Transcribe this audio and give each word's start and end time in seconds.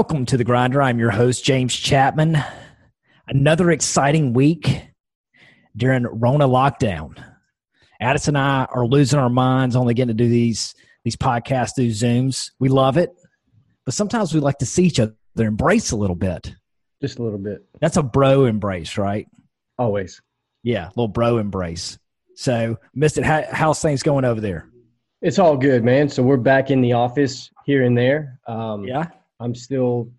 Welcome 0.00 0.24
to 0.24 0.38
the 0.38 0.44
Grinder. 0.44 0.80
I'm 0.80 0.98
your 0.98 1.10
host, 1.10 1.44
James 1.44 1.76
Chapman. 1.76 2.38
Another 3.28 3.70
exciting 3.70 4.32
week 4.32 4.80
during 5.76 6.04
Rona 6.04 6.48
lockdown. 6.48 7.22
Addison 8.00 8.34
and 8.34 8.42
I 8.42 8.64
are 8.72 8.86
losing 8.86 9.18
our 9.18 9.28
minds 9.28 9.76
only 9.76 9.92
getting 9.92 10.16
to 10.16 10.24
do 10.24 10.26
these 10.26 10.74
these 11.04 11.16
podcasts 11.16 11.74
through 11.76 11.88
Zooms. 11.88 12.50
We 12.58 12.70
love 12.70 12.96
it, 12.96 13.10
but 13.84 13.92
sometimes 13.92 14.32
we 14.32 14.40
like 14.40 14.56
to 14.60 14.66
see 14.66 14.84
each 14.84 14.98
other 14.98 15.12
embrace 15.36 15.90
a 15.90 15.96
little 15.96 16.16
bit. 16.16 16.50
Just 17.02 17.18
a 17.18 17.22
little 17.22 17.38
bit. 17.38 17.58
That's 17.82 17.98
a 17.98 18.02
bro 18.02 18.46
embrace, 18.46 18.96
right? 18.96 19.28
Always. 19.76 20.22
Yeah, 20.62 20.86
little 20.96 21.08
bro 21.08 21.36
embrace. 21.36 21.98
So, 22.36 22.78
missed 22.94 23.18
it. 23.18 23.24
How, 23.24 23.44
how's 23.52 23.82
things 23.82 24.02
going 24.02 24.24
over 24.24 24.40
there? 24.40 24.66
It's 25.20 25.38
all 25.38 25.58
good, 25.58 25.84
man. 25.84 26.08
So 26.08 26.22
we're 26.22 26.38
back 26.38 26.70
in 26.70 26.80
the 26.80 26.94
office 26.94 27.50
here 27.66 27.84
and 27.84 27.98
there. 27.98 28.38
Um, 28.48 28.84
Yeah. 28.84 29.08
I'm 29.40 29.54
still 29.54 30.10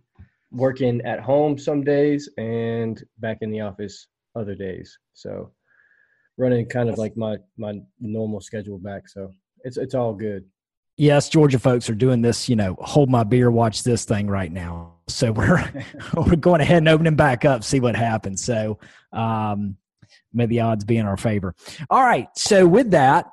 working 0.51 1.01
at 1.01 1.19
home 1.19 1.57
some 1.57 1.83
days 1.83 2.29
and 2.37 3.01
back 3.19 3.37
in 3.41 3.51
the 3.51 3.61
office 3.61 4.07
other 4.35 4.55
days. 4.55 4.97
So 5.13 5.51
running 6.37 6.65
kind 6.65 6.89
of 6.89 6.97
like 6.97 7.15
my 7.15 7.37
my 7.57 7.79
normal 7.99 8.41
schedule 8.41 8.77
back. 8.77 9.07
So 9.07 9.31
it's 9.63 9.77
it's 9.77 9.95
all 9.95 10.13
good. 10.13 10.45
Yes, 10.97 11.29
Georgia 11.29 11.57
folks 11.57 11.89
are 11.89 11.95
doing 11.95 12.21
this, 12.21 12.49
you 12.49 12.55
know, 12.55 12.75
hold 12.79 13.09
my 13.09 13.23
beer, 13.23 13.49
watch 13.49 13.83
this 13.83 14.05
thing 14.05 14.27
right 14.27 14.51
now. 14.51 14.93
So 15.07 15.31
we're 15.31 15.71
we're 16.13 16.35
going 16.35 16.61
ahead 16.61 16.79
and 16.79 16.89
opening 16.89 17.15
back 17.15 17.45
up, 17.45 17.63
see 17.63 17.79
what 17.79 17.95
happens. 17.95 18.43
So 18.43 18.79
um 19.13 19.77
may 20.33 20.45
the 20.45 20.61
odds 20.61 20.83
be 20.83 20.97
in 20.97 21.05
our 21.05 21.17
favor. 21.17 21.55
All 21.89 22.03
right. 22.03 22.27
So 22.35 22.67
with 22.67 22.91
that, 22.91 23.27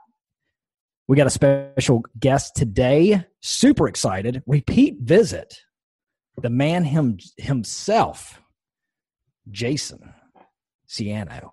we 1.08 1.16
got 1.16 1.26
a 1.26 1.30
special 1.30 2.04
guest 2.18 2.54
today. 2.54 3.24
Super 3.41 3.88
excited. 3.88 4.42
Repeat 4.46 4.98
visit. 5.00 5.58
The 6.42 6.50
man 6.50 6.84
him 6.84 7.19
himself, 7.36 8.41
Jayson 9.50 10.12
Siano. 10.89 11.50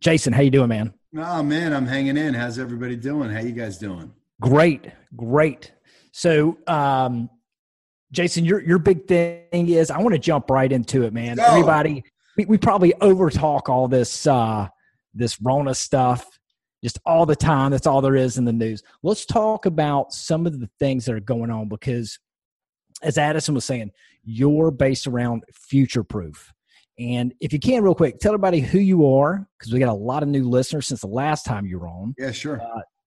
Jayson, 0.00 0.32
how 0.32 0.42
you 0.42 0.50
doing, 0.50 0.68
man? 0.68 0.94
Oh 1.16 1.42
man, 1.42 1.72
I'm 1.72 1.86
hanging 1.86 2.16
in. 2.16 2.34
How's 2.34 2.58
everybody 2.58 2.96
doing? 2.96 3.30
How 3.30 3.40
you 3.40 3.52
guys 3.52 3.78
doing? 3.78 4.12
Great, 4.40 4.90
great. 5.16 5.72
So, 6.12 6.58
um, 6.66 7.30
Jayson, 8.12 8.44
your 8.44 8.60
your 8.60 8.78
big 8.78 9.06
thing 9.06 9.68
is 9.68 9.90
I 9.90 9.98
want 9.98 10.14
to 10.14 10.18
jump 10.18 10.50
right 10.50 10.70
into 10.70 11.04
it, 11.04 11.12
man. 11.12 11.36
Go. 11.36 11.44
Everybody, 11.44 12.04
we, 12.36 12.44
we 12.44 12.58
probably 12.58 12.94
over 13.00 13.30
talk 13.30 13.68
all 13.68 13.88
this 13.88 14.26
uh, 14.26 14.68
this 15.14 15.40
Rona 15.40 15.74
stuff 15.74 16.26
just 16.84 16.98
all 17.04 17.26
the 17.26 17.36
time. 17.36 17.70
That's 17.70 17.86
all 17.86 18.00
there 18.00 18.16
is 18.16 18.38
in 18.38 18.44
the 18.44 18.52
news. 18.52 18.82
Let's 19.02 19.26
talk 19.26 19.66
about 19.66 20.12
some 20.12 20.46
of 20.46 20.60
the 20.60 20.70
things 20.78 21.06
that 21.06 21.14
are 21.14 21.20
going 21.20 21.50
on 21.50 21.68
because, 21.68 22.18
as 23.02 23.18
Addison 23.18 23.54
was 23.54 23.64
saying, 23.64 23.90
you're 24.26 24.70
based 24.70 25.06
around 25.06 25.44
future 25.54 26.02
proof. 26.04 26.52
And 26.98 27.32
if 27.40 27.52
you 27.52 27.58
can, 27.60 27.82
real 27.82 27.94
quick, 27.94 28.18
tell 28.18 28.32
everybody 28.32 28.60
who 28.60 28.78
you 28.78 29.06
are 29.14 29.46
because 29.58 29.72
we 29.72 29.78
got 29.78 29.88
a 29.88 29.92
lot 29.94 30.22
of 30.22 30.28
new 30.28 30.48
listeners 30.48 30.86
since 30.88 31.00
the 31.02 31.06
last 31.06 31.44
time 31.44 31.64
you 31.64 31.78
were 31.78 31.88
on 31.88 32.14
Yeah, 32.18 32.32
sure. 32.32 32.60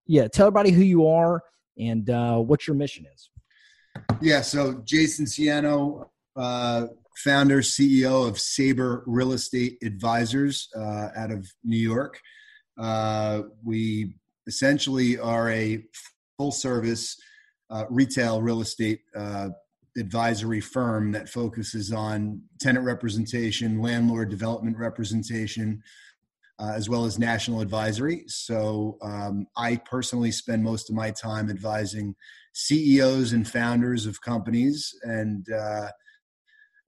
yeah 0.07 0.27
tell 0.27 0.47
everybody 0.47 0.71
who 0.71 0.83
you 0.83 1.07
are 1.07 1.41
and 1.77 2.09
uh, 2.09 2.37
what 2.37 2.67
your 2.67 2.75
mission 2.75 3.05
is 3.13 3.29
Yeah, 4.21 4.41
so 4.41 4.75
Jayson 4.85 5.25
Siano, 5.25 6.07
uh, 6.35 6.87
founder, 7.17 7.61
CEO 7.61 8.27
of 8.27 8.39
Sabre 8.39 9.03
Real 9.05 9.33
Estate 9.33 9.77
Advisors 9.83 10.69
uh, 10.75 11.09
out 11.17 11.31
of 11.31 11.51
New 11.63 11.77
York. 11.77 12.19
Uh, 12.77 13.41
we 13.63 14.13
essentially 14.47 15.17
are 15.19 15.49
a 15.49 15.83
full 16.37 16.51
service 16.51 17.17
uh, 17.71 17.85
retail 17.89 18.41
real 18.41 18.61
estate 18.61 19.01
uh, 19.15 19.49
advisory 19.97 20.61
firm 20.61 21.11
that 21.11 21.29
focuses 21.29 21.91
on 21.91 22.41
tenant 22.59 22.85
representation, 22.85 23.81
landlord 23.81 24.29
development 24.29 24.77
representation, 24.77 25.81
uh, 26.59 26.73
as 26.75 26.89
well 26.89 27.05
as 27.05 27.17
national 27.17 27.61
advisory. 27.61 28.23
So 28.27 28.97
um, 29.01 29.47
I 29.55 29.77
personally 29.77 30.31
spend 30.31 30.63
most 30.63 30.89
of 30.89 30.95
my 30.95 31.11
time 31.11 31.49
advising 31.49 32.15
CEOs 32.53 33.31
and 33.31 33.47
founders 33.47 34.05
of 34.05 34.21
companies 34.21 34.93
and 35.03 35.45
uh, 35.51 35.89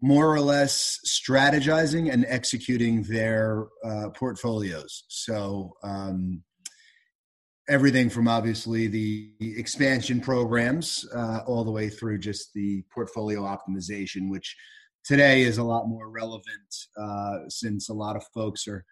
more 0.01 0.33
or 0.33 0.41
less 0.41 0.99
strategizing 1.07 2.11
and 2.11 2.25
executing 2.27 3.03
their 3.03 3.67
uh, 3.85 4.09
portfolios. 4.09 5.03
So, 5.07 5.73
um, 5.83 6.43
everything 7.69 8.09
from 8.09 8.27
obviously 8.27 8.87
the 8.87 9.31
expansion 9.39 10.19
programs 10.19 11.05
uh, 11.15 11.39
all 11.45 11.63
the 11.63 11.71
way 11.71 11.89
through 11.89 12.17
just 12.17 12.53
the 12.53 12.83
portfolio 12.93 13.41
optimization, 13.41 14.29
which 14.29 14.55
today 15.03 15.41
is 15.41 15.57
a 15.57 15.63
lot 15.63 15.87
more 15.87 16.09
relevant 16.09 16.75
uh, 16.97 17.39
since 17.47 17.89
a 17.89 17.93
lot 17.93 18.15
of 18.15 18.23
folks 18.33 18.67
are 18.67 18.83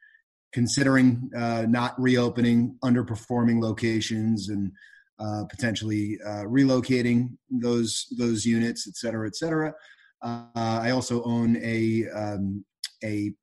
considering 0.53 1.29
uh, 1.35 1.65
not 1.67 1.99
reopening 1.99 2.75
underperforming 2.83 3.61
locations 3.61 4.49
and 4.49 4.71
uh, 5.19 5.43
potentially 5.49 6.17
uh, 6.25 6.43
relocating 6.45 7.29
those 7.49 8.07
those 8.17 8.45
units, 8.45 8.87
et 8.87 8.95
cetera, 8.95 9.27
et 9.27 9.35
cetera. 9.35 9.73
Uh, 10.21 10.45
I 10.55 10.91
also 10.91 11.21
own 11.23 11.57
a 11.61 12.07
um, 12.09 12.63
a 13.03 13.33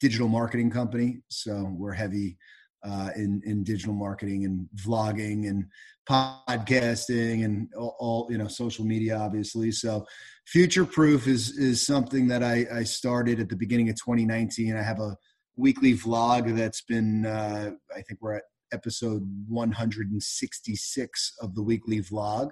digital 0.00 0.28
marketing 0.28 0.70
company, 0.70 1.20
so 1.28 1.74
we're 1.76 1.92
heavy 1.92 2.38
uh, 2.82 3.10
in 3.16 3.40
in 3.44 3.64
digital 3.64 3.94
marketing 3.94 4.44
and 4.44 4.68
vlogging 4.76 5.48
and 5.48 5.64
podcasting 6.08 7.44
and 7.44 7.68
all, 7.76 7.96
all 7.98 8.28
you 8.30 8.38
know 8.38 8.48
social 8.48 8.84
media, 8.84 9.16
obviously. 9.16 9.70
So, 9.72 10.06
future 10.46 10.84
proof 10.84 11.26
is 11.26 11.56
is 11.56 11.84
something 11.84 12.28
that 12.28 12.42
I, 12.42 12.66
I 12.72 12.82
started 12.84 13.40
at 13.40 13.48
the 13.48 13.56
beginning 13.56 13.88
of 13.88 13.96
2019. 13.96 14.76
I 14.76 14.82
have 14.82 15.00
a 15.00 15.16
weekly 15.56 15.94
vlog 15.94 16.56
that's 16.56 16.82
been 16.82 17.26
uh, 17.26 17.72
I 17.94 18.02
think 18.02 18.20
we're 18.20 18.36
at 18.36 18.44
episode 18.72 19.22
166 19.48 21.32
of 21.40 21.54
the 21.54 21.62
weekly 21.62 22.00
vlog 22.00 22.50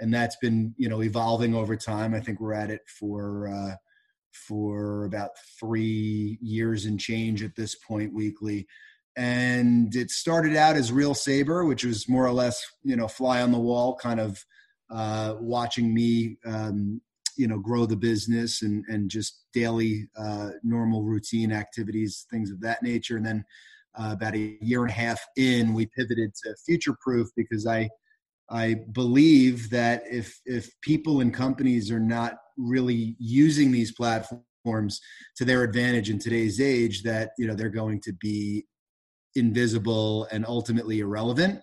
and 0.00 0.12
that's 0.12 0.36
been 0.36 0.74
you 0.76 0.88
know 0.88 1.02
evolving 1.02 1.54
over 1.54 1.76
time 1.76 2.14
i 2.14 2.20
think 2.20 2.40
we're 2.40 2.54
at 2.54 2.70
it 2.70 2.80
for 2.86 3.48
uh, 3.48 3.74
for 4.32 5.04
about 5.04 5.30
three 5.60 6.38
years 6.42 6.86
and 6.86 6.98
change 6.98 7.42
at 7.42 7.54
this 7.54 7.76
point 7.76 8.12
weekly 8.12 8.66
and 9.16 9.94
it 9.94 10.10
started 10.10 10.56
out 10.56 10.76
as 10.76 10.92
real 10.92 11.14
Sabre 11.14 11.64
which 11.64 11.84
was 11.84 12.08
more 12.08 12.26
or 12.26 12.32
less 12.32 12.64
you 12.82 12.96
know 12.96 13.08
fly 13.08 13.42
on 13.42 13.52
the 13.52 13.58
wall 13.58 13.96
kind 13.96 14.20
of 14.20 14.44
uh, 14.90 15.34
watching 15.40 15.92
me 15.94 16.36
um, 16.46 17.00
you 17.36 17.48
know 17.48 17.58
grow 17.58 17.86
the 17.86 17.96
business 17.96 18.62
and 18.62 18.84
and 18.88 19.10
just 19.10 19.44
daily 19.52 20.08
uh, 20.16 20.50
normal 20.62 21.02
routine 21.02 21.52
activities 21.52 22.26
things 22.30 22.50
of 22.50 22.60
that 22.60 22.82
nature. 22.82 23.16
And 23.16 23.26
then 23.26 23.44
uh, 23.98 24.10
about 24.12 24.34
a 24.34 24.56
year 24.60 24.82
and 24.82 24.90
a 24.90 24.94
half 24.94 25.20
in 25.36 25.72
we 25.72 25.86
pivoted 25.86 26.34
to 26.34 26.54
future 26.66 26.96
proof 27.00 27.28
because 27.36 27.66
i 27.66 27.88
i 28.50 28.74
believe 28.92 29.70
that 29.70 30.02
if 30.10 30.40
if 30.46 30.68
people 30.80 31.20
and 31.20 31.32
companies 31.32 31.90
are 31.90 32.00
not 32.00 32.34
really 32.56 33.16
using 33.18 33.70
these 33.70 33.92
platforms 33.92 35.00
to 35.36 35.44
their 35.44 35.62
advantage 35.62 36.10
in 36.10 36.18
today's 36.18 36.60
age 36.60 37.02
that 37.02 37.30
you 37.38 37.46
know 37.46 37.54
they're 37.54 37.68
going 37.68 38.00
to 38.00 38.12
be 38.14 38.64
invisible 39.36 40.26
and 40.30 40.44
ultimately 40.46 41.00
irrelevant 41.00 41.60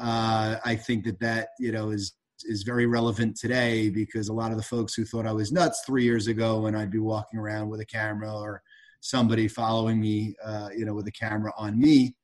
uh, 0.00 0.56
i 0.64 0.74
think 0.74 1.04
that 1.04 1.20
that 1.20 1.48
you 1.58 1.72
know 1.72 1.90
is 1.90 2.14
is 2.44 2.64
very 2.64 2.86
relevant 2.86 3.34
today 3.34 3.88
because 3.88 4.28
a 4.28 4.32
lot 4.32 4.50
of 4.50 4.56
the 4.56 4.62
folks 4.62 4.94
who 4.94 5.04
thought 5.04 5.26
i 5.26 5.32
was 5.32 5.52
nuts 5.52 5.82
three 5.86 6.04
years 6.04 6.26
ago 6.26 6.60
when 6.60 6.74
i'd 6.74 6.90
be 6.90 6.98
walking 6.98 7.38
around 7.38 7.68
with 7.68 7.80
a 7.80 7.86
camera 7.86 8.32
or 8.32 8.62
somebody 9.06 9.46
following 9.48 10.00
me, 10.00 10.34
uh, 10.44 10.68
you 10.76 10.84
know, 10.84 10.94
with 10.94 11.06
a 11.06 11.12
camera 11.12 11.52
on 11.56 11.78
me, 11.78 12.14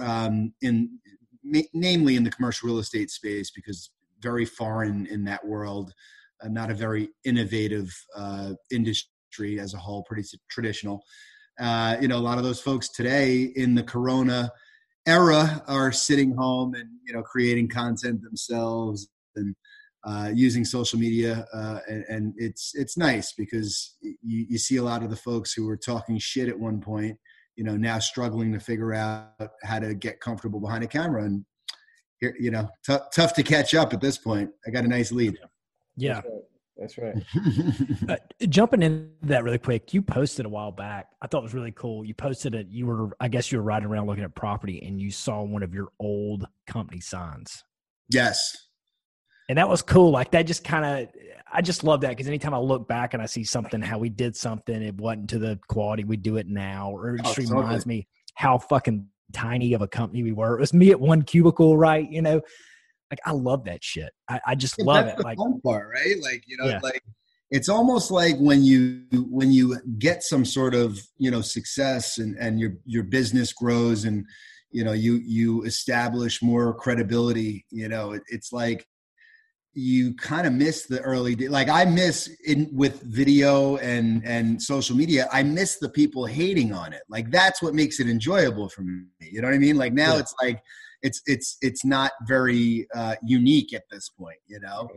um, 0.00 0.52
in 0.62 0.98
ma- 1.42 1.60
namely 1.72 2.16
in 2.16 2.24
the 2.24 2.30
commercial 2.30 2.68
real 2.68 2.78
estate 2.78 3.10
space, 3.10 3.50
because 3.50 3.90
very 4.20 4.44
foreign 4.44 5.06
in 5.06 5.24
that 5.24 5.44
world, 5.44 5.92
uh, 6.42 6.48
not 6.48 6.70
a 6.70 6.74
very 6.74 7.08
innovative 7.24 7.92
uh, 8.16 8.52
industry 8.70 9.58
as 9.58 9.74
a 9.74 9.78
whole, 9.78 10.04
pretty 10.04 10.26
traditional. 10.50 11.02
Uh, 11.62 11.96
you 12.00 12.08
know, 12.08 12.16
a 12.16 12.18
lot 12.18 12.38
of 12.38 12.44
those 12.44 12.60
folks 12.60 12.88
today 12.88 13.42
in 13.54 13.76
the 13.76 13.84
Corona 13.84 14.50
era 15.06 15.62
are 15.68 15.92
sitting 15.92 16.34
home 16.34 16.74
and 16.74 16.88
you 17.06 17.12
know 17.12 17.22
creating 17.22 17.68
content 17.68 18.20
themselves 18.22 19.08
and 19.36 19.54
uh, 20.04 20.30
using 20.34 20.64
social 20.64 20.98
media, 20.98 21.46
uh, 21.54 21.78
and, 21.88 22.04
and 22.08 22.34
it's 22.36 22.72
it's 22.74 22.96
nice 22.96 23.32
because 23.32 23.96
you, 24.02 24.46
you 24.50 24.58
see 24.58 24.78
a 24.78 24.82
lot 24.82 25.04
of 25.04 25.10
the 25.10 25.16
folks 25.16 25.52
who 25.52 25.64
were 25.64 25.76
talking 25.76 26.18
shit 26.18 26.48
at 26.48 26.58
one 26.58 26.80
point, 26.80 27.16
you 27.54 27.62
know, 27.62 27.76
now 27.76 28.00
struggling 28.00 28.52
to 28.52 28.58
figure 28.58 28.92
out 28.92 29.30
how 29.62 29.78
to 29.78 29.94
get 29.94 30.18
comfortable 30.18 30.58
behind 30.58 30.82
a 30.82 30.88
camera, 30.88 31.22
and 31.24 31.44
you 32.20 32.50
know, 32.50 32.68
t- 32.84 32.96
tough 33.14 33.34
to 33.34 33.42
catch 33.44 33.74
up 33.74 33.92
at 33.92 34.00
this 34.00 34.18
point. 34.18 34.50
I 34.66 34.70
got 34.70 34.84
a 34.84 34.88
nice 34.88 35.12
lead. 35.12 35.38
yeah 35.96 36.14
That's 36.14 36.26
right. 36.26 36.42
That's 36.76 36.96
right. 36.98 37.14
uh, 38.08 38.16
jumping 38.48 38.82
into 38.82 39.08
that 39.22 39.44
really 39.44 39.58
quick 39.58 39.92
you 39.92 40.00
posted 40.00 40.46
a 40.46 40.48
while 40.48 40.72
back 40.72 41.08
i 41.20 41.26
thought 41.26 41.40
it 41.40 41.42
was 41.42 41.54
really 41.54 41.72
cool 41.72 42.04
you 42.04 42.14
posted 42.14 42.54
it 42.54 42.66
you 42.70 42.86
were 42.86 43.10
i 43.20 43.28
guess 43.28 43.52
you 43.52 43.58
were 43.58 43.64
riding 43.64 43.88
around 43.88 44.06
looking 44.06 44.24
at 44.24 44.34
property 44.34 44.82
and 44.86 45.00
you 45.00 45.10
saw 45.10 45.42
one 45.42 45.62
of 45.62 45.74
your 45.74 45.88
old 46.00 46.46
company 46.66 46.98
signs 46.98 47.62
yes, 48.08 48.56
and 49.48 49.58
that 49.58 49.68
was 49.68 49.82
cool 49.82 50.10
like 50.10 50.30
that 50.30 50.46
just 50.46 50.64
kind 50.64 50.84
of 50.84 51.08
I 51.52 51.60
just 51.60 51.84
love 51.84 52.00
that 52.00 52.08
because 52.10 52.26
anytime 52.26 52.54
I 52.54 52.58
look 52.58 52.88
back 52.88 53.12
and 53.12 53.22
I 53.22 53.26
see 53.26 53.44
something, 53.44 53.82
how 53.82 53.98
we 53.98 54.08
did 54.08 54.34
something, 54.34 54.82
it 54.82 54.96
wasn't 54.96 55.28
to 55.30 55.38
the 55.38 55.60
quality 55.68 56.02
we 56.02 56.16
do 56.16 56.38
it 56.38 56.48
now, 56.48 56.90
or 56.90 57.16
it 57.16 57.22
just 57.22 57.38
Oh, 57.38 57.42
reminds 57.42 57.84
totally. 57.84 57.98
me 57.98 58.08
how 58.34 58.56
fucking 58.56 59.06
tiny 59.34 59.74
of 59.74 59.82
a 59.82 59.88
company 59.88 60.22
we 60.22 60.32
were. 60.32 60.56
It 60.56 60.60
was 60.60 60.72
me 60.72 60.90
at 60.90 61.00
one 61.00 61.22
cubicle, 61.22 61.76
right? 61.76 62.10
You 62.10 62.22
know, 62.22 62.40
like 63.12 63.20
I 63.26 63.32
love 63.32 63.64
that 63.64 63.84
shit. 63.84 64.10
I, 64.28 64.40
I 64.46 64.54
just 64.54 64.78
Yeah, 64.78 64.86
love 64.86 65.04
that's 65.04 65.12
it. 65.12 65.18
the 65.18 65.24
Like, 65.24 65.36
fun 65.36 65.60
part, 65.60 65.90
right? 65.92 66.16
Like 66.20 66.44
you 66.46 66.56
know, 66.56 66.66
Yeah. 66.66 66.80
like 66.82 67.02
it's 67.50 67.68
almost 67.68 68.10
like 68.10 68.38
when 68.38 68.64
you 68.64 69.02
when 69.12 69.52
you 69.52 69.78
get 69.98 70.22
some 70.22 70.44
sort 70.46 70.74
of 70.74 70.98
you 71.18 71.30
know 71.30 71.42
success 71.42 72.16
and 72.18 72.36
and 72.38 72.58
your 72.58 72.72
your 72.86 73.02
business 73.04 73.52
grows 73.52 74.04
and 74.06 74.24
you 74.70 74.82
know 74.82 74.92
you 74.92 75.20
you 75.24 75.62
establish 75.64 76.42
more 76.42 76.72
credibility. 76.72 77.66
You 77.70 77.88
know, 77.88 78.12
it, 78.12 78.22
it's 78.28 78.50
like 78.50 78.86
you 79.74 80.14
kind 80.16 80.46
of 80.46 80.54
miss 80.54 80.86
the 80.86 81.00
early 81.00 81.34
day. 81.34 81.48
Like 81.48 81.68
I 81.68 81.84
miss 81.84 82.30
in 82.46 82.70
with 82.72 83.02
video 83.02 83.76
and 83.76 84.24
and 84.24 84.62
social 84.62 84.96
media. 84.96 85.28
I 85.30 85.42
miss 85.42 85.76
the 85.76 85.90
people 85.90 86.24
hating 86.24 86.72
on 86.72 86.94
it. 86.94 87.02
Like 87.10 87.30
that's 87.30 87.60
what 87.60 87.74
makes 87.74 88.00
it 88.00 88.08
enjoyable 88.08 88.70
for 88.70 88.80
me. 88.80 89.02
You 89.20 89.42
know 89.42 89.48
what 89.48 89.54
I 89.54 89.58
mean? 89.58 89.76
Like 89.76 89.92
now 89.92 90.14
Yeah. 90.14 90.20
it's 90.20 90.34
like 90.42 90.62
it's 91.02 91.22
it's 91.26 91.56
it's 91.60 91.84
not 91.84 92.12
very 92.26 92.86
uh, 92.94 93.16
unique 93.24 93.72
at 93.72 93.84
this 93.90 94.08
point. 94.08 94.38
You 94.46 94.60
know. 94.60 94.88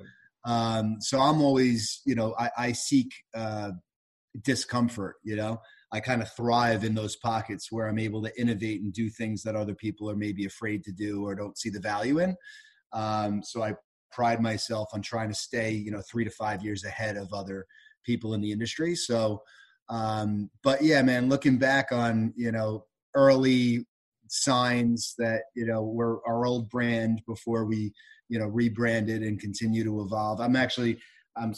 Um, 0.46 0.98
so 1.00 1.20
I'm 1.20 1.42
always, 1.42 2.02
you 2.06 2.14
know, 2.14 2.36
I, 2.38 2.50
I 2.56 2.72
seek 2.72 3.12
uh, 3.34 3.72
discomfort. 4.44 5.16
You 5.24 5.36
know, 5.36 5.60
I 5.92 6.00
kind 6.00 6.22
of 6.22 6.32
thrive 6.34 6.84
in 6.84 6.94
those 6.94 7.16
pockets 7.16 7.72
where 7.72 7.88
I'm 7.88 8.00
able 8.00 8.22
to 8.24 8.40
innovate 8.40 8.82
and 8.82 8.94
do 8.94 9.10
things 9.10 9.42
that 9.44 9.56
other 9.56 9.74
people 9.74 10.10
are 10.10 10.16
maybe 10.16 10.46
afraid 10.46 10.84
to 10.84 10.92
do 10.92 11.26
or 11.26 11.36
don't 11.36 11.58
see 11.58 11.70
the 11.70 11.80
value 11.80 12.20
in. 12.20 12.36
Um, 12.94 13.42
so 13.44 13.64
I 13.64 13.74
pride 14.12 14.42
myself 14.42 14.90
on 14.94 15.02
trying 15.02 15.30
to 15.30 15.36
stay, 15.36 15.72
you 15.72 15.92
know, 15.92 16.02
three 16.10 16.24
to 16.24 16.30
five 16.30 16.64
years 16.64 16.86
ahead 16.86 17.18
of 17.18 17.34
other 17.34 17.66
people 18.06 18.34
in 18.34 18.42
the 18.42 18.52
industry. 18.52 18.96
So, 18.96 19.42
um, 19.90 20.50
but 20.64 20.82
yeah, 20.82 21.02
man, 21.02 21.28
looking 21.28 21.58
back 21.58 21.92
on, 21.92 22.34
you 22.38 22.52
know, 22.52 22.86
early 23.16 23.86
signs 24.28 25.14
that, 25.18 25.44
you 25.56 25.66
know, 25.66 25.84
we're 25.84 26.24
our 26.26 26.46
old 26.46 26.70
brand 26.70 27.22
before 27.28 27.66
we, 27.66 27.94
you 28.30 28.40
know, 28.40 28.48
rebranded 28.48 29.22
and 29.22 29.40
continue 29.40 29.84
to 29.84 30.02
evolve. 30.02 30.40
I'm 30.40 30.56
actually, 30.56 30.98
I'm 31.38 31.54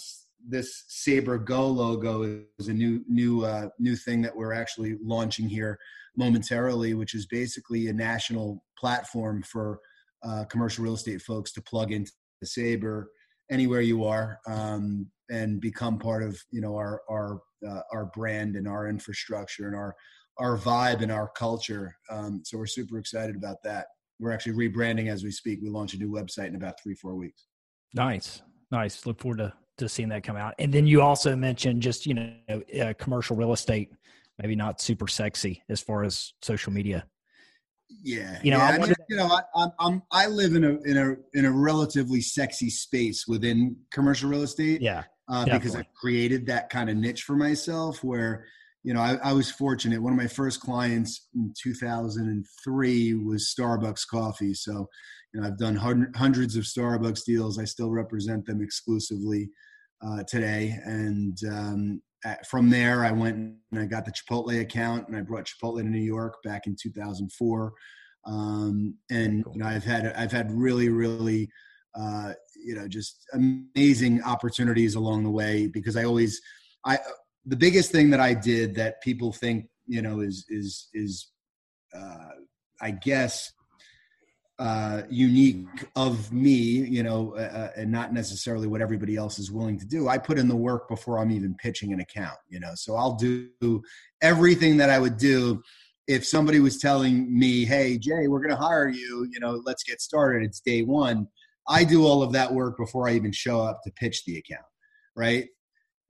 this 0.48 0.86
Sabre 0.88 1.38
Go 1.38 1.68
logo 1.68 2.42
is 2.60 2.68
a 2.68 2.74
new, 2.74 3.04
new, 3.08 3.44
uh, 3.44 3.69
new 3.80 3.96
thing 3.96 4.22
that 4.22 4.36
we're 4.36 4.54
actually 4.54 4.98
launching 5.04 5.50
here 5.50 5.78
momentarily, 6.16 6.94
which 6.94 7.14
is 7.16 7.25
basically 7.25 7.88
a 7.88 7.94
national 7.94 8.64
platform 8.78 9.44
for 9.44 9.80
uh, 10.24 10.46
commercial 10.46 10.84
real 10.84 10.96
estate 10.96 11.22
folks 11.22 11.52
to 11.54 11.62
plug 11.62 11.92
into 11.92 12.12
Sabre 12.44 13.10
anywhere 13.52 13.81
you 13.81 14.04
are 14.04 14.40
um, 14.48 15.08
and 15.30 15.60
become 15.62 15.98
part 15.98 16.24
of 16.24 16.40
you 16.52 16.62
know 16.62 16.75
our 16.75 17.02
our 17.10 17.42
uh, 17.68 17.81
our 17.92 18.06
brand 18.16 18.56
and 18.56 18.68
our 18.68 18.88
infrastructure 18.88 19.68
and 19.68 19.75
our 19.75 19.96
our 20.39 20.57
vibe 20.57 21.01
and 21.01 21.12
our 21.12 21.30
culture. 21.30 21.95
Um, 22.10 22.42
so 22.44 22.57
we're 22.57 22.68
super 22.68 22.98
excited 22.98 23.36
about 23.36 23.63
that. 23.63 23.88
We're 24.19 24.31
actually 24.31 24.54
rebranding 24.54 25.12
as 25.12 25.24
we 25.24 25.31
speak. 25.31 25.60
We 25.62 25.69
launch 25.69 25.94
a 25.94 25.98
new 25.98 26.10
website 26.10 26.48
in 26.48 26.56
about 26.56 26.81
three 26.81 26.95
four 26.95 27.16
weeks. 27.16 27.48
nice, 27.94 28.42
nice. 28.72 29.06
Look 29.06 29.19
forward 29.19 29.39
to 29.39 29.54
to 29.78 29.88
seeing 29.88 30.10
that 30.10 30.24
come 30.24 30.38
out. 30.38 30.56
And 30.57 30.74
then 30.74 30.88
you 30.88 31.01
also 31.01 31.36
mentioned 31.36 31.81
just 31.81 32.06
you 32.06 32.16
know 32.16 32.62
uh, 32.81 32.94
commercial 32.98 33.36
real 33.36 33.54
estate, 33.54 33.92
maybe 34.39 34.56
not 34.56 34.81
super 34.81 35.07
sexy 35.07 35.63
as 35.69 35.81
far 35.81 36.04
as 36.04 36.34
social 36.42 36.74
media. 36.74 37.06
Yeah, 38.04 38.38
You 38.44 38.51
know, 38.51 38.57
yeah, 38.57 38.66
I 38.66 38.75
I 38.75 38.78
mean, 38.80 38.94
you 39.10 39.16
know, 39.16 39.28
I, 39.28 39.42
I'm, 39.56 39.72
I'm 39.80 40.04
I 40.12 40.28
live 40.28 40.56
in 40.56 40.63
a 40.66 40.78
in 40.81 40.98
a 40.98 41.16
in 41.38 41.45
a 41.45 41.51
relatively 41.51 42.19
sexy 42.22 42.69
space 42.69 43.28
within 43.28 43.78
commercial 43.92 44.30
real 44.30 44.44
estate. 44.44 44.81
Yeah, 44.81 45.04
uh, 45.30 45.45
because 45.45 45.75
I 45.75 45.83
created 45.95 46.45
that 46.48 46.69
kind 46.69 46.90
of 46.90 46.98
niche 46.98 47.24
for 47.24 47.36
myself 47.36 48.04
where, 48.04 48.45
you 48.88 48.94
know, 48.94 49.01
I, 49.01 49.18
I 49.22 49.34
was 49.34 49.51
fortunate. 49.51 50.01
One 50.01 50.13
of 50.13 50.18
my 50.18 50.28
first 50.28 50.62
clients 50.62 51.28
in 51.36 51.54
2003 51.62 53.13
was 53.16 53.54
Starbucks 53.54 54.07
Coffee. 54.10 54.54
So, 54.54 54.88
you 55.34 55.42
know, 55.42 55.45
I've 55.45 55.57
done 55.57 55.75
hun- 55.75 56.13
hundreds 56.16 56.56
of 56.56 56.63
Starbucks 56.63 57.25
deals. 57.25 57.60
I 57.60 57.66
still 57.66 57.92
represent 57.92 58.45
them 58.45 58.62
exclusively 58.62 59.50
uh, 60.01 60.24
today. 60.25 60.74
And 60.86 61.38
um, 61.51 62.01
at, 62.24 62.48
from 62.48 62.69
there, 62.69 63.04
I 63.04 63.12
went 63.12 63.36
and 63.36 63.81
I 63.81 63.84
got 63.88 64.06
the 64.06 64.13
Chipotle 64.13 64.62
account 64.62 65.10
and 65.10 65.18
I 65.18 65.22
brought 65.22 65.50
Chipotle 65.50 65.81
to 65.81 65.83
New 65.83 66.00
York 66.00 66.36
back 66.45 66.66
in 66.66 66.78
2004. 66.81 67.74
Um, 68.25 68.95
and 69.12 69.44
you 69.51 69.60
know, 69.60 69.68
I've 69.68 69.83
had 69.83 70.13
I've 70.16 70.31
had 70.31 70.50
really 70.50 70.88
really 70.88 71.50
uh, 71.94 72.31
you 72.56 72.75
know 72.75 72.88
just 72.88 73.25
amazing 73.33 74.24
opportunities 74.24 74.95
along 74.95 75.25
the 75.25 75.30
way 75.30 75.68
because 75.68 75.98
I 75.98 76.06
always 76.06 76.40
I 76.86 77.00
the 77.48 77.56
biggest 77.56 77.92
thing 77.92 78.10
that 78.10 78.20
I 78.20 78.34
did 78.34 78.76
that 78.76 79.02
people 79.02 79.32
think 79.32 79.68
you 79.88 80.02
know 80.02 80.20
is 80.20 80.46
is 80.50 80.90
is 80.94 81.32
uh, 81.96 82.36
I 82.82 82.92
guess 82.92 83.52
uh, 84.60 85.04
unique 85.10 85.68
of 85.96 86.32
me 86.34 86.52
you 86.52 87.04
know 87.04 87.36
uh, 87.36 87.72
and 87.78 87.92
not 87.92 88.14
necessarily 88.14 88.68
what 88.68 88.82
everybody 88.82 89.16
else 89.16 89.40
is 89.40 89.52
willing 89.52 89.80
to 89.80 89.86
do 89.86 90.10
I 90.10 90.18
put 90.18 90.38
in 90.38 90.48
the 90.48 90.56
work 90.56 90.90
before 90.90 91.20
I'm 91.20 91.32
even 91.32 91.56
pitching 91.56 91.94
an 91.94 92.02
account 92.02 92.38
you 92.50 92.60
know? 92.60 92.72
So 92.76 92.96
I'll 92.96 93.16
do 93.16 93.50
everything 94.22 94.78
that 94.78 94.90
I 94.90 95.00
would 95.00 95.18
do 95.18 95.62
if 96.08 96.26
somebody 96.26 96.60
was 96.60 96.80
telling 96.80 97.38
me 97.38 97.66
hey 97.66 97.98
Jay 97.98 98.28
we're 98.28 98.42
going 98.42 98.56
to 98.56 98.62
hire 98.62 98.90
you 98.90 99.28
you 99.32 99.40
know 99.40 99.62
let's 99.66 99.84
get 99.84 100.02
started. 100.02 100.44
It's 100.44 100.60
day 100.60 100.82
one. 100.82 101.28
I 101.70 101.84
do 101.84 102.06
all 102.06 102.24
of 102.24 102.32
that 102.32 102.54
work 102.54 102.78
before 102.78 103.10
I 103.10 103.14
even 103.14 103.32
show 103.34 103.62
up 103.62 103.82
to 103.84 103.92
pitch 103.92 104.24
the 104.24 104.38
account, 104.38 104.66
right? 105.18 105.48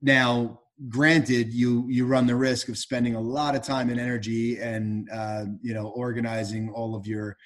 Now, 0.03 0.59
granted, 0.89 1.53
you 1.53 1.85
you 1.89 2.05
run 2.05 2.27
the 2.27 2.35
risk 2.35 2.69
of 2.69 2.77
spending 2.77 3.15
a 3.15 3.21
lot 3.21 3.55
of 3.55 3.61
time 3.61 3.89
and 3.89 3.99
energy 3.99 4.59
and 4.59 5.09
uh, 5.11 5.45
you 5.61 5.73
know 5.73 5.87
organizing 5.89 6.69
all 6.69 6.95
of 6.95 7.07
your 7.07 7.37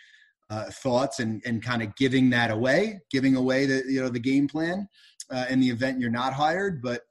uh, 0.49 0.65
thoughts 0.65 1.19
and 1.19 1.41
and 1.45 1.63
kind 1.63 1.81
of 1.81 1.95
giving 1.95 2.29
that 2.31 2.51
away, 2.51 2.99
giving 3.09 3.35
away 3.35 3.65
the 3.65 3.83
you 3.87 4.01
know 4.01 4.09
the 4.09 4.19
game 4.19 4.47
plan 4.47 4.87
uh, 5.29 5.45
in 5.49 5.59
the 5.59 5.69
event 5.69 5.99
you're 5.99 6.09
not 6.09 6.33
hired, 6.33 6.81
but. 6.81 7.01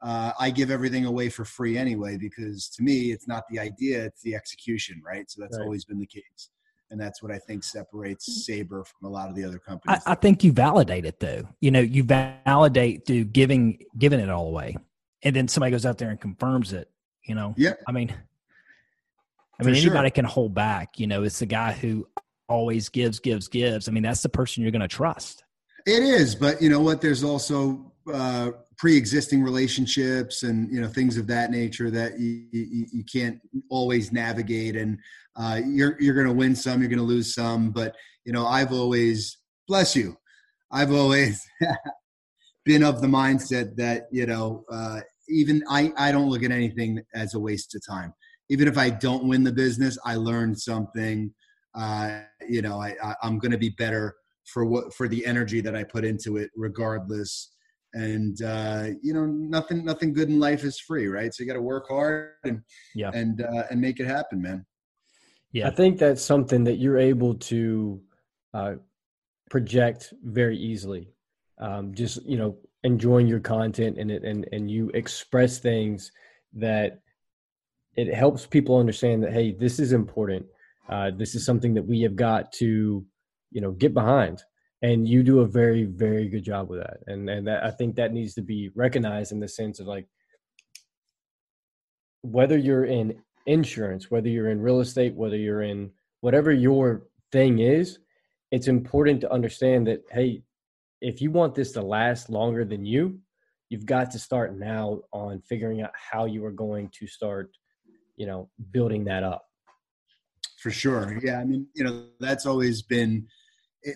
Uh, 0.00 0.30
I 0.38 0.50
give 0.50 0.70
everything 0.70 1.06
away 1.06 1.28
for 1.28 1.44
free 1.44 1.76
anyway 1.76 2.16
because 2.16 2.68
to 2.76 2.84
me 2.84 3.10
it's 3.10 3.26
not 3.26 3.42
the 3.50 3.58
idea 3.58 4.04
it's 4.04 4.22
the 4.22 4.36
execution 4.36 5.02
right 5.04 5.28
so 5.28 5.40
that's 5.42 5.58
Right. 5.58 5.64
always 5.64 5.84
been 5.84 5.98
the 5.98 6.06
case 6.06 6.50
and 6.90 7.00
that's 7.00 7.22
what 7.22 7.32
I 7.32 7.38
think 7.38 7.62
Mm. 7.62 7.64
separates 7.64 8.46
Sabre 8.46 8.84
from 8.84 9.08
a 9.08 9.12
lot 9.12 9.28
of 9.28 9.34
the 9.34 9.44
other 9.44 9.58
I, 9.58 9.70
companies. 9.70 10.02
I 10.06 10.14
think 10.14 10.44
you 10.44 10.52
validate 10.52 11.04
it 11.04 11.20
though. 11.20 11.48
You 11.60 11.70
know, 11.70 11.80
you 11.80 12.04
validate 12.04 13.06
through 13.06 13.24
giving 13.24 13.84
giving 13.98 14.20
it 14.20 14.30
all 14.30 14.46
away, 14.46 14.76
and 15.22 15.34
then 15.34 15.48
somebody 15.48 15.70
goes 15.72 15.86
out 15.86 15.98
there 15.98 16.10
and 16.10 16.20
confirms 16.20 16.72
it. 16.72 16.90
You 17.26 17.34
know, 17.34 17.54
yeah, 17.56 17.74
I 17.86 17.92
mean, 17.92 18.10
I 19.60 19.62
For 19.62 19.70
mean, 19.70 19.74
sure. 19.76 19.90
anybody 19.90 20.10
can 20.10 20.24
hold 20.24 20.54
back. 20.54 20.98
You 20.98 21.06
know, 21.06 21.22
it's 21.24 21.38
the 21.40 21.46
guy 21.46 21.72
who 21.72 22.06
always 22.48 22.88
gives, 22.88 23.18
gives, 23.18 23.48
gives. 23.48 23.88
I 23.88 23.92
mean, 23.92 24.02
that's 24.02 24.22
the 24.22 24.28
person 24.28 24.62
you're 24.62 24.72
going 24.72 24.80
to 24.80 24.88
trust. 24.88 25.44
it 25.86 26.02
is. 26.02 26.34
But 26.34 26.62
you 26.62 26.70
know 26.70 26.80
what? 26.80 27.00
There's 27.02 27.22
also 27.24 27.92
uh, 28.12 28.52
pre-existing 28.78 29.42
relationships 29.42 30.44
and 30.44 30.72
you 30.72 30.80
know 30.80 30.88
things 30.88 31.18
of 31.18 31.26
that 31.26 31.50
nature 31.50 31.90
that 31.90 32.18
you 32.18 32.46
you, 32.52 32.86
you 32.92 33.04
can't 33.04 33.38
always 33.68 34.12
navigate. 34.12 34.76
And 34.76 34.98
uh, 35.36 35.60
you're 35.66 36.00
you're 36.00 36.14
going 36.14 36.26
to 36.26 36.32
win 36.32 36.56
some, 36.56 36.80
you're 36.80 36.88
going 36.88 36.98
to 36.98 37.04
lose 37.04 37.34
some. 37.34 37.70
But 37.70 37.94
you 38.24 38.32
know, 38.32 38.46
I've 38.46 38.72
always 38.72 39.36
bless 39.66 39.94
you. 39.94 40.16
I've 40.70 40.92
always 40.92 41.46
been 42.68 42.84
of 42.84 43.00
the 43.00 43.06
mindset 43.08 43.74
that 43.76 44.08
you 44.12 44.26
know 44.26 44.64
uh, 44.70 45.00
even 45.28 45.62
I 45.70 45.90
I 45.96 46.12
don't 46.12 46.28
look 46.28 46.44
at 46.44 46.50
anything 46.50 47.00
as 47.14 47.34
a 47.34 47.40
waste 47.40 47.74
of 47.74 47.80
time. 47.94 48.12
Even 48.50 48.68
if 48.68 48.76
I 48.76 48.90
don't 48.90 49.26
win 49.26 49.42
the 49.42 49.52
business, 49.52 49.98
I 50.04 50.14
learned 50.16 50.58
something. 50.60 51.32
Uh, 51.74 52.20
you 52.46 52.62
know, 52.62 52.76
I, 52.80 52.94
I 53.02 53.14
I'm 53.22 53.38
going 53.38 53.52
to 53.52 53.58
be 53.58 53.70
better 53.70 54.14
for 54.52 54.64
what 54.66 54.94
for 54.94 55.08
the 55.08 55.24
energy 55.24 55.60
that 55.62 55.74
I 55.74 55.82
put 55.82 56.04
into 56.04 56.36
it, 56.36 56.50
regardless. 56.56 57.52
And 57.94 58.36
uh, 58.42 58.88
you 59.02 59.14
know, 59.14 59.24
nothing 59.24 59.82
nothing 59.84 60.12
good 60.12 60.28
in 60.28 60.38
life 60.38 60.62
is 60.62 60.78
free, 60.78 61.06
right? 61.06 61.32
So 61.32 61.42
you 61.42 61.48
got 61.48 61.54
to 61.54 61.62
work 61.62 61.86
hard 61.88 62.32
and 62.44 62.60
Yeah. 62.94 63.10
and 63.14 63.40
uh, 63.40 63.64
and 63.70 63.80
make 63.80 63.98
it 63.98 64.06
happen, 64.06 64.42
man. 64.42 64.66
Yeah. 65.52 65.68
I 65.68 65.70
think 65.70 65.98
that's 65.98 66.22
something 66.22 66.64
that 66.64 66.76
you're 66.76 66.98
able 66.98 67.34
to 67.52 68.02
uh, 68.52 68.74
project 69.48 70.12
very 70.22 70.58
easily. 70.58 71.14
Um, 71.60 71.94
just 71.94 72.24
you 72.24 72.36
know, 72.36 72.56
enjoying 72.84 73.26
your 73.26 73.40
content 73.40 73.98
and 73.98 74.10
and 74.10 74.48
and 74.52 74.70
you 74.70 74.90
express 74.94 75.58
things 75.58 76.12
that 76.54 77.00
it 77.96 78.14
helps 78.14 78.46
people 78.46 78.78
understand 78.78 79.22
that 79.22 79.32
hey, 79.32 79.52
this 79.52 79.78
is 79.78 79.92
important. 79.92 80.46
Uh, 80.88 81.10
this 81.16 81.34
is 81.34 81.44
something 81.44 81.74
that 81.74 81.82
we 81.86 82.00
have 82.02 82.16
got 82.16 82.52
to 82.52 83.04
you 83.50 83.60
know 83.60 83.72
get 83.72 83.94
behind. 83.94 84.42
And 84.80 85.08
you 85.08 85.24
do 85.24 85.40
a 85.40 85.46
very 85.46 85.84
very 85.84 86.28
good 86.28 86.44
job 86.44 86.68
with 86.70 86.80
that. 86.80 86.98
And 87.06 87.28
and 87.28 87.46
that, 87.48 87.64
I 87.64 87.70
think 87.70 87.96
that 87.96 88.12
needs 88.12 88.34
to 88.34 88.42
be 88.42 88.70
recognized 88.74 89.32
in 89.32 89.40
the 89.40 89.48
sense 89.48 89.80
of 89.80 89.86
like 89.86 90.06
whether 92.22 92.56
you're 92.56 92.84
in 92.84 93.20
insurance, 93.46 94.10
whether 94.10 94.28
you're 94.28 94.50
in 94.50 94.60
real 94.60 94.80
estate, 94.80 95.14
whether 95.14 95.36
you're 95.36 95.62
in 95.62 95.90
whatever 96.20 96.52
your 96.52 97.04
thing 97.32 97.58
is, 97.58 97.98
it's 98.50 98.68
important 98.68 99.20
to 99.22 99.32
understand 99.32 99.86
that 99.86 100.02
hey, 100.10 100.42
if 101.00 101.20
you 101.20 101.30
want 101.30 101.54
this 101.54 101.72
to 101.72 101.82
last 101.82 102.30
longer 102.30 102.64
than 102.64 102.84
you, 102.84 103.20
you've 103.68 103.86
got 103.86 104.10
to 104.12 104.18
start 104.18 104.56
now 104.58 105.00
on 105.12 105.40
figuring 105.42 105.82
out 105.82 105.92
how 105.94 106.24
you 106.24 106.44
are 106.44 106.52
going 106.52 106.90
to 106.98 107.06
start, 107.06 107.50
you 108.16 108.26
know, 108.26 108.48
building 108.70 109.04
that 109.04 109.22
up. 109.22 109.44
For 110.58 110.70
sure. 110.70 111.18
Yeah. 111.22 111.38
I 111.38 111.44
mean, 111.44 111.68
you 111.74 111.84
know, 111.84 112.06
that's 112.18 112.46
always 112.46 112.82
been 112.82 113.28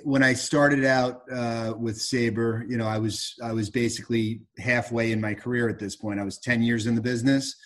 when 0.04 0.22
I 0.22 0.32
started 0.32 0.84
out 0.84 1.22
uh, 1.32 1.74
with 1.78 2.00
Sabre, 2.00 2.64
you 2.68 2.76
know, 2.76 2.86
I 2.86 2.98
was 2.98 3.34
I 3.42 3.52
was 3.52 3.68
basically 3.68 4.42
halfway 4.58 5.12
in 5.12 5.20
my 5.20 5.34
career 5.34 5.68
at 5.68 5.78
this 5.78 5.96
point. 5.96 6.20
I 6.20 6.24
was 6.24 6.38
ten 6.38 6.62
years 6.62 6.86
in 6.86 6.94
the 6.94 7.00
business, 7.00 7.56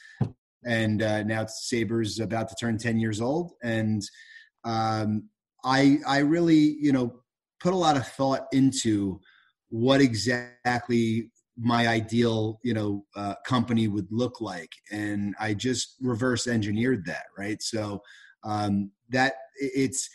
and 0.64 1.02
uh, 1.02 1.22
now 1.24 1.46
Sabre's 1.46 2.18
about 2.18 2.48
to 2.48 2.54
turn 2.58 2.78
ten 2.78 2.98
years 2.98 3.20
old. 3.20 3.52
And 3.62 4.02
um, 4.64 5.28
I 5.64 5.98
I 6.06 6.18
really 6.18 6.76
you 6.80 6.92
know 6.92 7.20
put 7.60 7.72
a 7.72 7.76
lot 7.76 7.96
of 7.96 8.06
thought 8.06 8.46
into 8.52 9.20
what 9.68 10.00
exactly 10.00 11.30
my 11.58 11.88
ideal 11.88 12.60
you 12.62 12.74
know 12.74 13.04
uh, 13.16 13.34
company 13.46 13.88
would 13.88 14.08
look 14.10 14.40
like. 14.40 14.72
And 14.90 15.34
i 15.40 15.54
just 15.54 15.96
reverse 16.00 16.46
engineered 16.46 17.06
that 17.06 17.26
right? 17.36 17.62
So 17.62 18.02
um, 18.44 18.90
that 19.10 19.34
it's 19.56 20.08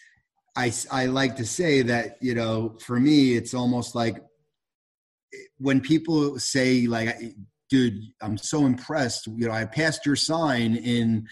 I, 0.56 0.72
I 0.92 1.06
like 1.06 1.38
to 1.38 1.46
say 1.46 1.82
that 1.84 2.18
you 2.22 2.36
know 2.36 2.78
for 2.80 3.00
me 3.00 3.36
it's 3.36 3.54
almost 3.54 3.96
like 3.96 4.18
when 5.58 5.80
people 5.80 6.38
say 6.40 6.88
like 6.88 7.18
dude 7.70 8.02
i'm 8.22 8.38
so 8.38 8.66
impressed 8.66 9.28
you 9.28 9.48
know 9.48 9.54
i 9.54 9.64
passed 9.64 10.06
your 10.06 10.18
sign 10.18 10.76
in 10.76 11.26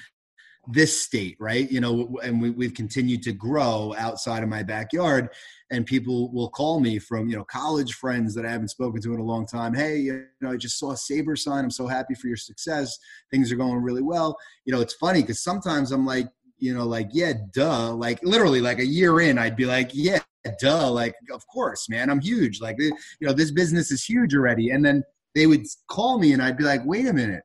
this 0.72 1.01
state 1.01 1.36
right? 1.39 1.70
You 1.72 1.82
know 1.82 2.18
and 2.24 2.42
we, 2.42 2.51
we've 2.51 2.74
continued 2.74 3.24
to 3.24 3.34
grow 3.34 3.94
outside 3.98 4.44
of 4.44 4.50
my 4.50 4.63
backyard 4.63 5.30
and 5.72 5.86
people 5.86 6.32
will 6.32 6.50
call 6.50 6.80
me 6.80 7.00
from 7.00 7.30
you 7.30 7.36
know 7.36 7.44
college 7.44 7.94
friends 7.94 8.34
that 8.34 8.46
i 8.46 8.50
haven't 8.50 8.70
spoken 8.70 9.02
to 9.02 9.14
in 9.14 9.20
a 9.20 9.24
long 9.24 9.46
time. 9.46 9.74
Hey 9.74 9.98
you 9.98 10.26
know 10.42 10.52
i 10.52 10.58
just 10.58 10.80
saw 10.80 10.92
a 10.92 10.98
Sabre 10.98 11.36
sign. 11.36 11.64
I'm 11.64 11.72
so 11.72 11.88
happy 11.88 12.16
for 12.16 12.28
your 12.28 12.38
success. 12.38 12.98
Things 13.32 13.52
are 13.52 13.56
going 13.56 13.82
really 13.82 14.02
well. 14.02 14.38
You 14.66 14.74
know 14.74 14.82
it's 14.82 14.96
funny 14.96 15.22
because 15.22 15.44
sometimes 15.44 15.92
i'm 15.92 16.06
like 16.06 16.28
you 16.58 16.74
know 16.74 16.86
like 16.86 17.10
yeah 17.12 17.34
duh. 17.54 17.94
Like 17.94 18.20
literally 18.24 18.62
like 18.62 18.80
a 18.80 18.86
year 18.86 19.22
in 19.22 19.38
i'd 19.38 19.56
be 19.56 19.66
like 19.66 19.92
yeah 19.94 20.20
duh. 20.60 20.92
Like 20.92 21.16
of 21.32 21.46
course 21.48 21.90
man 21.90 22.10
i'm 22.10 22.22
huge. 22.22 22.62
Like 22.62 22.78
eh, 22.80 22.92
you 23.20 23.28
know 23.28 23.34
this 23.34 23.52
business 23.52 23.92
is 23.92 24.04
huge 24.04 24.34
already. 24.34 24.70
And 24.72 24.84
then 24.86 25.04
they 25.36 25.48
would 25.48 25.66
call 25.90 26.20
me 26.20 26.34
and 26.34 26.42
i'd 26.42 26.58
be 26.58 26.64
like 26.64 26.82
wait 26.86 27.08
a 27.08 27.14
minute. 27.14 27.44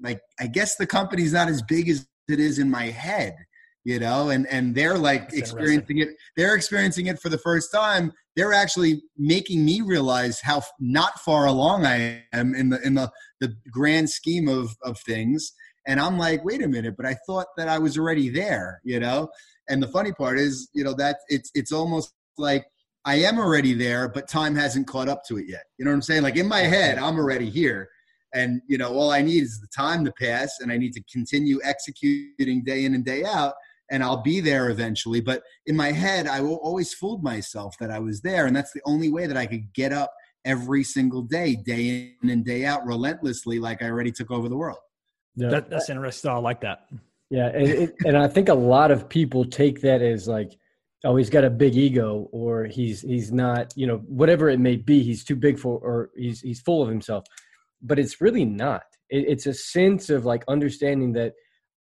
Like 0.00 0.20
i 0.38 0.46
guess 0.46 0.76
the 0.76 0.86
company's 0.86 1.32
not 1.32 1.48
as 1.48 1.62
big 1.62 1.88
as 1.88 2.06
it 2.28 2.40
is 2.40 2.58
in 2.58 2.70
my 2.70 2.84
head 2.86 3.34
you 3.84 3.98
know 3.98 4.28
and 4.28 4.46
and 4.48 4.74
they're 4.74 4.98
like 4.98 5.30
That's 5.30 5.38
experiencing 5.38 5.98
it 5.98 6.10
they're 6.36 6.54
experiencing 6.54 7.06
it 7.06 7.18
for 7.20 7.28
the 7.28 7.38
first 7.38 7.72
time. 7.72 8.12
They're 8.36 8.52
actually 8.52 9.02
making 9.16 9.64
me 9.64 9.80
realize 9.80 10.40
how 10.40 10.62
not 10.78 11.18
far 11.20 11.46
along 11.46 11.86
i 11.86 12.22
am 12.32 12.54
in 12.54 12.70
the 12.70 12.80
in 12.82 12.94
the 12.94 13.10
the 13.40 13.54
grand 13.70 14.10
scheme 14.10 14.48
of 14.48 14.76
of 14.82 14.98
things. 15.00 15.52
And 15.86 15.98
i'm 15.98 16.18
like 16.18 16.44
wait 16.44 16.62
a 16.62 16.68
minute 16.68 16.94
but 16.96 17.06
i 17.06 17.16
thought 17.26 17.46
that 17.56 17.68
i 17.68 17.78
was 17.78 17.98
already 17.98 18.28
there 18.28 18.80
you 18.84 19.00
know? 19.00 19.28
And 19.68 19.82
the 19.82 19.88
funny 19.88 20.12
part 20.12 20.38
is 20.38 20.68
you 20.74 20.84
know 20.84 20.94
that 20.94 21.18
it's 21.28 21.50
it's 21.54 21.72
almost 21.72 22.12
like 22.36 22.66
i 23.06 23.14
am 23.16 23.38
already 23.38 23.72
there 23.72 24.08
but 24.08 24.28
time 24.28 24.54
hasn't 24.54 24.86
caught 24.86 25.08
up 25.08 25.24
to 25.28 25.38
it 25.38 25.46
yet. 25.48 25.64
You 25.78 25.84
know 25.84 25.90
what 25.90 25.96
i'm 25.96 26.02
saying? 26.02 26.22
Like 26.22 26.36
in 26.36 26.48
my 26.48 26.60
head 26.60 26.98
i'm 26.98 27.18
already 27.18 27.48
here. 27.48 27.88
And 28.34 28.60
you 28.68 28.78
know 28.78 28.92
all 28.92 29.10
i 29.10 29.22
need 29.22 29.42
is 29.42 29.58
the 29.60 29.68
time 29.74 30.04
to 30.04 30.12
pass 30.12 30.60
and 30.60 30.70
i 30.70 30.76
need 30.76 30.92
to 30.92 31.02
continue 31.12 31.58
executing 31.64 32.62
day 32.62 32.84
in 32.84 32.94
and 32.94 33.04
day 33.04 33.24
out 33.24 33.54
and 33.90 34.02
i'll 34.02 34.22
be 34.22 34.40
there 34.40 34.70
eventually 34.70 35.20
but 35.20 35.42
in 35.66 35.76
my 35.76 35.92
head 35.92 36.26
i 36.26 36.40
will 36.40 36.56
always 36.56 36.94
fooled 36.94 37.22
myself 37.22 37.74
that 37.78 37.90
i 37.90 37.98
was 37.98 38.20
there 38.20 38.46
and 38.46 38.54
that's 38.54 38.72
the 38.72 38.80
only 38.84 39.10
way 39.10 39.26
that 39.26 39.36
i 39.36 39.46
could 39.46 39.72
get 39.72 39.92
up 39.92 40.12
every 40.44 40.82
single 40.82 41.22
day 41.22 41.54
day 41.54 42.14
in 42.22 42.30
and 42.30 42.44
day 42.44 42.64
out 42.64 42.84
relentlessly 42.86 43.58
like 43.58 43.82
i 43.82 43.86
already 43.86 44.12
took 44.12 44.30
over 44.30 44.48
the 44.48 44.56
world 44.56 44.78
yeah. 45.36 45.48
That, 45.48 45.70
that's 45.70 45.90
interesting 45.90 46.30
i 46.30 46.36
like 46.36 46.60
that 46.62 46.86
yeah 47.30 47.48
and, 47.48 47.68
it, 47.68 47.94
and 48.04 48.16
i 48.16 48.26
think 48.26 48.48
a 48.48 48.54
lot 48.54 48.90
of 48.90 49.08
people 49.08 49.44
take 49.44 49.80
that 49.82 50.02
as 50.02 50.26
like 50.26 50.52
oh 51.04 51.16
he's 51.16 51.30
got 51.30 51.44
a 51.44 51.50
big 51.50 51.76
ego 51.76 52.28
or 52.32 52.64
he's 52.64 53.02
he's 53.02 53.32
not 53.32 53.72
you 53.76 53.86
know 53.86 53.98
whatever 54.06 54.48
it 54.48 54.58
may 54.58 54.76
be 54.76 55.02
he's 55.02 55.24
too 55.24 55.36
big 55.36 55.58
for 55.58 55.78
or 55.78 56.10
he's 56.16 56.40
he's 56.40 56.60
full 56.60 56.82
of 56.82 56.88
himself 56.88 57.24
but 57.82 57.98
it's 57.98 58.20
really 58.20 58.44
not. 58.44 58.82
It, 59.08 59.24
it's 59.28 59.46
a 59.46 59.54
sense 59.54 60.10
of 60.10 60.24
like 60.24 60.44
understanding 60.48 61.12
that 61.14 61.34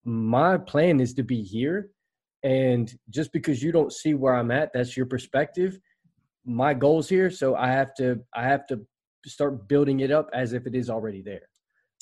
my 0.05 0.59
plan 0.59 1.01
is 1.01 1.15
to 1.15 1.23
be 1.23 1.43
here. 1.43 1.91
And 2.45 2.95
just 3.11 3.33
because 3.33 3.63
you 3.63 3.73
don't 3.73 3.93
see 3.93 4.15
where 4.15 4.35
I'm 4.35 4.51
at, 4.51 4.71
that's 4.73 4.97
your 4.97 5.07
perspective. 5.07 5.79
My 6.45 6.75
goals 6.75 7.09
here. 7.09 7.31
So 7.31 7.57
I 7.57 7.69
have 7.69 7.95
to, 7.95 8.21
I 8.35 8.45
have 8.45 8.67
to 8.69 8.81
start 9.27 9.67
building 9.67 10.01
it 10.01 10.11
up 10.11 10.29
as 10.33 10.53
if 10.53 10.67
it 10.67 10.75
is 10.75 10.91
already 10.91 11.23
there. 11.23 11.49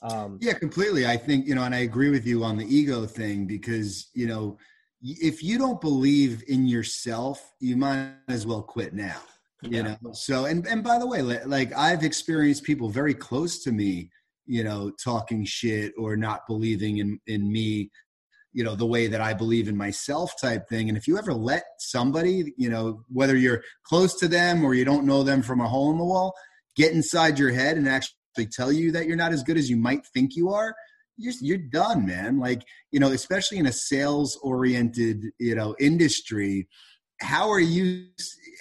Um, 0.02 0.38
yeah, 0.42 0.54
completely. 0.54 1.06
I 1.06 1.16
think, 1.16 1.46
you 1.46 1.54
know, 1.54 1.62
and 1.62 1.74
I 1.74 1.80
agree 1.80 2.10
with 2.10 2.26
you 2.26 2.42
on 2.42 2.56
the 2.56 2.66
ego 2.66 3.06
thing 3.06 3.46
because, 3.46 4.10
you 4.14 4.26
know, 4.26 4.58
if 5.00 5.42
you 5.42 5.58
don't 5.58 5.80
believe 5.80 6.42
in 6.48 6.66
yourself, 6.66 7.52
you 7.60 7.76
might 7.76 8.14
as 8.28 8.44
well 8.44 8.62
quit 8.62 8.94
now 8.94 9.20
you 9.62 9.76
yeah. 9.76 9.82
know 10.02 10.12
so 10.12 10.46
and 10.46 10.66
and 10.66 10.82
by 10.82 10.98
the 10.98 11.06
way 11.06 11.22
like 11.22 11.72
i've 11.76 12.02
experienced 12.02 12.64
people 12.64 12.88
very 12.88 13.14
close 13.14 13.62
to 13.62 13.70
me 13.70 14.10
you 14.46 14.64
know 14.64 14.90
talking 15.02 15.44
shit 15.44 15.92
or 15.96 16.16
not 16.16 16.46
believing 16.46 16.98
in 16.98 17.18
in 17.26 17.50
me 17.50 17.88
you 18.52 18.62
know 18.62 18.74
the 18.74 18.86
way 18.86 19.06
that 19.06 19.20
i 19.20 19.32
believe 19.32 19.68
in 19.68 19.76
myself 19.76 20.32
type 20.40 20.68
thing. 20.68 20.88
And 20.88 20.98
if 20.98 21.08
you 21.08 21.18
ever 21.18 21.32
let 21.32 21.64
somebody 21.78 22.52
you 22.56 22.68
know 22.68 23.04
whether 23.08 23.36
you're 23.36 23.62
close 23.84 24.14
to 24.20 24.28
them 24.28 24.64
or 24.64 24.74
you 24.74 24.84
don't 24.84 25.06
know 25.06 25.22
them 25.22 25.42
from 25.42 25.60
a 25.60 25.68
hole 25.68 25.90
in 25.90 25.98
the 25.98 26.04
wall 26.04 26.34
get 26.76 26.92
inside 26.92 27.38
your 27.38 27.52
head 27.52 27.76
and 27.76 27.88
actually 27.88 28.46
tell 28.50 28.72
you 28.72 28.92
that 28.92 29.06
you're 29.06 29.16
not 29.16 29.32
as 29.32 29.42
good 29.42 29.58
as 29.58 29.68
you 29.68 29.76
might 29.76 30.06
think 30.06 30.36
you 30.36 30.50
are 30.50 30.74
you're, 31.18 31.34
you're 31.40 31.58
done 31.58 32.06
man. 32.06 32.38
Like 32.38 32.62
you 32.90 33.00
know 33.00 33.12
especially 33.12 33.58
in 33.58 33.66
a 33.66 33.72
sales 33.72 34.38
oriented 34.42 35.26
you 35.38 35.54
know 35.54 35.74
industry 35.78 36.68
how 37.20 37.50
are 37.50 37.60
you 37.60 38.06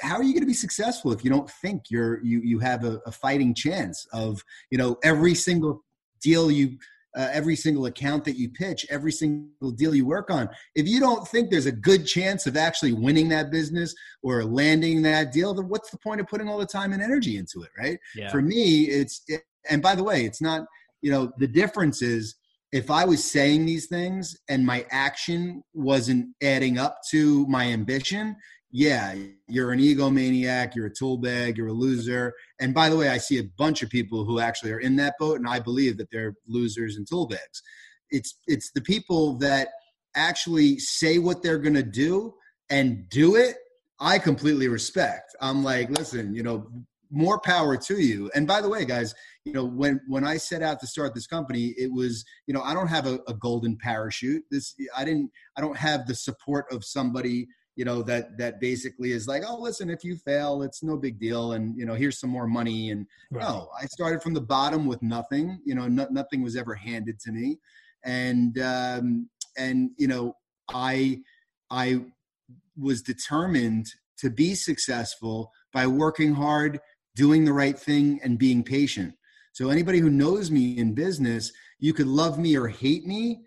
how 0.01 0.15
are 0.15 0.23
you 0.23 0.33
going 0.33 0.41
to 0.41 0.47
be 0.47 0.53
successful 0.53 1.11
if 1.11 1.23
you 1.23 1.29
don't 1.29 1.49
think 1.49 1.83
you're 1.89 2.23
you 2.23 2.41
you 2.43 2.59
have 2.59 2.83
a, 2.83 2.99
a 3.05 3.11
fighting 3.11 3.53
chance 3.55 4.05
of 4.13 4.43
you 4.69 4.77
know 4.77 4.97
every 5.03 5.33
single 5.33 5.83
deal 6.21 6.51
you 6.51 6.77
uh, 7.17 7.29
every 7.31 7.55
single 7.55 7.85
account 7.87 8.23
that 8.23 8.37
you 8.37 8.49
pitch 8.49 8.85
every 8.89 9.11
single 9.11 9.71
deal 9.71 9.93
you 9.93 10.05
work 10.05 10.29
on 10.29 10.49
if 10.75 10.87
you 10.87 10.99
don't 10.99 11.27
think 11.27 11.49
there's 11.49 11.65
a 11.65 11.71
good 11.71 12.05
chance 12.05 12.47
of 12.47 12.55
actually 12.55 12.93
winning 12.93 13.27
that 13.27 13.51
business 13.51 13.93
or 14.23 14.43
landing 14.43 15.01
that 15.01 15.31
deal 15.31 15.53
then 15.53 15.67
what's 15.67 15.89
the 15.89 15.97
point 15.97 16.21
of 16.21 16.27
putting 16.27 16.47
all 16.47 16.57
the 16.57 16.65
time 16.65 16.93
and 16.93 17.01
energy 17.01 17.37
into 17.37 17.61
it 17.63 17.69
right 17.77 17.97
yeah. 18.15 18.29
for 18.29 18.41
me 18.41 18.83
it's 18.83 19.21
it, 19.27 19.43
and 19.69 19.81
by 19.81 19.95
the 19.95 20.03
way 20.03 20.25
it's 20.25 20.41
not 20.41 20.65
you 21.01 21.11
know 21.11 21.31
the 21.37 21.47
difference 21.47 22.01
is 22.01 22.35
if 22.71 22.89
I 22.89 23.03
was 23.03 23.29
saying 23.29 23.65
these 23.65 23.87
things 23.87 24.37
and 24.47 24.65
my 24.65 24.85
action 24.91 25.63
wasn't 25.73 26.27
adding 26.41 26.77
up 26.77 26.99
to 27.09 27.45
my 27.47 27.65
ambition, 27.65 28.35
yeah, 28.71 29.15
you're 29.47 29.71
an 29.71 29.79
egomaniac, 29.79 30.75
you're 30.75 30.87
a 30.87 30.93
tool 30.93 31.17
bag, 31.17 31.57
you're 31.57 31.67
a 31.67 31.73
loser. 31.73 32.33
And 32.59 32.73
by 32.73 32.89
the 32.89 32.95
way, 32.95 33.09
I 33.09 33.17
see 33.17 33.37
a 33.37 33.43
bunch 33.57 33.83
of 33.83 33.89
people 33.89 34.23
who 34.23 34.39
actually 34.39 34.71
are 34.71 34.79
in 34.79 34.95
that 34.95 35.15
boat, 35.19 35.37
and 35.37 35.47
I 35.47 35.59
believe 35.59 35.97
that 35.97 36.09
they're 36.11 36.35
losers 36.47 36.95
and 36.95 37.07
tool 37.07 37.27
bags. 37.27 37.61
It's 38.09 38.33
it's 38.47 38.71
the 38.71 38.81
people 38.81 39.37
that 39.39 39.69
actually 40.15 40.79
say 40.79 41.17
what 41.17 41.43
they're 41.43 41.59
gonna 41.59 41.83
do 41.83 42.33
and 42.69 43.09
do 43.09 43.35
it. 43.35 43.57
I 43.99 44.19
completely 44.19 44.67
respect. 44.67 45.35
I'm 45.41 45.63
like, 45.63 45.89
listen, 45.89 46.33
you 46.33 46.43
know, 46.43 46.67
more 47.11 47.39
power 47.39 47.75
to 47.75 47.99
you. 47.99 48.31
And 48.33 48.47
by 48.47 48.61
the 48.61 48.69
way, 48.69 48.85
guys, 48.85 49.13
you 49.43 49.53
know, 49.53 49.65
when 49.65 49.99
when 50.07 50.25
I 50.25 50.37
set 50.37 50.61
out 50.61 50.79
to 50.79 50.87
start 50.87 51.13
this 51.13 51.27
company, 51.27 51.73
it 51.77 51.91
was, 51.91 52.23
you 52.47 52.53
know, 52.53 52.61
I 52.61 52.73
don't 52.73 52.87
have 52.87 53.05
a, 53.05 53.19
a 53.27 53.33
golden 53.33 53.77
parachute. 53.77 54.43
This 54.49 54.75
I 54.95 55.03
didn't 55.03 55.29
I 55.57 55.61
don't 55.61 55.77
have 55.77 56.07
the 56.07 56.15
support 56.15 56.65
of 56.71 56.85
somebody 56.85 57.47
you 57.75 57.85
know 57.85 58.01
that 58.01 58.37
that 58.37 58.59
basically 58.59 59.11
is 59.11 59.27
like 59.27 59.43
oh 59.47 59.57
listen 59.57 59.89
if 59.89 60.03
you 60.03 60.15
fail 60.17 60.61
it's 60.61 60.83
no 60.83 60.97
big 60.97 61.19
deal 61.19 61.53
and 61.53 61.77
you 61.77 61.85
know 61.85 61.93
here's 61.93 62.19
some 62.19 62.29
more 62.29 62.47
money 62.47 62.91
and 62.91 63.05
right. 63.31 63.41
no 63.41 63.69
i 63.81 63.85
started 63.85 64.21
from 64.21 64.33
the 64.33 64.41
bottom 64.41 64.85
with 64.85 65.01
nothing 65.01 65.59
you 65.65 65.73
know 65.73 65.87
no, 65.87 66.07
nothing 66.11 66.41
was 66.41 66.55
ever 66.55 66.75
handed 66.75 67.19
to 67.19 67.31
me 67.31 67.57
and 68.03 68.59
um 68.59 69.29
and 69.57 69.91
you 69.97 70.07
know 70.07 70.35
i 70.73 71.19
i 71.69 72.01
was 72.77 73.01
determined 73.01 73.87
to 74.17 74.29
be 74.29 74.53
successful 74.53 75.51
by 75.73 75.87
working 75.87 76.33
hard 76.33 76.79
doing 77.15 77.45
the 77.45 77.53
right 77.53 77.79
thing 77.79 78.19
and 78.23 78.37
being 78.37 78.63
patient 78.63 79.13
so 79.53 79.69
anybody 79.69 79.99
who 79.99 80.09
knows 80.09 80.51
me 80.51 80.77
in 80.77 80.93
business 80.93 81.51
you 81.79 81.93
could 81.93 82.07
love 82.07 82.37
me 82.37 82.57
or 82.57 82.67
hate 82.67 83.05
me 83.05 83.41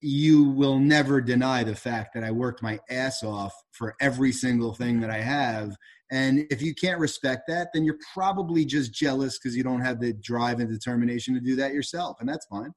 you 0.00 0.44
will 0.44 0.78
never 0.78 1.20
deny 1.20 1.62
the 1.62 1.74
fact 1.74 2.14
that 2.14 2.24
I 2.24 2.30
worked 2.30 2.62
my 2.62 2.78
ass 2.88 3.22
off 3.22 3.54
for 3.72 3.94
every 4.00 4.32
single 4.32 4.72
thing 4.72 5.00
that 5.00 5.10
I 5.10 5.18
have. 5.18 5.76
And 6.10 6.46
if 6.50 6.62
you 6.62 6.74
can't 6.74 6.98
respect 6.98 7.42
that, 7.48 7.68
then 7.72 7.84
you're 7.84 7.98
probably 8.14 8.64
just 8.64 8.92
jealous 8.92 9.38
because 9.38 9.56
you 9.56 9.62
don't 9.62 9.82
have 9.82 10.00
the 10.00 10.12
drive 10.14 10.58
and 10.60 10.68
determination 10.68 11.34
to 11.34 11.40
do 11.40 11.54
that 11.56 11.72
yourself. 11.72 12.16
And 12.20 12.28
that's 12.28 12.46
fine. 12.46 12.72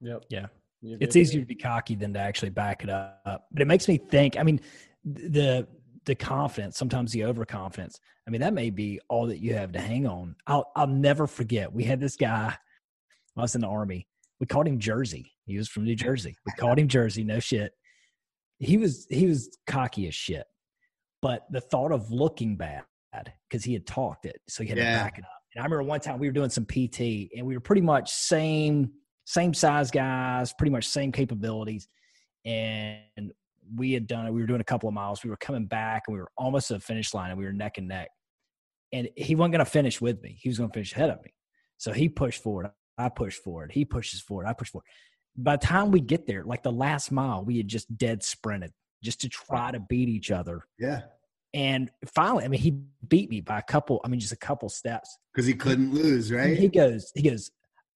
Yep. 0.00 0.24
Yeah. 0.30 0.46
It's 0.82 1.14
easier 1.14 1.40
to 1.40 1.46
be 1.46 1.54
cocky 1.54 1.94
than 1.94 2.12
to 2.14 2.18
actually 2.18 2.50
back 2.50 2.82
it 2.82 2.90
up. 2.90 3.46
But 3.52 3.62
it 3.62 3.68
makes 3.68 3.86
me 3.86 3.98
think, 3.98 4.36
I 4.36 4.42
mean, 4.42 4.60
the 5.04 5.68
the 6.04 6.16
confidence, 6.16 6.76
sometimes 6.76 7.12
the 7.12 7.24
overconfidence. 7.24 8.00
I 8.26 8.30
mean, 8.30 8.40
that 8.40 8.52
may 8.52 8.70
be 8.70 9.00
all 9.08 9.28
that 9.28 9.38
you 9.38 9.54
have 9.54 9.72
to 9.72 9.80
hang 9.80 10.06
on. 10.06 10.34
I'll 10.46 10.70
I'll 10.74 10.88
never 10.88 11.28
forget. 11.28 11.72
We 11.72 11.84
had 11.84 12.00
this 12.00 12.16
guy. 12.16 12.56
I 13.36 13.40
was 13.40 13.54
in 13.54 13.60
the 13.60 13.68
army. 13.68 14.08
We 14.42 14.46
called 14.46 14.66
him 14.66 14.80
Jersey. 14.80 15.30
He 15.44 15.56
was 15.56 15.68
from 15.68 15.84
New 15.84 15.94
Jersey. 15.94 16.34
We 16.44 16.52
called 16.58 16.76
him 16.76 16.88
Jersey. 16.88 17.22
No 17.22 17.38
shit. 17.38 17.70
He 18.58 18.76
was 18.76 19.06
he 19.08 19.28
was 19.28 19.56
cocky 19.68 20.08
as 20.08 20.16
shit. 20.16 20.44
But 21.22 21.42
the 21.52 21.60
thought 21.60 21.92
of 21.92 22.10
looking 22.10 22.56
bad 22.56 22.82
because 23.48 23.62
he 23.62 23.72
had 23.72 23.86
talked 23.86 24.26
it, 24.26 24.40
so 24.48 24.64
he 24.64 24.68
had 24.68 24.78
yeah. 24.78 24.98
to 24.98 25.04
back 25.04 25.18
it 25.18 25.24
up. 25.24 25.30
And 25.54 25.62
I 25.62 25.64
remember 25.64 25.84
one 25.84 26.00
time 26.00 26.18
we 26.18 26.26
were 26.26 26.32
doing 26.32 26.50
some 26.50 26.64
PT, 26.64 27.30
and 27.36 27.46
we 27.46 27.54
were 27.54 27.60
pretty 27.60 27.82
much 27.82 28.10
same 28.10 28.90
same 29.26 29.54
size 29.54 29.92
guys, 29.92 30.52
pretty 30.58 30.72
much 30.72 30.88
same 30.88 31.12
capabilities, 31.12 31.86
and 32.44 33.32
we 33.76 33.92
had 33.92 34.08
done 34.08 34.26
it. 34.26 34.32
We 34.32 34.40
were 34.40 34.48
doing 34.48 34.60
a 34.60 34.64
couple 34.64 34.88
of 34.88 34.94
miles. 34.94 35.22
We 35.22 35.30
were 35.30 35.36
coming 35.36 35.66
back, 35.66 36.02
and 36.08 36.14
we 36.14 36.20
were 36.20 36.32
almost 36.36 36.68
at 36.72 36.80
the 36.80 36.84
finish 36.84 37.14
line, 37.14 37.30
and 37.30 37.38
we 37.38 37.44
were 37.44 37.52
neck 37.52 37.78
and 37.78 37.86
neck. 37.86 38.08
And 38.92 39.08
he 39.16 39.36
wasn't 39.36 39.52
going 39.52 39.64
to 39.64 39.70
finish 39.70 40.00
with 40.00 40.20
me. 40.20 40.36
He 40.40 40.48
was 40.48 40.58
going 40.58 40.70
to 40.70 40.74
finish 40.74 40.92
ahead 40.94 41.10
of 41.10 41.22
me. 41.22 41.32
So 41.78 41.92
he 41.92 42.08
pushed 42.08 42.42
forward. 42.42 42.70
I 42.98 43.08
pushed 43.08 43.42
forward. 43.42 43.72
He 43.72 43.84
pushes 43.84 44.20
forward. 44.20 44.46
I 44.46 44.52
push 44.52 44.70
forward. 44.70 44.86
By 45.36 45.56
the 45.56 45.66
time 45.66 45.90
we 45.90 46.00
get 46.00 46.26
there, 46.26 46.44
like 46.44 46.62
the 46.62 46.72
last 46.72 47.10
mile, 47.10 47.44
we 47.44 47.56
had 47.56 47.68
just 47.68 47.96
dead 47.96 48.22
sprinted 48.22 48.72
just 49.02 49.22
to 49.22 49.28
try 49.28 49.70
to 49.70 49.80
beat 49.80 50.08
each 50.08 50.30
other. 50.30 50.66
Yeah. 50.78 51.02
And 51.54 51.90
finally, 52.06 52.44
I 52.44 52.48
mean, 52.48 52.60
he 52.60 52.78
beat 53.06 53.28
me 53.28 53.40
by 53.40 53.58
a 53.58 53.62
couple, 53.62 54.00
I 54.04 54.08
mean, 54.08 54.20
just 54.20 54.32
a 54.32 54.36
couple 54.36 54.68
steps. 54.68 55.18
Because 55.32 55.46
he 55.46 55.54
couldn't 55.54 55.92
lose, 55.92 56.32
right? 56.32 56.56
he 56.56 56.68
goes, 56.68 57.12
he 57.14 57.22
goes, 57.22 57.50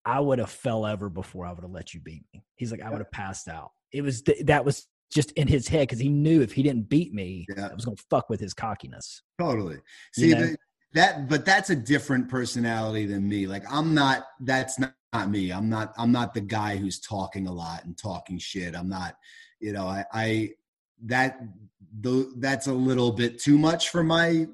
I 0.04 0.20
would 0.20 0.38
have 0.38 0.50
fell 0.50 0.84
over 0.84 1.08
before 1.08 1.46
I 1.46 1.52
would 1.52 1.62
have 1.62 1.70
let 1.70 1.94
you 1.94 2.00
beat 2.00 2.22
me. 2.32 2.44
He's 2.54 2.70
like, 2.70 2.82
I 2.82 2.90
would 2.90 2.98
have 2.98 3.10
passed 3.10 3.48
out. 3.48 3.72
It 3.92 4.02
was 4.02 4.22
th- 4.22 4.44
that 4.46 4.64
was 4.64 4.86
just 5.12 5.32
in 5.32 5.48
his 5.48 5.68
head 5.68 5.82
because 5.82 5.98
he 5.98 6.08
knew 6.08 6.42
if 6.42 6.52
he 6.52 6.62
didn't 6.62 6.88
beat 6.88 7.12
me, 7.12 7.46
yeah. 7.56 7.68
I 7.70 7.74
was 7.74 7.84
going 7.84 7.96
to 7.96 8.04
fuck 8.10 8.28
with 8.28 8.40
his 8.40 8.54
cockiness. 8.54 9.22
Totally. 9.38 9.78
See 10.12 10.28
you 10.28 10.34
know? 10.34 10.54
That, 10.96 11.28
but 11.28 11.44
that's 11.44 11.70
a 11.70 11.76
different 11.76 12.28
personality 12.28 13.06
than 13.06 13.28
me. 13.28 13.46
Like 13.46 13.64
I'm 13.70 13.94
not. 13.94 14.26
That's 14.40 14.78
not, 14.78 14.94
not 15.12 15.30
me. 15.30 15.50
I'm 15.50 15.68
not. 15.68 15.92
I'm 15.96 16.12
not 16.12 16.34
the 16.34 16.40
guy 16.40 16.76
who's 16.76 16.98
talking 16.98 17.46
a 17.46 17.52
lot 17.52 17.84
and 17.84 17.96
talking 17.96 18.38
shit. 18.38 18.74
I'm 18.74 18.88
not. 18.88 19.16
You 19.60 19.72
know, 19.72 19.86
I, 19.86 20.04
I 20.12 20.50
that 21.04 21.40
the, 22.00 22.32
that's 22.38 22.66
a 22.66 22.72
little 22.72 23.12
bit 23.12 23.38
too 23.38 23.58
much 23.58 23.90
for 23.90 24.02
my 24.02 24.46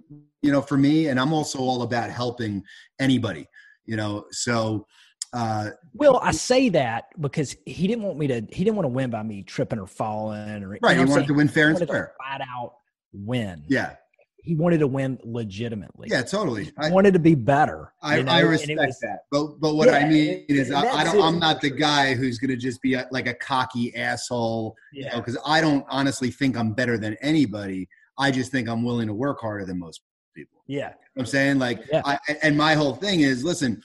you 0.43 0.51
know 0.51 0.61
for 0.61 0.77
me 0.77 1.07
and 1.07 1.19
i'm 1.19 1.33
also 1.33 1.59
all 1.59 1.83
about 1.83 2.11
helping 2.11 2.63
anybody 2.99 3.47
you 3.85 3.97
know 3.97 4.25
so 4.31 4.87
uh 5.33 5.71
well 5.95 6.19
i 6.23 6.31
say 6.31 6.69
that 6.69 7.07
because 7.21 7.57
he 7.65 7.87
didn't 7.87 8.05
want 8.05 8.19
me 8.19 8.27
to 8.27 8.43
he 8.51 8.65
didn't 8.65 8.77
want 8.77 8.85
to 8.85 8.91
win 8.91 9.09
by 9.09 9.23
me 9.23 9.43
tripping 9.43 9.79
or 9.79 9.87
falling 9.87 10.63
or 10.63 10.79
right 10.83 10.97
he 10.97 10.99
wanted 10.99 11.15
saying? 11.15 11.27
to 11.27 11.35
win 11.35 11.49
fair 11.49 11.69
and 11.69 11.79
square 11.79 12.13
flat 12.19 12.41
out 12.43 12.75
win 13.13 13.63
yeah 13.69 13.95
he 14.43 14.57
wanted 14.57 14.79
to 14.79 14.89
win 14.89 15.19
legitimately. 15.23 16.09
Yeah, 16.11 16.23
totally. 16.23 16.65
He 16.65 16.73
I 16.77 16.91
wanted 16.91 17.15
to 17.15 17.21
be 17.21 17.37
better. 17.37 17.93
I, 18.03 18.19
you 18.19 18.25
know? 18.25 18.33
I 18.33 18.41
respect 18.41 18.79
was, 18.79 18.99
that, 19.01 19.21
but 19.31 19.61
but 19.61 19.77
what 19.77 19.89
yeah, 19.89 19.99
I 19.99 20.09
mean 20.09 20.45
is, 20.49 20.73
I, 20.73 20.81
I, 20.81 21.05
don't. 21.05 21.23
I'm 21.23 21.39
not 21.39 21.61
the 21.61 21.71
guy 21.71 22.15
who's 22.15 22.39
going 22.39 22.51
to 22.51 22.57
just 22.57 22.83
be 22.83 22.95
a, 22.95 23.07
like 23.13 23.29
a 23.29 23.35
cocky 23.35 23.95
asshole. 23.95 24.75
Yeah. 24.93 25.17
Because 25.17 25.35
you 25.35 25.41
know, 25.41 25.47
I 25.47 25.61
don't 25.61 25.87
honestly 25.89 26.31
think 26.31 26.57
I'm 26.57 26.73
better 26.73 26.99
than 26.99 27.17
anybody. 27.23 27.89
I 28.19 28.33
just 28.33 28.51
think 28.51 28.69
I'm 28.69 28.85
willing 28.85 29.07
to 29.07 29.15
work 29.15 29.41
harder 29.41 29.65
than 29.65 29.79
most 29.79 30.03
people. 30.35 30.65
Yeah. 30.67 30.89
You 30.89 30.89
know 30.89 31.21
I'm 31.21 31.27
saying 31.27 31.59
like, 31.61 31.85
yeah. 31.91 32.03
I, 32.05 32.19
and 32.43 32.57
my 32.57 32.75
whole 32.75 32.97
thing 32.97 33.21
is, 33.21 33.45
listen, 33.45 33.81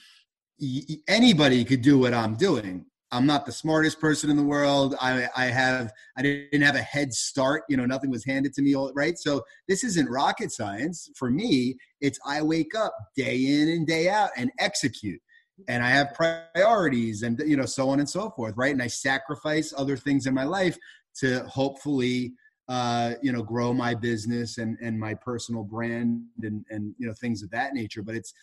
anybody 1.06 1.64
could 1.64 1.82
do 1.82 1.98
what 2.00 2.12
I'm 2.12 2.34
doing. 2.34 2.84
I'm 3.10 3.26
not 3.26 3.46
the 3.46 3.52
smartest 3.52 4.00
person 4.00 4.28
in 4.28 4.36
the 4.36 4.42
world. 4.42 4.94
I, 5.00 5.28
I 5.34 5.46
have 5.46 5.92
I 6.16 6.22
didn't 6.22 6.62
have 6.62 6.74
a 6.74 6.82
head 6.82 7.12
start. 7.12 7.62
You 7.68 7.76
know, 7.76 7.86
nothing 7.86 8.10
was 8.10 8.24
handed 8.24 8.52
to 8.54 8.62
me. 8.62 8.74
Right. 8.94 9.18
So 9.18 9.42
this 9.66 9.82
isn't 9.82 10.10
rocket 10.10 10.52
science 10.52 11.08
for 11.16 11.30
me. 11.30 11.76
It's 12.00 12.18
I 12.26 12.42
wake 12.42 12.74
up 12.76 12.94
day 13.16 13.36
in 13.36 13.68
and 13.68 13.86
day 13.86 14.08
out 14.08 14.30
and 14.36 14.50
execute, 14.58 15.20
and 15.68 15.82
I 15.82 15.88
have 15.88 16.14
priorities 16.14 17.22
and 17.22 17.40
you 17.46 17.56
know 17.56 17.64
so 17.64 17.88
on 17.88 17.98
and 17.98 18.08
so 18.08 18.30
forth. 18.30 18.54
Right. 18.56 18.72
And 18.72 18.82
I 18.82 18.88
sacrifice 18.88 19.72
other 19.76 19.96
things 19.96 20.26
in 20.26 20.34
my 20.34 20.44
life 20.44 20.76
to 21.20 21.44
hopefully 21.44 22.34
uh, 22.68 23.14
you 23.22 23.32
know 23.32 23.42
grow 23.42 23.72
my 23.72 23.94
business 23.94 24.58
and 24.58 24.76
and 24.82 25.00
my 25.00 25.14
personal 25.14 25.64
brand 25.64 26.24
and 26.42 26.64
and 26.68 26.94
you 26.98 27.06
know 27.06 27.14
things 27.14 27.42
of 27.42 27.50
that 27.50 27.72
nature. 27.72 28.02
But 28.02 28.16
it's 28.16 28.34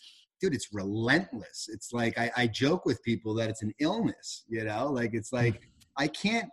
dude, 0.41 0.53
it's 0.53 0.73
relentless. 0.73 1.69
It's 1.71 1.93
like 1.93 2.17
I, 2.17 2.31
I 2.35 2.47
joke 2.47 2.85
with 2.85 3.03
people 3.03 3.33
that 3.35 3.49
it's 3.49 3.63
an 3.63 3.73
illness, 3.79 4.43
you 4.47 4.63
know, 4.63 4.87
like 4.87 5.13
it's 5.13 5.29
hmm. 5.29 5.37
like 5.37 5.61
I 5.97 6.07
can't, 6.07 6.49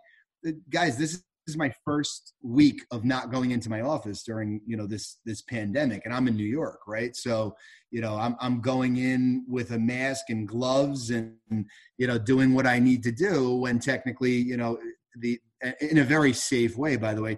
uh, 0.47 0.51
guys. 0.69 0.97
This 0.97 1.13
is, 1.13 1.23
this 1.45 1.55
is 1.55 1.57
my 1.57 1.73
first 1.83 2.35
week 2.41 2.85
of 2.91 3.03
not 3.03 3.29
going 3.29 3.51
into 3.51 3.69
my 3.69 3.81
office 3.81 4.23
during 4.23 4.61
you 4.65 4.77
know 4.77 4.87
this 4.87 5.17
this 5.25 5.41
pandemic, 5.41 6.03
and 6.05 6.13
I'm 6.13 6.27
in 6.27 6.37
New 6.37 6.45
York, 6.45 6.79
right? 6.87 7.15
So 7.15 7.55
you 7.91 7.99
know 7.99 8.15
I'm 8.15 8.37
I'm 8.39 8.61
going 8.61 8.97
in 8.97 9.45
with 9.49 9.71
a 9.71 9.79
mask 9.79 10.29
and 10.29 10.47
gloves 10.47 11.09
and 11.09 11.35
you 11.97 12.07
know 12.07 12.17
doing 12.17 12.53
what 12.53 12.65
I 12.65 12.79
need 12.79 13.03
to 13.03 13.11
do 13.11 13.55
when 13.57 13.79
technically 13.79 14.31
you 14.31 14.55
know 14.55 14.77
the 15.19 15.39
in 15.81 15.97
a 15.97 16.03
very 16.03 16.33
safe 16.33 16.77
way, 16.77 16.95
by 16.95 17.13
the 17.13 17.21
way. 17.21 17.37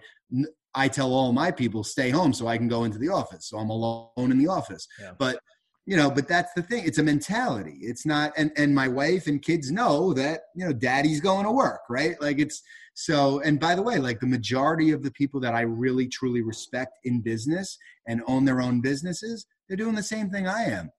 I 0.75 0.87
tell 0.89 1.13
all 1.13 1.31
my 1.31 1.51
people 1.51 1.83
stay 1.83 2.09
home 2.09 2.33
so 2.33 2.47
I 2.47 2.57
can 2.57 2.67
go 2.67 2.83
into 2.83 2.97
the 2.97 3.09
office. 3.09 3.47
So 3.47 3.57
I'm 3.57 3.69
alone 3.69 4.09
in 4.17 4.37
the 4.37 4.49
office. 4.49 4.87
Yeah. 4.99 5.11
But 5.17 5.39
you 5.85 5.95
know 5.95 6.09
but 6.09 6.27
that's 6.27 6.53
the 6.53 6.61
thing 6.61 6.83
it's 6.85 6.97
a 6.97 7.03
mentality 7.03 7.77
it's 7.81 8.05
not 8.05 8.31
and 8.37 8.51
and 8.57 8.73
my 8.73 8.87
wife 8.87 9.27
and 9.27 9.41
kids 9.41 9.71
know 9.71 10.13
that 10.13 10.41
you 10.55 10.65
know 10.65 10.73
daddy's 10.73 11.21
going 11.21 11.45
to 11.45 11.51
work 11.51 11.81
right? 11.89 12.19
Like 12.21 12.39
it's 12.39 12.61
so 12.95 13.39
and 13.41 13.59
by 13.59 13.75
the 13.75 13.81
way 13.81 13.97
like 13.97 14.19
the 14.19 14.25
majority 14.25 14.91
of 14.91 15.03
the 15.03 15.11
people 15.11 15.39
that 15.41 15.53
i 15.53 15.61
really 15.61 16.07
truly 16.07 16.41
respect 16.41 16.97
in 17.03 17.21
business 17.21 17.77
and 18.07 18.21
own 18.25 18.45
their 18.45 18.61
own 18.61 18.79
businesses 18.81 19.45
they're 19.67 19.77
doing 19.77 19.95
the 19.95 20.03
same 20.03 20.29
thing 20.29 20.47
i 20.47 20.63
am. 20.63 20.89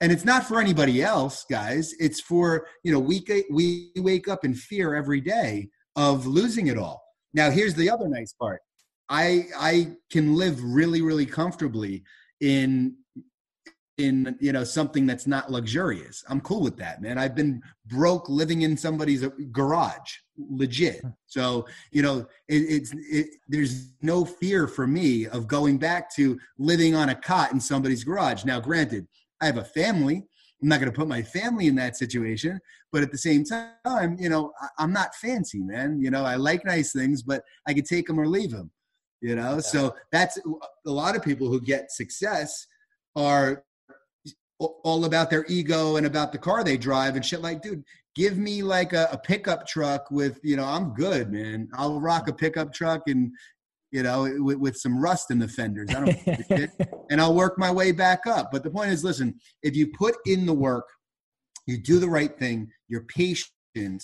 And 0.00 0.12
it's 0.12 0.24
not 0.24 0.44
for 0.44 0.60
anybody 0.60 1.02
else 1.02 1.46
guys 1.48 1.94
it's 2.00 2.20
for 2.20 2.66
you 2.82 2.92
know 2.92 2.98
we 2.98 3.24
we 3.50 3.90
wake 3.96 4.28
up 4.28 4.44
in 4.44 4.54
fear 4.54 4.94
every 4.94 5.20
day 5.20 5.68
of 5.96 6.26
losing 6.26 6.66
it 6.66 6.76
all. 6.76 7.02
Now 7.32 7.50
here's 7.50 7.74
the 7.74 7.88
other 7.88 8.08
nice 8.08 8.32
part. 8.32 8.60
I 9.08 9.46
i 9.56 9.92
can 10.10 10.34
live 10.34 10.62
really 10.62 11.02
really 11.02 11.26
comfortably 11.26 12.02
in 12.40 12.96
in 13.98 14.36
you 14.40 14.52
know 14.52 14.64
something 14.64 15.06
that's 15.06 15.26
not 15.26 15.50
luxurious. 15.50 16.24
I'm 16.28 16.40
cool 16.40 16.62
with 16.62 16.76
that 16.78 17.00
man. 17.00 17.18
I've 17.18 17.34
been 17.34 17.62
broke 17.86 18.28
living 18.28 18.62
in 18.62 18.76
somebody's 18.76 19.22
uh, 19.22 19.30
garage 19.52 20.18
legit. 20.36 21.00
Hmm. 21.00 21.10
so 21.26 21.66
you 21.92 22.02
know 22.02 22.26
it, 22.48 22.56
it's 22.56 22.92
it, 23.10 23.26
there's 23.48 23.92
no 24.02 24.24
fear 24.24 24.66
for 24.66 24.86
me 24.86 25.26
of 25.26 25.46
going 25.46 25.78
back 25.78 26.12
to 26.16 26.38
living 26.58 26.94
on 26.94 27.10
a 27.10 27.14
cot 27.14 27.52
in 27.52 27.60
somebody's 27.60 28.04
garage. 28.04 28.44
Now 28.44 28.60
granted 28.60 29.06
i 29.40 29.46
have 29.46 29.58
a 29.58 29.64
family. 29.64 30.24
I'm 30.62 30.68
not 30.68 30.80
going 30.80 30.90
to 30.90 30.96
put 30.96 31.08
my 31.08 31.22
family 31.22 31.66
in 31.66 31.74
that 31.76 31.96
situation 31.96 32.58
but 32.90 33.02
at 33.02 33.10
the 33.10 33.18
same 33.18 33.44
time 33.44 34.16
you 34.18 34.30
know 34.30 34.52
I, 34.62 34.68
i'm 34.78 34.92
not 34.92 35.14
fancy 35.16 35.58
man. 35.62 36.00
You 36.00 36.10
know 36.10 36.24
i 36.24 36.36
like 36.36 36.64
nice 36.64 36.92
things 36.92 37.22
but 37.22 37.42
i 37.68 37.74
could 37.74 37.84
take 37.84 38.06
them 38.06 38.18
or 38.18 38.26
leave 38.26 38.50
them 38.50 38.70
you 39.20 39.34
know? 39.34 39.54
Yeah. 39.54 39.60
so 39.60 39.94
that's 40.12 40.38
a 40.86 40.90
lot 40.90 41.16
of 41.16 41.22
people 41.22 41.48
who 41.48 41.60
get 41.60 41.90
success 41.90 42.66
are 43.16 43.64
all 44.58 45.04
about 45.04 45.30
their 45.30 45.44
ego 45.48 45.96
and 45.96 46.06
about 46.06 46.32
the 46.32 46.38
car 46.38 46.62
they 46.62 46.76
drive 46.76 47.16
and 47.16 47.24
shit. 47.24 47.42
Like 47.42 47.62
dude 47.62 47.84
give 48.14 48.38
me 48.38 48.62
like 48.62 48.92
a, 48.92 49.08
a, 49.10 49.18
pickup 49.18 49.66
truck 49.66 50.08
with 50.10 50.38
you 50.42 50.56
know 50.56 50.64
i'm 50.64 50.94
good 50.94 51.32
man. 51.32 51.68
I'll 51.74 52.00
rock 52.00 52.28
a 52.28 52.32
pickup 52.32 52.72
truck 52.72 53.02
and 53.06 53.32
you 53.90 54.02
know 54.02 54.22
with, 54.38 54.58
with 54.58 54.76
some 54.76 54.98
rust 54.98 55.30
in 55.30 55.38
the 55.38 55.48
fenders. 55.48 55.90
I 55.90 56.04
don't 56.04 56.70
and 57.10 57.20
i'll 57.20 57.34
work 57.34 57.58
my 57.58 57.70
way 57.70 57.92
back 57.92 58.26
up. 58.26 58.50
But 58.52 58.62
the 58.62 58.70
point 58.70 58.90
is 58.90 59.02
listen 59.04 59.34
if 59.62 59.74
you 59.76 59.88
put 59.98 60.14
in 60.26 60.46
the 60.46 60.54
work 60.54 60.88
you 61.66 61.78
do 61.78 61.98
the 61.98 62.08
right 62.08 62.38
thing 62.38 62.70
you're 62.88 63.04
patient 63.04 64.02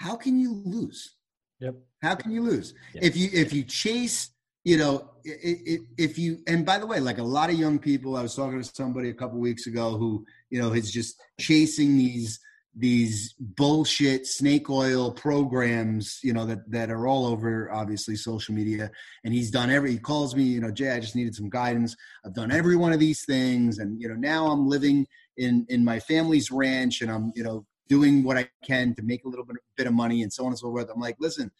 how 0.00 0.16
can 0.16 0.40
you 0.40 0.62
lose? 0.64 1.16
Yep. 1.60 1.74
How 2.02 2.14
can 2.14 2.32
you 2.32 2.42
lose? 2.42 2.72
Yep. 2.94 3.04
if 3.04 3.16
you 3.16 3.28
if 3.32 3.52
you 3.52 3.64
chase 3.64 4.30
you 4.64 4.76
know, 4.76 5.10
if 5.24 6.18
you 6.18 6.38
and 6.46 6.66
by 6.66 6.78
the 6.78 6.86
way, 6.86 7.00
like 7.00 7.18
a 7.18 7.22
lot 7.22 7.50
of 7.50 7.58
young 7.58 7.78
people, 7.78 8.16
I 8.16 8.22
was 8.22 8.34
talking 8.34 8.60
to 8.60 8.70
somebody 8.74 9.10
a 9.10 9.14
couple 9.14 9.38
weeks 9.38 9.66
ago 9.66 9.96
who 9.96 10.24
you 10.50 10.60
know 10.60 10.72
is 10.72 10.90
just 10.90 11.20
chasing 11.38 11.96
these 11.96 12.40
these 12.74 13.34
bullshit 13.38 14.26
snake 14.26 14.70
oil 14.70 15.10
programs, 15.10 16.20
you 16.22 16.32
know, 16.32 16.46
that 16.46 16.70
that 16.70 16.90
are 16.90 17.06
all 17.06 17.26
over 17.26 17.72
obviously 17.72 18.16
social 18.16 18.54
media. 18.54 18.90
And 19.24 19.34
he's 19.34 19.50
done 19.50 19.70
every. 19.70 19.92
He 19.92 19.98
calls 19.98 20.36
me, 20.36 20.44
you 20.44 20.60
know, 20.60 20.70
Jay, 20.70 20.90
I 20.90 21.00
just 21.00 21.16
needed 21.16 21.34
some 21.34 21.50
guidance. 21.50 21.96
I've 22.24 22.34
done 22.34 22.52
every 22.52 22.76
one 22.76 22.92
of 22.92 23.00
these 23.00 23.24
things, 23.24 23.78
and 23.78 24.00
you 24.00 24.08
know, 24.08 24.14
now 24.14 24.46
I'm 24.48 24.68
living 24.68 25.06
in 25.36 25.66
in 25.68 25.84
my 25.84 26.00
family's 26.00 26.50
ranch, 26.50 27.00
and 27.00 27.10
I'm 27.10 27.32
you 27.34 27.42
know 27.42 27.66
doing 27.88 28.22
what 28.22 28.36
I 28.36 28.48
can 28.64 28.94
to 28.94 29.02
make 29.02 29.24
a 29.24 29.28
little 29.28 29.44
bit, 29.44 29.56
bit 29.76 29.86
of 29.86 29.94
money, 29.94 30.22
and 30.22 30.32
so 30.32 30.44
on 30.44 30.50
and 30.50 30.58
so 30.58 30.70
forth. 30.70 30.88
I'm 30.94 31.00
like, 31.00 31.16
listen, 31.18 31.50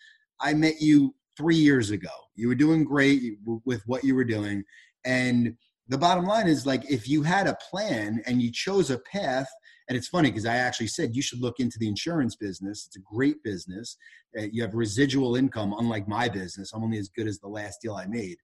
I 0.41 0.55
met 0.55 0.81
you 0.81 1.15
three 1.41 1.57
years 1.57 1.91
ago. 1.91 2.11
You 2.37 2.49
were 2.49 2.55
doing 2.55 2.85
great 2.85 3.39
with 3.65 3.83
what 3.87 4.05
you 4.05 4.15
were 4.15 4.25
doing. 4.25 4.63
And 5.07 5.57
the 5.89 5.97
bottom 5.97 6.27
line 6.27 6.49
is 6.49 6.67
like, 6.67 6.83
if 6.91 7.09
you 7.09 7.23
had 7.23 7.47
a 7.47 7.57
plan 7.71 8.23
and 8.27 8.43
you 8.43 8.53
chose 8.53 8.91
a 8.91 8.99
path 8.99 9.49
And 9.89 9.97
it's 9.97 10.07
funny 10.07 10.31
because 10.31 10.47
I 10.47 10.55
actually 10.55 10.87
said 10.87 11.17
you 11.17 11.23
should 11.23 11.41
look 11.41 11.59
into 11.59 11.79
the 11.81 11.89
insurance 11.89 12.37
business. 12.37 12.87
It's 12.87 12.97
a 12.97 13.01
great 13.01 13.43
business. 13.43 13.97
Uh, 14.39 14.43
you 14.53 14.63
have 14.63 14.75
residual 14.75 15.35
income, 15.35 15.75
unlike 15.77 16.07
my 16.07 16.29
business. 16.29 16.73
I'm 16.73 16.85
only 16.85 16.99
as 16.99 17.09
good 17.09 17.27
as 17.27 17.41
the 17.41 17.49
last 17.49 17.81
deal 17.83 17.95
I 17.95 18.07
made. 18.07 18.37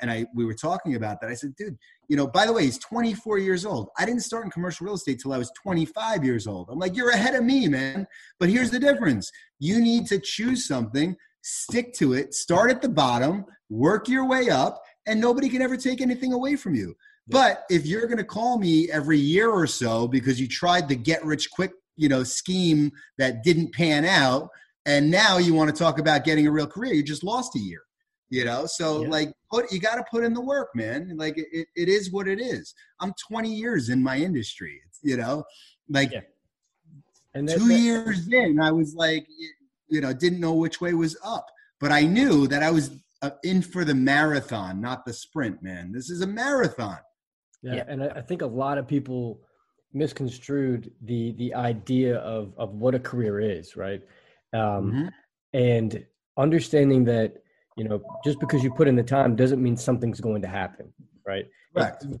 And 0.00 0.08
I 0.10 0.26
we 0.36 0.44
were 0.44 0.54
talking 0.54 0.94
about 0.94 1.20
that. 1.20 1.30
I 1.30 1.34
said, 1.34 1.56
dude, 1.56 1.76
you 2.08 2.16
know, 2.16 2.28
by 2.28 2.46
the 2.46 2.52
way, 2.52 2.64
he's 2.64 2.78
24 2.78 3.38
years 3.38 3.66
old. 3.66 3.88
I 3.98 4.06
didn't 4.06 4.22
start 4.22 4.44
in 4.44 4.50
commercial 4.52 4.84
real 4.86 4.94
estate 4.94 5.18
till 5.20 5.32
I 5.32 5.38
was 5.38 5.50
25 5.62 6.24
years 6.24 6.46
old. 6.46 6.68
I'm 6.70 6.78
like, 6.78 6.96
you're 6.96 7.10
ahead 7.10 7.34
of 7.34 7.44
me, 7.44 7.66
man. 7.68 8.06
But 8.38 8.48
here's 8.48 8.70
the 8.70 8.78
difference: 8.78 9.30
you 9.58 9.80
need 9.80 10.06
to 10.06 10.20
choose 10.20 10.68
something, 10.68 11.16
stick 11.44 11.92
to 11.92 12.14
it, 12.14 12.32
start 12.32 12.70
at 12.70 12.80
the 12.80 12.88
bottom, 12.88 13.44
work 13.68 14.08
your 14.08 14.26
way 14.26 14.48
up, 14.48 14.82
and 15.06 15.20
nobody 15.20 15.48
can 15.48 15.60
ever 15.60 15.76
take 15.76 16.00
anything 16.00 16.32
away 16.32 16.56
from 16.56 16.74
you. 16.74 16.96
But 17.28 17.64
if 17.70 17.86
you're 17.86 18.06
going 18.06 18.18
to 18.18 18.24
call 18.24 18.58
me 18.58 18.90
every 18.90 19.18
year 19.18 19.50
or 19.50 19.66
so 19.66 20.08
because 20.08 20.40
you 20.40 20.48
tried 20.48 20.88
the 20.88 20.96
get 20.96 21.24
rich 21.24 21.50
quick, 21.50 21.72
you 21.96 22.08
know, 22.08 22.24
scheme 22.24 22.90
that 23.18 23.44
didn't 23.44 23.74
pan 23.74 24.06
out, 24.06 24.48
and 24.86 25.10
now 25.10 25.36
you 25.36 25.54
want 25.54 25.74
to 25.74 25.76
talk 25.76 25.98
about 25.98 26.24
getting 26.24 26.46
a 26.46 26.50
real 26.50 26.66
career, 26.66 26.94
you 26.94 27.02
just 27.02 27.24
lost 27.24 27.54
a 27.56 27.58
year. 27.60 27.82
You 28.30 28.44
know, 28.46 28.64
so 28.66 29.02
yeah. 29.02 29.10
like, 29.10 29.32
put 29.50 29.70
you 29.70 29.78
got 29.78 29.96
to 29.96 30.04
put 30.10 30.24
in 30.24 30.32
the 30.32 30.40
work, 30.40 30.70
man. 30.74 31.12
Like, 31.16 31.36
it, 31.36 31.68
it 31.76 31.88
is 31.88 32.10
what 32.10 32.26
it 32.26 32.40
is. 32.40 32.74
I'm 32.98 33.12
20 33.28 33.52
years 33.52 33.90
in 33.90 34.02
my 34.02 34.16
industry. 34.16 34.80
It's, 34.88 34.98
you 35.02 35.18
know, 35.18 35.44
like 35.88 36.10
yeah. 36.10 36.20
and 37.34 37.48
that, 37.48 37.58
two 37.58 37.68
that, 37.68 37.78
years 37.78 38.26
in, 38.32 38.58
I 38.58 38.72
was 38.72 38.94
like, 38.94 39.26
you 39.94 40.00
know, 40.00 40.12
didn't 40.12 40.40
know 40.40 40.54
which 40.54 40.80
way 40.80 40.92
was 40.92 41.16
up, 41.24 41.46
but 41.80 41.92
I 41.92 42.02
knew 42.02 42.48
that 42.48 42.62
I 42.62 42.70
was 42.70 42.90
uh, 43.22 43.30
in 43.44 43.62
for 43.62 43.84
the 43.84 43.94
marathon, 43.94 44.80
not 44.80 45.06
the 45.06 45.12
sprint, 45.12 45.62
man. 45.62 45.92
This 45.92 46.10
is 46.10 46.20
a 46.20 46.26
marathon. 46.26 46.98
Yeah, 47.62 47.76
yeah. 47.76 47.84
and 47.86 48.02
I, 48.02 48.08
I 48.16 48.20
think 48.20 48.42
a 48.42 48.46
lot 48.46 48.76
of 48.76 48.88
people 48.88 49.40
misconstrued 49.92 50.90
the 51.02 51.32
the 51.38 51.54
idea 51.54 52.16
of 52.18 52.52
of 52.58 52.74
what 52.74 52.94
a 52.94 52.98
career 52.98 53.40
is, 53.40 53.76
right? 53.76 54.02
Um, 54.52 54.60
mm-hmm. 54.60 55.06
And 55.54 56.04
understanding 56.36 57.04
that 57.04 57.34
you 57.76 57.84
know 57.84 58.02
just 58.24 58.40
because 58.40 58.64
you 58.64 58.72
put 58.72 58.88
in 58.88 58.96
the 58.96 59.02
time 59.02 59.36
doesn't 59.36 59.62
mean 59.62 59.76
something's 59.76 60.20
going 60.20 60.42
to 60.42 60.48
happen, 60.48 60.92
right? 61.26 61.46
Correct. 61.74 62.04
It, 62.04 62.20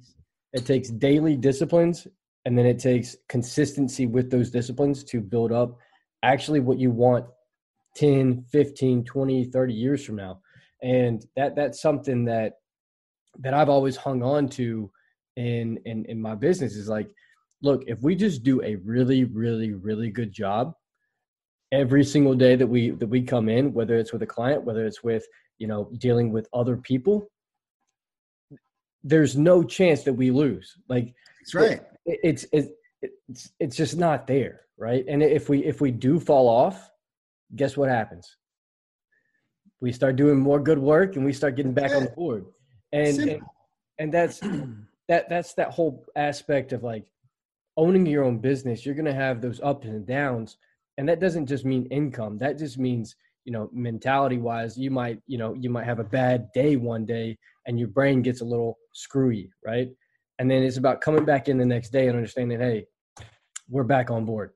it 0.52 0.66
takes 0.66 0.88
daily 0.88 1.36
disciplines, 1.36 2.06
and 2.44 2.56
then 2.56 2.66
it 2.66 2.78
takes 2.78 3.16
consistency 3.28 4.06
with 4.06 4.30
those 4.30 4.50
disciplines 4.50 5.02
to 5.04 5.20
build 5.20 5.50
up 5.50 5.76
actually 6.22 6.60
what 6.60 6.78
you 6.78 6.90
want 6.90 7.26
10 7.94 8.44
15 8.50 9.04
20 9.04 9.44
30 9.44 9.74
years 9.74 10.04
from 10.04 10.16
now. 10.16 10.40
And 10.82 11.24
that 11.36 11.56
that's 11.56 11.80
something 11.80 12.24
that 12.26 12.54
that 13.40 13.52
i've 13.52 13.68
always 13.68 13.96
hung 13.96 14.22
on 14.22 14.48
to 14.48 14.88
in 15.36 15.76
in 15.86 16.04
in 16.04 16.22
my 16.22 16.36
business 16.36 16.76
is 16.76 16.88
like 16.88 17.10
look 17.62 17.82
if 17.88 18.00
we 18.00 18.14
just 18.14 18.44
do 18.44 18.62
a 18.62 18.76
really 18.76 19.24
really 19.24 19.72
really 19.72 20.08
good 20.08 20.30
job 20.30 20.72
every 21.72 22.04
single 22.04 22.34
day 22.34 22.54
that 22.54 22.66
we 22.66 22.90
that 22.90 23.08
we 23.08 23.20
come 23.20 23.48
in 23.48 23.72
whether 23.72 23.96
it's 23.96 24.12
with 24.12 24.22
a 24.22 24.26
client 24.26 24.62
whether 24.62 24.86
it's 24.86 25.02
with 25.02 25.26
you 25.58 25.66
know 25.66 25.90
dealing 25.98 26.30
with 26.30 26.46
other 26.52 26.76
people 26.76 27.28
there's 29.04 29.36
no 29.36 29.62
chance 29.62 30.02
that 30.02 30.14
we 30.14 30.30
lose. 30.30 30.78
Like 30.88 31.14
that's 31.40 31.54
right. 31.54 31.82
it, 32.06 32.20
it's 32.24 32.46
it, 32.52 32.70
it's 33.28 33.50
it's 33.60 33.76
just 33.76 33.96
not 33.96 34.26
there 34.26 34.62
right? 34.76 35.04
And 35.06 35.22
if 35.22 35.48
we 35.48 35.64
if 35.64 35.80
we 35.80 35.92
do 35.92 36.18
fall 36.18 36.48
off 36.48 36.90
guess 37.56 37.76
what 37.76 37.88
happens? 37.88 38.36
We 39.80 39.92
start 39.92 40.16
doing 40.16 40.38
more 40.38 40.60
good 40.60 40.78
work 40.78 41.16
and 41.16 41.24
we 41.24 41.32
start 41.32 41.56
getting 41.56 41.74
back 41.74 41.92
on 41.94 42.04
the 42.04 42.10
board. 42.10 42.46
And, 42.92 43.18
and 43.18 43.42
and 43.98 44.12
that's 44.12 44.40
that 45.08 45.28
that's 45.28 45.54
that 45.54 45.70
whole 45.70 46.04
aspect 46.16 46.72
of 46.72 46.82
like 46.82 47.06
owning 47.76 48.06
your 48.06 48.24
own 48.24 48.38
business. 48.38 48.86
You're 48.86 48.94
going 48.94 49.04
to 49.04 49.14
have 49.14 49.40
those 49.40 49.60
ups 49.62 49.86
and 49.86 50.06
downs. 50.06 50.56
And 50.96 51.08
that 51.08 51.20
doesn't 51.20 51.46
just 51.46 51.64
mean 51.64 51.86
income. 51.86 52.38
That 52.38 52.58
just 52.58 52.78
means 52.78 53.16
you 53.44 53.52
know 53.52 53.68
mentality 53.72 54.38
wise 54.38 54.76
you 54.78 54.90
might 54.90 55.20
you 55.26 55.38
know 55.38 55.54
you 55.54 55.70
might 55.70 55.84
have 55.84 55.98
a 55.98 56.04
bad 56.04 56.50
day 56.52 56.76
one 56.76 57.04
day 57.04 57.38
and 57.66 57.78
your 57.78 57.88
brain 57.88 58.22
gets 58.22 58.40
a 58.40 58.44
little 58.44 58.78
screwy 58.92 59.50
right? 59.64 59.90
And 60.38 60.50
then 60.50 60.62
it's 60.62 60.78
about 60.78 61.00
coming 61.00 61.24
back 61.24 61.48
in 61.48 61.58
the 61.58 61.66
next 61.66 61.90
day 61.90 62.08
and 62.08 62.16
understanding 62.16 62.58
hey 62.58 62.86
we're 63.68 63.84
back 63.84 64.10
on 64.10 64.24
board 64.24 64.52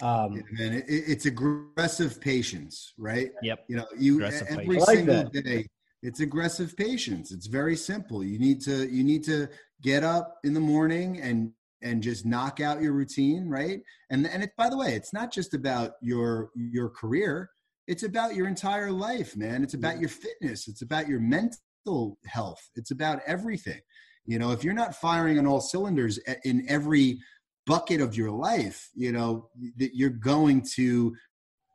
um 0.00 0.32
yeah, 0.32 0.42
man 0.52 0.72
it, 0.72 0.84
it's 0.88 1.26
aggressive 1.26 2.20
patience 2.20 2.94
right? 2.98 3.30
Yep. 3.42 3.64
You 3.68 3.76
know 3.76 3.86
you 3.96 4.22
every 4.24 4.80
single 4.80 5.24
day 5.24 5.66
it's 6.02 6.20
aggressive 6.20 6.76
patience. 6.76 7.30
It's 7.30 7.46
very 7.46 7.76
simple. 7.76 8.24
You 8.24 8.38
need 8.38 8.60
to 8.62 8.88
you 8.88 9.04
need 9.04 9.22
to 9.24 9.48
get 9.82 10.02
up 10.02 10.38
in 10.44 10.52
the 10.52 10.60
morning 10.60 11.20
and 11.20 11.52
and 11.80 12.02
just 12.02 12.24
knock 12.24 12.60
out 12.60 12.82
your 12.82 12.92
routine 12.92 13.48
right? 13.48 13.80
And 14.10 14.26
and 14.26 14.42
it 14.42 14.50
by 14.56 14.68
the 14.68 14.76
way 14.76 14.94
it's 14.94 15.12
not 15.12 15.32
just 15.32 15.54
about 15.54 15.92
your 16.02 16.50
your 16.54 16.88
career. 16.88 17.50
It's 17.86 18.02
about 18.02 18.34
your 18.34 18.48
entire 18.48 18.90
life 18.90 19.36
man. 19.36 19.62
It's 19.62 19.74
about 19.74 20.00
your 20.00 20.08
fitness. 20.08 20.66
It's 20.68 20.82
about 20.82 21.08
your 21.08 21.20
mental 21.20 22.18
health. 22.26 22.60
It's 22.74 22.90
about 22.90 23.20
everything. 23.26 23.80
You 24.26 24.38
know 24.38 24.50
if 24.50 24.64
you're 24.64 24.74
not 24.74 24.96
firing 24.96 25.38
on 25.38 25.46
all 25.46 25.60
cylinders 25.60 26.18
in 26.44 26.64
every 26.68 27.20
bucket 27.66 28.00
of 28.00 28.16
your 28.16 28.30
life 28.30 28.90
you 28.94 29.12
know 29.12 29.48
that 29.76 29.94
you're 29.94 30.10
going 30.10 30.64
to 30.74 31.14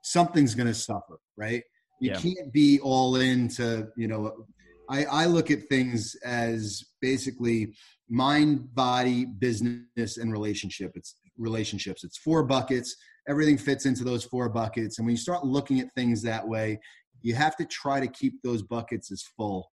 something's 0.04 0.56
going 0.56 0.67
to 0.67 0.73
suffer 0.73 1.19
right? 1.38 1.63
You 2.00 2.12
yeah. 2.12 2.17
can't 2.17 2.52
be 2.52 2.80
all 2.80 3.15
into 3.15 3.88
you 3.95 4.08
know 4.08 4.45
I, 4.89 5.06
I 5.06 5.26
look 5.26 5.52
at 5.52 5.67
things 5.69 6.15
as 6.23 6.84
basically 7.02 7.73
mind 8.10 8.73
body 8.73 9.26
business 9.26 10.17
and 10.17 10.32
relationship. 10.32 10.93
It's 10.95 11.15
relationships. 11.38 12.06
It's 12.06 12.17
four 12.17 12.43
buckets. 12.43 12.95
Everything 13.28 13.58
fits 13.58 13.86
into 13.86 14.06
those 14.06 14.23
four 14.23 14.47
buckets. 14.47 14.97
And 14.97 15.06
when 15.06 15.13
you 15.13 15.19
start 15.19 15.45
looking 15.45 15.82
at 15.82 15.93
things 15.93 16.21
that 16.21 16.47
way 16.47 16.80
you 17.21 17.36
have 17.36 17.56
to 17.58 17.65
try 17.65 18.00
to 18.00 18.08
keep 18.08 18.41
those 18.41 18.62
buckets 18.62 19.12
as 19.12 19.23
full 19.36 19.69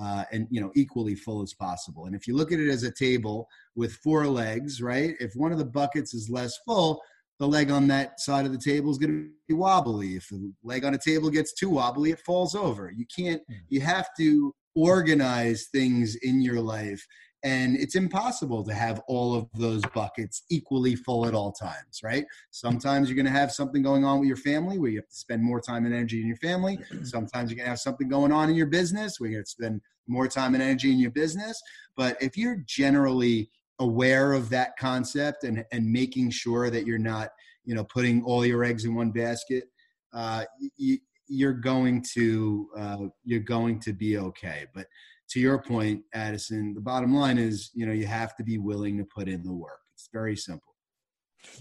uh, 0.00 0.24
and 0.32 0.46
you 0.50 0.60
know 0.60 0.72
equally 0.74 1.14
full 1.14 1.42
as 1.42 1.54
possible 1.54 2.06
and 2.06 2.14
if 2.14 2.26
you 2.26 2.36
look 2.36 2.52
at 2.52 2.58
it 2.58 2.68
as 2.68 2.82
a 2.82 2.90
table 2.90 3.48
with 3.76 3.94
four 3.96 4.26
legs 4.26 4.82
right 4.82 5.14
if 5.20 5.32
one 5.34 5.52
of 5.52 5.58
the 5.58 5.64
buckets 5.64 6.14
is 6.14 6.28
less 6.28 6.58
full 6.66 7.00
the 7.40 7.46
leg 7.46 7.70
on 7.70 7.88
that 7.88 8.20
side 8.20 8.46
of 8.46 8.52
the 8.52 8.58
table 8.58 8.90
is 8.90 8.98
going 8.98 9.12
to 9.12 9.30
be 9.48 9.54
wobbly. 9.54 10.16
If 10.16 10.28
the 10.28 10.52
leg 10.62 10.84
on 10.84 10.94
a 10.94 10.98
table 10.98 11.30
gets 11.30 11.52
too 11.52 11.68
wobbly, 11.68 12.12
it 12.12 12.20
falls 12.20 12.54
over. 12.54 12.92
You 12.94 13.06
can't, 13.14 13.42
hmm. 13.48 13.54
you 13.68 13.80
have 13.80 14.08
to 14.18 14.54
organize 14.74 15.68
things 15.72 16.16
in 16.16 16.40
your 16.40 16.60
life. 16.60 17.04
And 17.44 17.76
it's 17.76 17.94
impossible 17.94 18.64
to 18.64 18.72
have 18.72 19.00
all 19.06 19.34
of 19.34 19.48
those 19.52 19.82
buckets 19.94 20.44
equally 20.50 20.96
full 20.96 21.26
at 21.26 21.34
all 21.34 21.52
times, 21.52 22.00
right? 22.02 22.24
Sometimes 22.50 23.08
you're 23.08 23.16
going 23.16 23.26
to 23.26 23.30
have 23.30 23.52
something 23.52 23.82
going 23.82 24.02
on 24.02 24.18
with 24.18 24.28
your 24.28 24.38
family 24.38 24.78
where 24.78 24.90
you 24.90 24.96
have 24.98 25.08
to 25.08 25.14
spend 25.14 25.42
more 25.42 25.60
time 25.60 25.84
and 25.84 25.94
energy 25.94 26.22
in 26.22 26.26
your 26.26 26.38
family. 26.38 26.78
Sometimes 27.02 27.50
you're 27.50 27.56
going 27.56 27.66
to 27.66 27.70
have 27.70 27.80
something 27.80 28.08
going 28.08 28.32
on 28.32 28.48
in 28.48 28.56
your 28.56 28.66
business 28.66 29.20
where 29.20 29.28
you 29.28 29.36
have 29.36 29.44
to 29.44 29.50
spend 29.50 29.82
more 30.06 30.26
time 30.26 30.54
and 30.54 30.62
energy 30.62 30.90
in 30.90 30.98
your 30.98 31.10
business. 31.10 31.60
But 31.96 32.16
if 32.20 32.36
you're 32.36 32.62
generally 32.66 33.50
aware 33.80 34.32
of 34.32 34.50
that 34.50 34.76
concept 34.78 35.44
and 35.44 35.64
and 35.72 35.90
making 35.90 36.30
sure 36.30 36.70
that 36.70 36.86
you're 36.86 36.98
not 36.98 37.30
you 37.64 37.74
know 37.74 37.84
putting 37.84 38.22
all 38.22 38.44
your 38.44 38.62
eggs 38.64 38.84
in 38.84 38.94
one 38.94 39.10
basket 39.10 39.64
uh, 40.12 40.44
you, 40.76 40.98
you're 41.26 41.52
going 41.52 42.04
to 42.14 42.68
uh, 42.76 42.98
you're 43.24 43.40
going 43.40 43.80
to 43.80 43.92
be 43.92 44.16
okay 44.18 44.66
but 44.74 44.86
to 45.34 45.40
your 45.40 45.58
point 45.58 46.00
addison 46.12 46.72
the 46.74 46.80
bottom 46.80 47.12
line 47.12 47.38
is 47.38 47.70
you 47.74 47.84
know 47.84 47.92
you 47.92 48.06
have 48.06 48.36
to 48.36 48.44
be 48.44 48.56
willing 48.56 48.96
to 48.96 49.04
put 49.04 49.28
in 49.28 49.42
the 49.42 49.52
work. 49.52 49.80
It's 49.94 50.08
very 50.12 50.36
simple. 50.36 50.74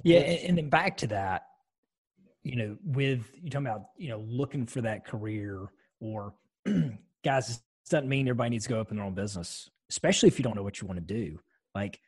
Yeah 0.03 0.19
and 0.19 0.55
then 0.55 0.69
back 0.69 0.95
to 0.97 1.07
that 1.07 1.47
you 2.43 2.55
know 2.55 2.77
with 2.85 3.31
you 3.41 3.49
talking 3.49 3.65
about 3.65 3.85
you 3.97 4.09
know 4.09 4.23
looking 4.27 4.67
for 4.67 4.81
that 4.81 5.05
career 5.05 5.71
or 5.99 6.35
guys 7.25 7.61
doesn't 7.89 8.07
mean 8.07 8.27
everybody 8.27 8.51
needs 8.51 8.65
to 8.65 8.69
go 8.69 8.79
open 8.79 8.97
their 8.97 9.05
own 9.05 9.15
business 9.15 9.69
especially 9.89 10.27
if 10.27 10.37
you 10.37 10.43
don't 10.43 10.55
know 10.55 10.63
what 10.63 10.79
you 10.79 10.87
want 10.87 10.99
to 10.99 11.13
do. 11.13 11.39
Like 11.73 11.99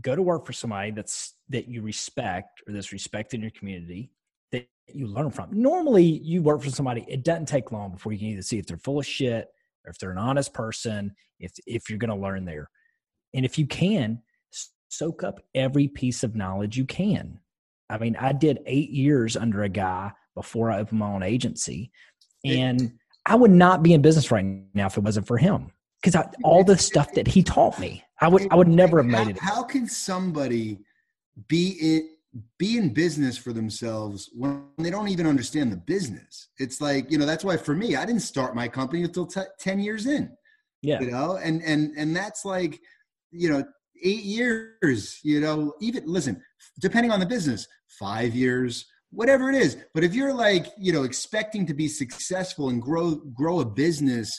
go 0.00 0.16
to 0.16 0.22
work 0.22 0.46
for 0.46 0.54
somebody 0.54 0.90
that's 0.90 1.34
that 1.50 1.68
you 1.68 1.82
respect 1.82 2.62
or 2.66 2.72
that's 2.72 2.92
respected 2.92 3.36
in 3.36 3.42
your 3.42 3.50
community 3.50 4.10
that 4.52 4.66
you 4.88 5.06
learn 5.06 5.30
from. 5.30 5.50
Normally, 5.52 6.04
you 6.04 6.42
work 6.42 6.62
for 6.62 6.70
somebody, 6.70 7.04
it 7.08 7.24
doesn't 7.24 7.46
take 7.46 7.72
long 7.72 7.92
before 7.92 8.12
you 8.12 8.18
can 8.18 8.28
either 8.28 8.42
see 8.42 8.58
if 8.58 8.66
they're 8.66 8.78
full 8.78 8.98
of 8.98 9.06
shit 9.06 9.48
or 9.84 9.90
if 9.90 9.98
they're 9.98 10.10
an 10.10 10.18
honest 10.18 10.52
person, 10.54 11.14
if 11.40 11.52
if 11.66 11.88
you're 11.88 11.98
going 11.98 12.10
to 12.10 12.16
learn 12.16 12.44
there. 12.44 12.70
And 13.34 13.44
if 13.44 13.58
you 13.58 13.66
can, 13.66 14.22
soak 14.88 15.24
up 15.24 15.40
every 15.54 15.88
piece 15.88 16.22
of 16.22 16.36
knowledge 16.36 16.76
you 16.76 16.84
can. 16.84 17.40
I 17.88 17.98
mean, 17.98 18.14
I 18.16 18.32
did 18.32 18.60
8 18.66 18.90
years 18.90 19.36
under 19.36 19.62
a 19.62 19.68
guy 19.68 20.12
before 20.34 20.70
I 20.70 20.80
opened 20.80 20.98
my 20.98 21.10
own 21.10 21.22
agency 21.22 21.90
and 22.44 22.92
I 23.24 23.34
would 23.34 23.50
not 23.50 23.82
be 23.82 23.94
in 23.94 24.02
business 24.02 24.30
right 24.30 24.44
now 24.74 24.86
if 24.86 24.96
it 24.96 25.04
wasn't 25.04 25.26
for 25.26 25.38
him 25.38 25.72
because 26.02 26.22
all 26.42 26.64
the 26.64 26.76
stuff 26.76 27.12
that 27.14 27.26
he 27.26 27.42
taught 27.42 27.78
me, 27.78 28.02
I 28.20 28.28
would 28.28 28.48
I 28.50 28.56
would 28.56 28.68
never 28.68 28.98
have 28.98 29.06
made 29.06 29.28
it. 29.28 29.38
How 29.38 29.62
can 29.62 29.86
somebody 29.88 30.78
be 31.48 31.76
in 31.80 32.11
be 32.58 32.78
in 32.78 32.94
business 32.94 33.36
for 33.36 33.52
themselves 33.52 34.30
when 34.32 34.64
they 34.78 34.90
don't 34.90 35.08
even 35.08 35.26
understand 35.26 35.72
the 35.72 35.76
business? 35.76 36.48
It's 36.58 36.80
like 36.80 37.10
you 37.10 37.18
know 37.18 37.26
that's 37.26 37.44
why 37.44 37.56
for 37.56 37.74
me 37.74 37.96
I 37.96 38.04
didn't 38.06 38.22
start 38.22 38.54
my 38.54 38.68
company 38.68 39.02
until 39.02 39.26
t- 39.26 39.40
ten 39.58 39.78
years 39.78 40.06
in. 40.06 40.30
Yeah, 40.82 41.00
you 41.00 41.10
know, 41.10 41.36
and 41.36 41.62
and 41.62 41.92
and 41.96 42.14
that's 42.14 42.44
like 42.44 42.80
you 43.30 43.50
know 43.50 43.64
eight 44.02 44.24
years, 44.24 45.18
you 45.22 45.40
know, 45.40 45.74
even 45.80 46.04
listen, 46.06 46.42
depending 46.80 47.12
on 47.12 47.20
the 47.20 47.26
business, 47.26 47.66
five 47.88 48.34
years, 48.34 48.86
whatever 49.10 49.50
it 49.50 49.56
is. 49.56 49.76
But 49.94 50.04
if 50.04 50.14
you're 50.14 50.34
like, 50.34 50.66
you 50.78 50.92
know, 50.92 51.04
expecting 51.04 51.66
to 51.66 51.74
be 51.74 51.88
successful 51.88 52.68
and 52.68 52.82
grow 52.82 53.16
grow 53.34 53.60
a 53.60 53.64
business 53.64 54.30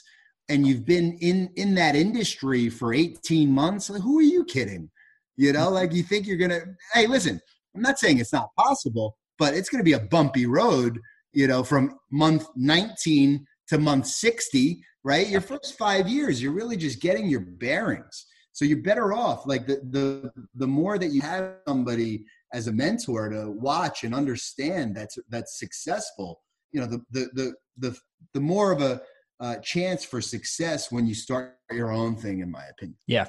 and 0.49 0.67
you've 0.67 0.85
been 0.85 1.17
in 1.21 1.49
in 1.55 1.75
that 1.75 1.95
industry 1.95 2.69
for 2.69 2.93
18 2.93 3.49
months, 3.49 3.89
like, 3.89 4.01
who 4.01 4.19
are 4.19 4.23
you 4.23 4.43
kidding? 4.45 4.89
You 5.37 5.53
know, 5.53 5.65
mm-hmm. 5.65 5.75
like 5.75 5.93
you 5.93 6.03
think 6.03 6.27
you're 6.27 6.37
gonna 6.37 6.61
hey, 6.93 7.07
listen, 7.07 7.39
I'm 7.75 7.81
not 7.81 7.99
saying 7.99 8.19
it's 8.19 8.33
not 8.33 8.49
possible, 8.57 9.17
but 9.37 9.53
it's 9.53 9.69
gonna 9.69 9.83
be 9.83 9.93
a 9.93 9.99
bumpy 9.99 10.45
road, 10.45 10.99
you 11.33 11.47
know, 11.47 11.63
from 11.63 11.97
month 12.11 12.47
19 12.55 13.45
to 13.69 13.77
month 13.77 14.07
60, 14.07 14.83
right? 15.03 15.27
Your 15.27 15.41
first 15.41 15.77
five 15.77 16.07
years, 16.07 16.41
you're 16.41 16.53
really 16.53 16.77
just 16.77 17.01
getting 17.01 17.27
your 17.27 17.41
bearings. 17.41 18.25
So 18.51 18.65
you're 18.65 18.81
better 18.83 19.13
off. 19.13 19.45
Like 19.47 19.65
the 19.65 19.81
the 19.89 20.31
the 20.55 20.67
more 20.67 20.97
that 20.99 21.11
you 21.11 21.21
have 21.21 21.55
somebody 21.67 22.23
as 22.53 22.67
a 22.67 22.71
mentor 22.71 23.29
to 23.29 23.49
watch 23.49 24.03
and 24.03 24.13
understand 24.13 24.95
that's 24.95 25.17
that's 25.29 25.59
successful, 25.59 26.41
you 26.71 26.79
know, 26.79 26.87
the 26.87 27.01
the 27.11 27.29
the 27.33 27.53
the, 27.77 27.97
the 28.33 28.39
more 28.39 28.71
of 28.71 28.81
a 28.81 29.01
uh, 29.39 29.55
chance 29.57 30.05
for 30.05 30.21
success 30.21 30.91
when 30.91 31.07
you 31.07 31.15
start 31.15 31.57
your 31.71 31.91
own 31.91 32.15
thing, 32.15 32.39
in 32.39 32.51
my 32.51 32.63
opinion. 32.71 32.95
Yeah, 33.07 33.27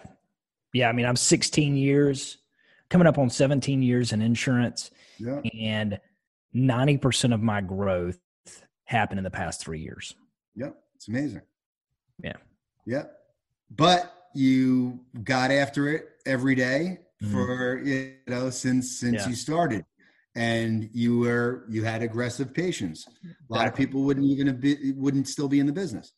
yeah. 0.74 0.88
I 0.88 0.92
mean, 0.92 1.06
I'm 1.06 1.16
16 1.16 1.76
years, 1.76 2.38
coming 2.90 3.06
up 3.06 3.18
on 3.18 3.30
17 3.30 3.82
years 3.82 4.12
in 4.12 4.22
insurance, 4.22 4.90
Yeah. 5.18 5.40
and 5.60 5.98
90% 6.54 7.32
of 7.34 7.42
my 7.42 7.60
growth 7.60 8.18
happened 8.84 9.18
in 9.18 9.24
the 9.24 9.30
past 9.30 9.60
three 9.60 9.80
years. 9.80 10.14
Yep. 10.56 10.76
It's 10.96 11.08
amazing. 11.08 11.40
Yeah. 12.22 12.36
Yep. 12.86 13.12
But 13.70 14.12
you 14.34 15.00
got 15.22 15.50
after 15.50 15.88
it 15.88 16.08
every 16.26 16.54
day 16.54 16.98
Mhm. 17.22 17.32
for 17.32 17.78
you 17.84 18.14
know 18.26 18.50
since 18.50 18.98
since 18.98 19.22
Yeah. 19.22 19.28
you 19.28 19.34
started 19.36 19.84
and 20.34 20.90
you 20.92 21.18
were 21.20 21.64
you 21.68 21.84
had 21.84 22.02
aggressive 22.02 22.52
patience 22.52 23.06
a 23.48 23.52
lot 23.52 23.68
of 23.68 23.74
people 23.76 24.02
wouldn't 24.02 24.26
even 24.26 24.48
have 24.48 24.60
been, 24.60 24.94
wouldn't 24.96 25.28
still 25.28 25.48
be 25.48 25.60
in 25.60 25.66
the 25.66 25.72
business 25.72 26.12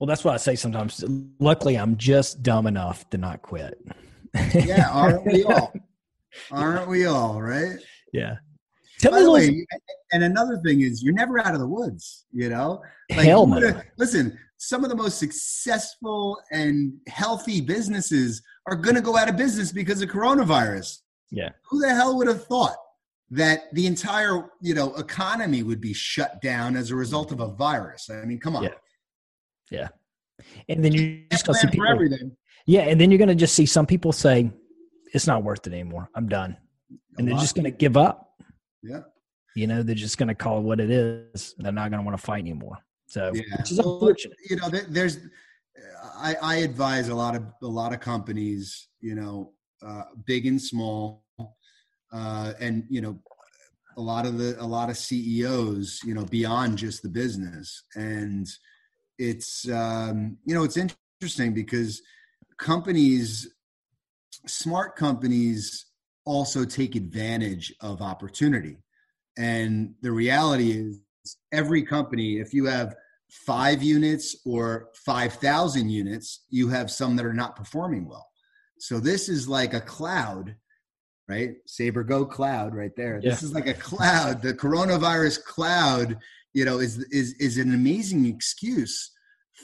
Well, 0.00 0.06
that's 0.08 0.24
what 0.24 0.32
I 0.34 0.38
say 0.38 0.56
sometimes. 0.56 1.04
Luckily, 1.38 1.76
I'm 1.78 1.96
just 1.98 2.42
dumb 2.42 2.66
enough 2.66 3.08
to 3.10 3.18
not 3.18 3.42
quit. 3.42 3.78
Yeah 4.54 4.88
aren't 4.90 5.24
we 5.26 5.44
all 5.44 5.72
aren't 6.50 6.88
we 6.88 7.06
all 7.06 7.40
right 7.40 7.76
Yeah. 8.12 8.36
Tell 9.00 9.10
by 9.12 9.18
me 9.18 9.24
the 9.24 9.30
way 9.30 9.66
and 10.12 10.22
another 10.24 10.58
thing 10.64 10.80
is 10.82 11.02
you're 11.02 11.14
never 11.14 11.38
out 11.38 11.54
of 11.54 11.60
the 11.60 11.66
woods 11.68 12.26
you 12.32 12.48
know 12.48 12.82
Hell 13.10 13.46
no. 13.46 13.80
listen 13.98 14.38
some 14.56 14.82
of 14.84 14.88
the 14.90 14.96
most 14.96 15.18
successful 15.18 16.38
and 16.50 16.94
healthy 17.08 17.60
businesses 17.60 18.40
are 18.66 18.76
going 18.76 18.94
to 18.94 19.02
go 19.02 19.16
out 19.16 19.28
of 19.28 19.36
business 19.36 19.72
because 19.72 20.00
of 20.02 20.08
coronavirus 20.08 20.98
Yeah. 21.30 21.50
who 21.68 21.80
the 21.80 21.94
hell 21.94 22.16
would 22.16 22.28
have 22.28 22.44
thought 22.46 22.76
that 23.30 23.64
the 23.74 23.86
entire 23.86 24.50
you 24.60 24.74
know 24.74 24.94
economy 24.96 25.62
would 25.62 25.80
be 25.80 25.92
shut 25.92 26.40
down 26.42 26.76
as 26.76 26.90
a 26.90 26.96
result 26.96 27.32
of 27.32 27.40
a 27.40 27.48
virus 27.48 28.08
i 28.10 28.24
mean 28.24 28.38
come 28.38 28.56
on 28.56 28.68
Yeah. 29.70 29.88
And 30.68 30.84
then 30.84 30.92
you're 30.92 31.18
just 31.30 31.46
see 31.46 31.52
Plan 31.52 31.60
for 31.66 31.70
people. 31.70 31.86
everything 31.88 32.36
Yeah. 32.66 32.82
And 32.82 33.00
then 33.00 33.10
you're 33.10 33.18
going 33.18 33.28
to 33.28 33.34
just 33.34 33.54
see 33.54 33.66
some 33.66 33.86
people 33.86 34.12
say, 34.12 34.50
it's 35.12 35.26
not 35.26 35.42
worth 35.44 35.66
it 35.66 35.72
anymore. 35.72 36.08
I'm 36.14 36.28
done. 36.28 36.56
And 37.18 37.28
they're 37.28 37.36
just 37.38 37.54
going 37.54 37.64
to 37.64 37.70
give 37.70 37.96
up. 37.96 38.30
yeah 38.82 39.00
You 39.54 39.66
know, 39.66 39.82
they're 39.82 39.94
just 39.94 40.18
going 40.18 40.28
to 40.28 40.34
call 40.34 40.58
it 40.58 40.62
what 40.62 40.80
it 40.80 40.90
is. 40.90 41.54
They're 41.58 41.72
not 41.72 41.90
going 41.90 42.00
to 42.02 42.04
want 42.04 42.18
to 42.18 42.22
fight 42.22 42.40
anymore. 42.40 42.78
So, 43.06 43.30
yeah 43.34 43.42
which 43.58 43.70
is 43.70 43.78
Well, 43.78 43.94
unfortunate. 43.94 44.36
you 44.48 44.56
know 44.56 44.68
there's 44.88 45.18
I, 46.16 46.34
I 46.42 46.54
advise 46.56 47.08
a 47.10 47.14
lot 47.14 47.36
of 47.36 47.42
a 47.62 47.66
lot 47.66 47.92
of 47.92 48.00
companies 48.00 48.88
you 49.00 49.14
know 49.14 49.52
uh, 49.86 50.04
big 50.24 50.46
and 50.46 50.60
small 50.60 51.22
uh, 52.12 52.52
and 52.58 52.84
you 52.88 53.00
know 53.02 53.18
a 53.96 54.00
lot 54.00 54.26
of 54.26 54.38
the 54.38 54.56
a 54.60 54.66
lot 54.66 54.88
of 54.90 54.96
ceos 54.96 56.00
you 56.04 56.14
know 56.14 56.24
beyond 56.24 56.78
just 56.78 57.02
the 57.02 57.08
business 57.08 57.84
and 57.94 58.48
it's 59.18 59.68
um, 59.68 60.36
you 60.46 60.54
know 60.54 60.64
it's 60.64 60.78
interesting 60.78 61.52
because 61.54 62.00
companies 62.58 63.48
smart 64.46 64.96
companies 64.96 65.86
also 66.26 66.64
take 66.64 66.96
advantage 66.96 67.72
of 67.80 68.02
opportunity. 68.02 68.78
And 69.36 69.94
the 70.00 70.12
reality 70.12 70.72
is 70.72 71.00
every 71.52 71.82
company 71.82 72.38
if 72.38 72.52
you 72.52 72.66
have 72.66 72.94
five 73.30 73.82
units 73.82 74.36
or 74.44 74.90
5000 75.04 75.88
units 75.88 76.44
you 76.50 76.68
have 76.68 76.90
some 76.90 77.16
that 77.16 77.26
are 77.26 77.32
not 77.32 77.56
performing 77.56 78.06
well. 78.08 78.28
So 78.78 79.00
this 79.00 79.28
is 79.28 79.48
like 79.48 79.74
a 79.74 79.80
cloud 79.80 80.56
right? 81.26 81.54
Sabre 81.64 82.04
go 82.04 82.26
cloud 82.26 82.74
right 82.74 82.94
there. 82.96 83.18
This 83.18 83.42
is 83.42 83.54
like 83.54 83.66
a 83.66 83.72
cloud. 83.72 84.42
The 84.42 84.52
coronavirus 84.52 85.42
cloud 85.44 86.18
you 86.52 86.64
know 86.64 86.78
is 86.78 86.98
is 87.10 87.34
is 87.34 87.58
an 87.58 87.74
amazing 87.74 88.24
excuse 88.26 89.10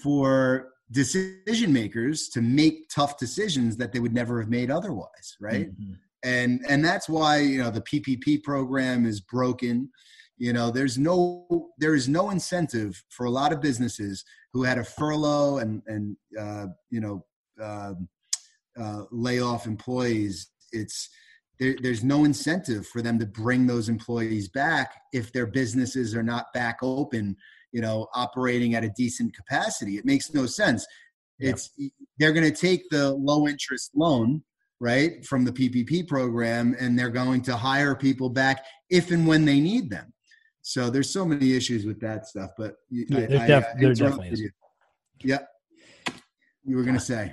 for 0.03 0.69
decision 0.93 1.73
makers 1.73 2.29
to 2.29 2.41
make 2.41 2.89
tough 2.89 3.19
decisions 3.19 3.77
that 3.77 3.93
they 3.93 4.01
would 4.01 4.15
never 4.15 4.41
have 4.41 4.51
made 4.51 4.71
otherwise 4.71 5.37
right? 5.41 5.71
Mhm. 5.81 5.97
and 6.25 6.61
and 6.69 6.85
that's 6.85 7.09
why 7.09 7.39
you 7.39 7.59
know 7.59 7.71
the 7.71 7.83
ppp 7.83 8.43
program 8.43 9.07
is 9.07 9.21
broken. 9.21 9.91
You 10.37 10.53
know 10.53 10.71
there's 10.71 10.97
no 10.99 11.71
there 11.79 11.95
is 11.95 12.09
no 12.09 12.31
incentive 12.31 13.03
for 13.11 13.27
a 13.27 13.31
lot 13.31 13.53
of 13.53 13.61
businesses 13.61 14.25
who 14.53 14.63
had 14.63 14.79
a 14.79 14.85
furlough 14.85 15.59
and 15.59 15.83
and 15.87 16.17
uh, 16.39 16.67
you 16.91 17.01
know 17.01 17.25
um 17.61 18.09
uh, 18.79 19.05
lay 19.11 19.41
off 19.41 19.67
employees. 19.67 20.49
It's 20.73 21.09
there, 21.59 21.77
there's 21.83 22.03
no 22.03 22.25
incentive 22.25 22.87
for 22.87 23.03
them 23.03 23.19
to 23.19 23.27
bring 23.27 23.67
those 23.67 23.89
employees 23.89 24.49
back 24.49 24.95
if 25.13 25.33
their 25.33 25.47
businesses 25.47 26.15
are 26.15 26.23
not 26.23 26.53
back 26.55 26.79
open 26.83 27.37
you 27.73 27.81
know 27.81 28.07
operating 28.15 28.75
at 28.75 28.85
a 28.85 28.91
decent 28.97 29.35
capacity 29.35 29.97
it 29.97 30.05
makes 30.05 30.33
no 30.35 30.47
sense 30.47 30.87
Yeah. 31.39 31.51
it's 31.51 31.71
they're 32.19 32.33
going 32.33 32.51
to 32.53 32.57
take 32.69 32.89
the 32.91 33.13
low 33.15 33.47
interest 33.47 33.91
loan 33.95 34.43
right 34.81 35.25
from 35.25 35.45
the 35.45 35.53
ppp 35.53 36.07
program 36.09 36.75
and 36.81 36.99
they're 36.99 37.11
going 37.11 37.43
to 37.43 37.57
hire 37.57 37.95
people 37.95 38.29
back 38.31 38.65
if 38.91 39.11
and 39.11 39.27
when 39.27 39.45
they 39.45 39.61
need 39.61 39.91
them 39.91 40.13
so 40.63 40.91
there's 40.91 41.11
so 41.11 41.25
many 41.25 41.55
issues 41.55 41.85
with 41.87 42.01
that 42.01 42.27
stuff 42.27 42.51
but 42.59 42.75
Yeah, 42.91 43.19
I- 43.19 43.27
there 43.27 43.41
I, 43.41 43.47
def- 43.47 43.65
uh, 43.65 43.69
there 43.81 43.95
definitely 43.95 44.29
is. 44.29 44.41
you. 44.41 44.51
yeah 45.25 45.39
you 46.65 46.77
were 46.77 46.83
going 46.83 46.97
to 46.99 47.01
say 47.05 47.33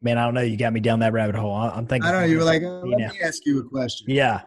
Man, 0.00 0.16
I 0.16 0.24
don't 0.26 0.34
know. 0.34 0.42
You 0.42 0.56
got 0.56 0.72
me 0.72 0.78
down 0.78 1.00
that 1.00 1.12
rabbit 1.12 1.34
hole. 1.34 1.52
I- 1.52 1.70
I'm 1.70 1.84
thinking. 1.84 2.08
i 2.08 2.12
don't 2.12 2.20
know 2.20 2.26
you 2.28 2.38
were 2.38 2.44
like 2.44 2.62
oh, 2.62 2.82
let 2.86 2.98
me 3.12 3.18
ask 3.20 3.44
you 3.44 3.58
a 3.58 3.64
question 3.68 4.06
yeah, 4.08 4.42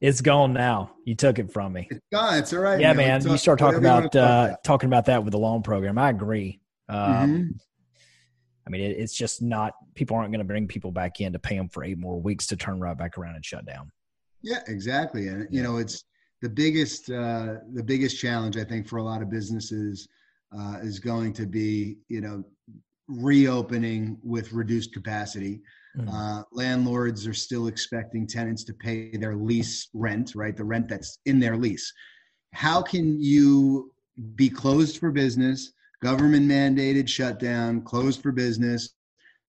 it's 0.00 0.20
gone 0.20 0.52
now. 0.52 0.92
You 1.04 1.14
took 1.14 1.38
it 1.38 1.52
from 1.52 1.72
me. 1.72 1.88
it's 1.90 2.00
gone 2.12 2.38
it's 2.38 2.52
all 2.52 2.60
right 2.60 2.80
Yeah, 2.80 2.92
man. 2.92 3.26
You 3.26 3.36
start 3.36 3.58
talking 3.58 3.78
about 3.78 4.12
talk 4.12 4.16
uh, 4.16 4.56
talking 4.64 4.88
about 4.88 5.06
that 5.06 5.24
with 5.24 5.32
the 5.32 5.38
loan 5.38 5.62
program. 5.62 5.98
I 5.98 6.10
agree. 6.10 6.60
Um, 6.88 6.98
Mhm. 6.98 7.60
I 8.66 8.70
mean, 8.70 8.80
it, 8.80 8.96
it's 8.98 9.14
just 9.14 9.42
not. 9.42 9.74
People 9.94 10.16
aren't 10.16 10.32
going 10.32 10.40
to 10.40 10.44
bring 10.44 10.66
people 10.66 10.90
back 10.90 11.20
in 11.20 11.32
to 11.32 11.38
pay 11.38 11.56
them 11.56 11.68
for 11.68 11.84
eight 11.84 11.98
more 11.98 12.20
weeks 12.20 12.48
to 12.48 12.56
turn 12.56 12.80
right 12.80 12.98
back 12.98 13.16
around 13.16 13.36
and 13.36 13.44
shut 13.44 13.64
down. 13.64 13.92
Yeah, 14.42 14.58
exactly. 14.66 15.28
And 15.28 15.46
you 15.50 15.62
know, 15.62 15.76
it's 15.78 16.04
the 16.42 16.48
biggest 16.48 17.08
uh, 17.10 17.54
the 17.72 17.82
biggest 17.82 18.18
challenge 18.18 18.56
I 18.56 18.64
think 18.64 18.88
for 18.88 18.96
a 18.96 19.02
lot 19.02 19.22
of 19.22 19.30
businesses 19.30 20.08
uh, 20.56 20.78
is 20.82 20.98
going 20.98 21.32
to 21.34 21.46
be 21.46 21.98
you 22.08 22.20
know 22.20 22.44
reopening 23.08 24.18
with 24.22 24.52
reduced 24.52 24.92
capacity. 24.92 25.60
Mhm. 25.96 26.08
Uh, 26.12 26.44
landlords 26.52 27.26
are 27.26 27.34
still 27.34 27.68
expecting 27.68 28.26
tenants 28.26 28.64
to 28.64 28.74
pay 28.74 29.16
their 29.16 29.36
lease 29.36 29.88
rent, 29.94 30.34
right? 30.34 30.56
The 30.56 30.64
rent 30.64 30.88
that's 30.88 31.18
in 31.24 31.40
their 31.40 31.56
lease. 31.56 31.92
How 32.52 32.82
can 32.82 33.20
you 33.20 33.92
be 34.34 34.48
closed 34.48 34.98
for 34.98 35.10
business, 35.10 35.72
government 36.02 36.50
mandated 36.50 37.08
shutdown, 37.08 37.82
closed 37.82 38.22
for 38.22 38.32
business, 38.32 38.90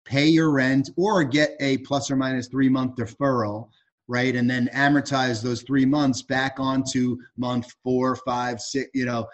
pay 0.05 0.27
your 0.27 0.51
rent, 0.51 0.89
or 0.95 1.23
get 1.23 1.55
a 1.60 1.79
plus 1.79 2.10
or 2.10 2.15
minus 2.15 2.47
three 2.47 2.69
month 2.69 2.95
deferral, 2.95 3.69
right? 4.07 4.36
And 4.36 4.49
then 4.49 4.69
amortize 4.73 5.43
those 5.43 5.63
three 5.63 5.86
months 5.86 6.21
back 6.21 6.60
onto 6.60 7.17
month 7.38 7.73
four, 7.83 8.15
five, 8.15 8.62
six, 8.62 8.89
you 8.93 9.05
know, 9.05 9.27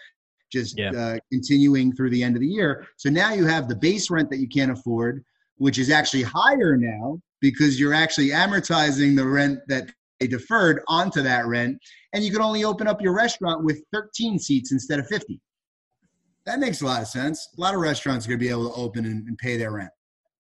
just 0.52 0.78
Yeah. 0.78 0.92
uh, 0.92 1.18
continuing 1.32 1.96
through 1.96 2.10
the 2.12 2.24
end 2.24 2.36
of 2.36 2.42
the 2.42 2.48
year. 2.48 2.88
So 2.98 3.10
now 3.10 3.34
you 3.34 3.46
have 3.46 3.68
the 3.68 3.76
base 3.76 4.10
rent 4.10 4.30
that 4.32 4.40
you 4.40 4.48
can't 4.48 4.72
afford, 4.72 5.24
which 5.58 5.78
is 5.80 5.90
actually 5.90 6.24
higher 6.24 6.76
now 6.78 7.20
because 7.42 7.80
you're 7.80 7.94
actually 7.94 8.30
amortizing 8.30 9.16
the 9.16 9.28
rent 9.28 9.60
that 9.68 9.92
they 10.20 10.28
deferred 10.28 10.82
onto 10.88 11.22
that 11.22 11.46
rent. 11.46 11.78
And 12.14 12.24
you 12.24 12.32
can 12.32 12.42
only 12.42 12.64
open 12.64 12.88
up 12.88 13.02
your 13.02 13.14
restaurant 13.14 13.64
with 13.64 13.84
13 13.92 14.40
seats 14.40 14.72
instead 14.72 15.00
of 15.00 15.08
50. 15.08 15.40
That 16.46 16.60
makes 16.60 16.82
a 16.82 16.86
lot 16.86 17.02
of 17.02 17.08
sense. 17.08 17.50
A 17.58 17.62
lot 17.62 17.74
of 17.74 17.82
restaurants 17.82 18.26
are 18.26 18.30
going 18.30 18.40
to 18.40 18.46
be 18.46 18.50
able 18.50 18.70
to 18.70 18.76
open 18.76 19.06
and, 19.06 19.28
and 19.28 19.38
pay 19.38 19.58
their 19.58 19.72
rent. 19.72 19.92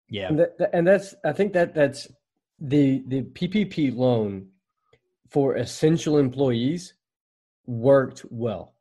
Yeah, 0.09 0.27
And, 0.27 0.39
that, 0.39 0.69
and 0.73 0.85
that's 0.85 1.15
I 1.25 1.31
think 1.31 1.53
that 1.53 1.73
that's 1.73 2.07
the 2.59 3.03
the 3.07 3.23
PPP 3.23 3.95
loan 3.95 4.47
for 5.29 5.55
essential 5.55 6.17
employees 6.17 6.93
worked 7.65 8.23
well, 8.29 8.75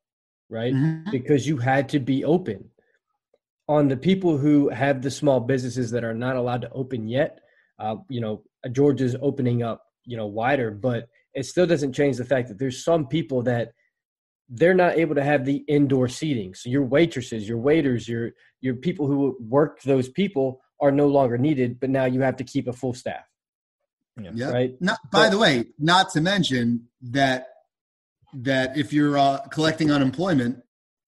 right? 0.50 0.74
Mhm. 0.74 1.10
Because 1.10 1.46
you 1.46 1.56
had 1.56 1.88
to 1.90 2.00
be 2.00 2.24
open. 2.24 2.68
On 3.68 3.88
the 3.88 3.96
people 3.96 4.38
who 4.38 4.68
have 4.68 5.02
the 5.02 5.10
small 5.10 5.40
businesses 5.40 5.90
that 5.92 6.04
are 6.04 6.14
not 6.14 6.36
allowed 6.36 6.62
to 6.62 6.70
open 6.70 7.08
yet, 7.08 7.40
Uh, 7.78 7.96
you 8.08 8.20
know, 8.20 8.44
Georgia's 8.70 9.16
opening 9.20 9.62
up, 9.62 9.80
you 10.04 10.16
know, 10.16 10.26
wider, 10.26 10.70
but 10.70 11.08
it 11.34 11.44
still 11.46 11.66
doesn't 11.66 11.94
change 11.94 12.16
the 12.16 12.24
fact 12.24 12.46
that 12.48 12.58
there's 12.58 12.84
some 12.84 13.08
people 13.08 13.42
that 13.42 13.72
they're 14.48 14.80
not 14.84 14.96
able 15.02 15.14
to 15.16 15.24
have 15.24 15.44
the 15.44 15.64
indoor 15.66 16.06
seating. 16.08 16.54
So 16.54 16.68
your 16.68 16.84
waitresses, 16.84 17.48
your 17.48 17.58
waiters, 17.58 18.06
your 18.06 18.32
your 18.60 18.76
people 18.76 19.06
who 19.10 19.36
work 19.40 19.82
those 19.82 20.08
people 20.08 20.60
are 20.78 20.92
no 20.92 21.08
longer 21.08 21.38
needed, 21.38 21.80
but 21.80 21.90
now 21.90 22.04
you 22.04 22.20
have 22.22 22.36
to 22.36 22.44
keep 22.44 22.68
a 22.68 22.72
full 22.72 22.94
staff. 22.94 23.26
Yeah. 24.16 24.50
Right. 24.50 24.72
Not, 24.80 24.98
by 25.10 25.28
the 25.30 25.38
way, 25.38 25.64
not 25.78 26.10
to 26.14 26.20
mention 26.20 26.88
that 27.18 27.46
that 28.34 28.76
if 28.76 28.92
you're 28.92 29.16
uh, 29.18 29.38
collecting 29.56 29.90
unemployment, 29.90 30.62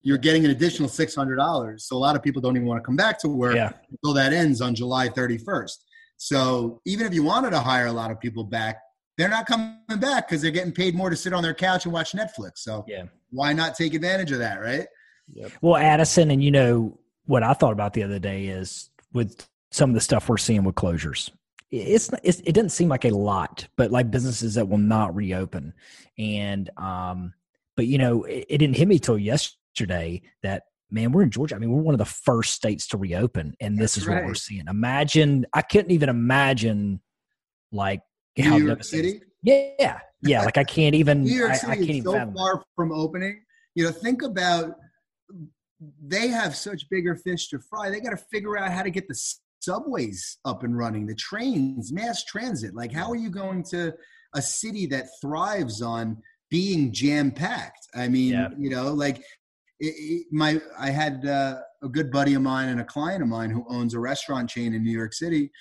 you're 0.03 0.17
getting 0.17 0.45
an 0.45 0.51
additional 0.51 0.89
six 0.89 1.15
hundred 1.15 1.35
dollars. 1.35 1.85
So 1.85 1.95
a 1.95 1.99
lot 1.99 2.15
of 2.15 2.23
people 2.23 2.41
don't 2.41 2.55
even 2.55 2.67
want 2.67 2.81
to 2.81 2.85
come 2.85 2.95
back 2.95 3.19
to 3.19 3.29
work 3.29 3.55
yeah. 3.55 3.71
until 3.89 4.13
that 4.13 4.33
ends 4.33 4.61
on 4.61 4.73
July 4.75 5.09
31st. 5.09 5.77
So 6.17 6.81
even 6.85 7.07
if 7.07 7.13
you 7.13 7.23
wanted 7.23 7.51
to 7.51 7.59
hire 7.59 7.87
a 7.87 7.91
lot 7.91 8.11
of 8.11 8.19
people 8.19 8.43
back, 8.43 8.77
they're 9.17 9.29
not 9.29 9.45
coming 9.45 9.77
back 9.99 10.27
because 10.27 10.41
they're 10.41 10.51
getting 10.51 10.71
paid 10.71 10.95
more 10.95 11.09
to 11.09 11.15
sit 11.15 11.33
on 11.33 11.43
their 11.43 11.53
couch 11.53 11.85
and 11.85 11.93
watch 11.93 12.13
Netflix. 12.13 12.57
So 12.57 12.85
yeah, 12.87 13.03
why 13.31 13.53
not 13.53 13.75
take 13.75 13.93
advantage 13.93 14.31
of 14.31 14.39
that, 14.39 14.61
right? 14.61 14.87
Yep. 15.33 15.51
Well, 15.61 15.77
Addison, 15.77 16.31
and 16.31 16.43
you 16.43 16.51
know 16.51 16.99
what 17.25 17.43
I 17.43 17.53
thought 17.53 17.73
about 17.73 17.93
the 17.93 18.03
other 18.03 18.19
day 18.19 18.45
is 18.45 18.89
with 19.13 19.47
some 19.71 19.89
of 19.89 19.93
the 19.93 20.01
stuff 20.01 20.27
we're 20.27 20.37
seeing 20.37 20.63
with 20.63 20.75
closures. 20.75 21.29
It's, 21.69 22.09
it's 22.23 22.41
it 22.41 22.51
doesn't 22.51 22.69
seem 22.71 22.89
like 22.89 23.05
a 23.05 23.11
lot, 23.11 23.67
but 23.77 23.91
like 23.91 24.11
businesses 24.11 24.55
that 24.55 24.67
will 24.67 24.77
not 24.77 25.15
reopen, 25.15 25.73
and 26.17 26.69
um, 26.77 27.33
but 27.77 27.87
you 27.87 27.97
know 27.97 28.23
it, 28.23 28.45
it 28.49 28.57
didn't 28.57 28.75
hit 28.75 28.87
me 28.87 28.99
till 28.99 29.17
yesterday 29.17 29.60
that 29.79 30.63
man, 30.91 31.11
we're 31.11 31.23
in 31.23 31.31
Georgia. 31.31 31.55
I 31.55 31.59
mean, 31.59 31.71
we're 31.71 31.81
one 31.81 31.95
of 31.95 31.99
the 31.99 32.05
first 32.05 32.53
states 32.53 32.87
to 32.87 32.97
reopen, 32.97 33.55
and 33.59 33.77
this 33.77 33.95
That's 33.95 34.03
is 34.03 34.07
right. 34.07 34.15
what 34.15 34.25
we're 34.25 34.33
seeing. 34.35 34.65
Imagine, 34.67 35.45
I 35.53 35.61
couldn't 35.61 35.91
even 35.91 36.09
imagine 36.09 37.01
like 37.71 38.01
how 38.37 38.57
New 38.57 38.67
York 38.67 38.83
City. 38.83 39.21
Yeah, 39.41 39.99
yeah. 40.21 40.43
Like 40.43 40.57
I 40.57 40.63
can't 40.63 40.95
even. 40.95 41.23
New 41.23 41.33
York 41.33 41.51
I, 41.51 41.55
City 41.55 41.71
I, 41.71 41.75
can't 41.77 41.89
is 41.89 42.03
so 42.03 42.33
far 42.35 42.63
from 42.75 42.91
opening. 42.91 43.41
You 43.75 43.85
know, 43.85 43.91
think 43.91 44.21
about 44.21 44.75
they 46.05 46.27
have 46.27 46.55
such 46.55 46.89
bigger 46.89 47.15
fish 47.15 47.47
to 47.49 47.59
fry. 47.59 47.89
They 47.89 48.01
got 48.01 48.11
to 48.11 48.23
figure 48.31 48.57
out 48.57 48.71
how 48.71 48.83
to 48.83 48.91
get 48.91 49.07
the 49.07 49.19
subways 49.61 50.37
up 50.45 50.63
and 50.63 50.77
running, 50.77 51.07
the 51.07 51.15
trains, 51.15 51.91
mass 51.91 52.23
transit. 52.23 52.75
Like, 52.75 52.91
how 52.91 53.09
are 53.09 53.15
you 53.15 53.29
going 53.29 53.63
to 53.71 53.93
a 54.35 54.41
city 54.41 54.85
that 54.87 55.07
thrives 55.21 55.81
on 55.81 56.17
being 56.49 56.91
jam 56.91 57.31
packed? 57.31 57.87
I 57.95 58.07
mean, 58.09 58.33
yeah. 58.33 58.49
you 58.57 58.69
know, 58.69 58.93
like 58.93 59.23
my 60.31 60.61
I 60.77 60.89
had 60.89 61.25
uh, 61.25 61.61
a 61.81 61.89
good 61.89 62.11
buddy 62.11 62.33
of 62.35 62.41
mine 62.41 62.69
and 62.69 62.81
a 62.81 62.85
client 62.85 63.21
of 63.21 63.29
mine 63.29 63.49
who 63.49 63.65
owns 63.69 63.93
a 63.93 63.99
restaurant 63.99 64.49
chain 64.49 64.73
in 64.73 64.83
New 64.83 64.91
York 64.91 65.13
City 65.13 65.51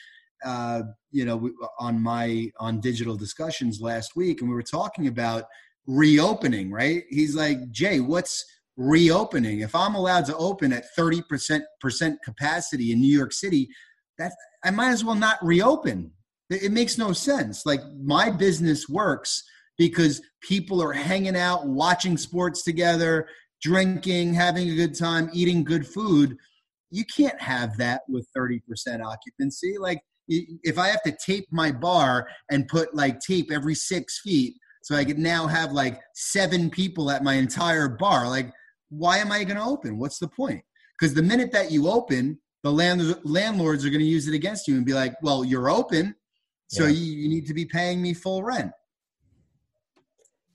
uh, 0.44 0.82
you 1.10 1.24
know, 1.24 1.50
on 1.78 2.00
my 2.00 2.50
on 2.58 2.80
digital 2.80 3.16
discussions 3.16 3.80
last 3.80 4.16
week, 4.16 4.40
and 4.40 4.48
we 4.48 4.54
were 4.54 4.62
talking 4.62 5.06
about 5.06 5.44
reopening. 5.86 6.70
Right? 6.70 7.04
He's 7.10 7.34
like, 7.34 7.70
Jay, 7.70 8.00
what's 8.00 8.44
reopening? 8.76 9.60
If 9.60 9.74
I'm 9.74 9.94
allowed 9.94 10.26
to 10.26 10.36
open 10.36 10.72
at 10.72 10.84
30 10.96 11.22
percent 11.22 11.64
percent 11.80 12.18
capacity 12.24 12.92
in 12.92 13.00
New 13.00 13.14
York 13.14 13.32
City, 13.32 13.68
that 14.18 14.32
I 14.64 14.70
might 14.70 14.90
as 14.90 15.04
well 15.04 15.14
not 15.14 15.44
reopen. 15.44 16.12
It 16.48 16.72
makes 16.72 16.98
no 16.98 17.12
sense. 17.12 17.64
Like 17.64 17.80
my 18.02 18.30
business 18.30 18.88
works 18.88 19.44
because 19.78 20.20
people 20.42 20.82
are 20.82 20.92
hanging 20.92 21.36
out, 21.36 21.66
watching 21.66 22.18
sports 22.18 22.64
together, 22.64 23.28
drinking, 23.62 24.34
having 24.34 24.70
a 24.70 24.74
good 24.74 24.96
time, 24.96 25.30
eating 25.32 25.64
good 25.64 25.86
food. 25.86 26.36
You 26.90 27.04
can't 27.04 27.40
have 27.40 27.76
that 27.78 28.02
with 28.08 28.26
30% 28.36 28.60
occupancy. 29.04 29.76
Like 29.78 30.02
if 30.28 30.78
I 30.78 30.88
have 30.88 31.02
to 31.02 31.16
tape 31.24 31.46
my 31.50 31.72
bar 31.72 32.28
and 32.50 32.68
put 32.68 32.94
like 32.94 33.20
tape 33.20 33.50
every 33.52 33.74
six 33.74 34.20
feet, 34.20 34.54
so 34.82 34.96
I 34.96 35.04
could 35.04 35.18
now 35.18 35.46
have 35.46 35.72
like 35.72 36.00
seven 36.14 36.70
people 36.70 37.10
at 37.10 37.22
my 37.22 37.34
entire 37.34 37.88
bar, 37.88 38.28
like 38.28 38.50
why 38.88 39.18
am 39.18 39.30
I 39.30 39.44
going 39.44 39.56
to 39.56 39.62
open? 39.62 39.98
What's 39.98 40.18
the 40.18 40.28
point? 40.28 40.62
Because 40.98 41.14
the 41.14 41.22
minute 41.22 41.52
that 41.52 41.70
you 41.70 41.88
open, 41.88 42.38
the 42.62 42.72
land, 42.72 43.16
landlords 43.24 43.84
are 43.84 43.90
going 43.90 44.00
to 44.00 44.06
use 44.06 44.28
it 44.28 44.34
against 44.34 44.68
you 44.68 44.76
and 44.76 44.84
be 44.84 44.92
like, 44.92 45.14
well, 45.22 45.44
you're 45.44 45.70
open, 45.70 46.14
so 46.68 46.84
yeah. 46.84 46.90
you, 46.90 47.12
you 47.12 47.28
need 47.28 47.46
to 47.46 47.54
be 47.54 47.64
paying 47.64 48.02
me 48.02 48.14
full 48.14 48.42
rent. 48.42 48.72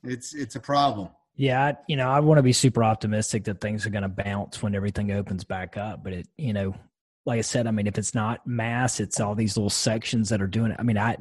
It's 0.03 0.35
it's 0.35 0.55
a 0.55 0.59
problem. 0.59 1.09
Yeah, 1.37 1.73
you 1.87 1.97
know, 1.97 2.09
I 2.09 2.21
want 2.21 2.37
to 2.37 2.43
be 2.43 2.53
super 2.53 2.83
optimistic 2.83 3.43
that 3.45 3.59
things 3.59 3.85
are 3.85 3.89
going 3.89 4.03
to 4.03 4.09
bounce 4.09 4.61
when 4.63 4.73
everything 4.73 5.11
opens 5.11 5.43
back 5.43 5.75
up, 5.75 6.03
but 6.03 6.13
it, 6.13 6.27
you 6.37 6.53
know, 6.53 6.73
like 7.25 7.39
I 7.39 7.41
said, 7.41 7.67
I 7.67 7.71
mean, 7.71 7.87
if 7.87 7.97
it's 7.97 8.15
not 8.15 8.45
mass, 8.47 8.99
it's 8.99 9.19
all 9.19 9.35
these 9.35 9.57
little 9.57 9.69
sections 9.69 10.29
that 10.29 10.41
are 10.41 10.47
doing 10.47 10.71
it. 10.71 10.77
I 10.79 10.83
mean, 10.83 10.97
I, 10.97 11.17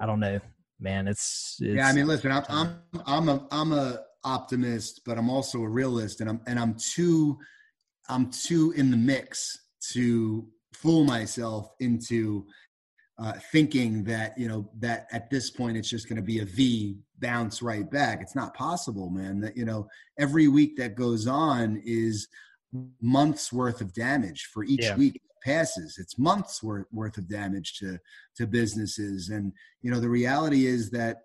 I 0.00 0.06
don't 0.06 0.18
know, 0.18 0.40
man. 0.80 1.06
It's, 1.06 1.58
it's 1.60 1.76
yeah. 1.76 1.86
I 1.86 1.92
mean, 1.92 2.06
listen, 2.06 2.32
I'm, 2.32 2.44
I'm, 2.48 2.82
I'm 3.06 3.28
a, 3.28 3.46
I'm 3.52 3.72
a 3.72 4.00
optimist, 4.24 5.02
but 5.04 5.16
I'm 5.16 5.30
also 5.30 5.62
a 5.62 5.68
realist, 5.68 6.20
and 6.20 6.28
I'm, 6.28 6.40
and 6.46 6.58
I'm 6.58 6.74
too, 6.74 7.38
I'm 8.08 8.30
too 8.30 8.72
in 8.72 8.90
the 8.90 8.96
mix 8.96 9.58
to 9.92 10.46
fool 10.72 11.04
myself 11.04 11.70
into 11.80 12.46
uh, 13.18 13.34
thinking 13.52 14.02
that 14.04 14.36
you 14.36 14.48
know 14.48 14.68
that 14.78 15.06
at 15.12 15.30
this 15.30 15.50
point 15.50 15.76
it's 15.76 15.88
just 15.88 16.08
going 16.08 16.16
to 16.16 16.22
be 16.22 16.40
a 16.40 16.44
V 16.44 16.96
bounce 17.22 17.62
right 17.62 17.90
back. 17.90 18.20
It's 18.20 18.36
not 18.36 18.52
possible, 18.54 19.08
man. 19.08 19.40
That 19.40 19.56
you 19.56 19.64
know 19.64 19.88
every 20.18 20.48
week 20.48 20.76
that 20.76 20.94
goes 20.94 21.26
on 21.26 21.80
is 21.84 22.28
months 23.00 23.52
worth 23.52 23.80
of 23.80 23.92
damage 23.92 24.48
for 24.52 24.64
each 24.64 24.82
yeah. 24.82 24.96
week 24.96 25.20
passes. 25.44 25.98
It's 25.98 26.18
months 26.18 26.62
worth, 26.62 26.86
worth 26.92 27.18
of 27.18 27.28
damage 27.28 27.78
to, 27.78 27.98
to 28.36 28.46
businesses. 28.46 29.28
And, 29.28 29.52
you 29.82 29.90
know, 29.90 30.00
the 30.00 30.08
reality 30.08 30.66
is 30.66 30.90
that, 30.90 31.22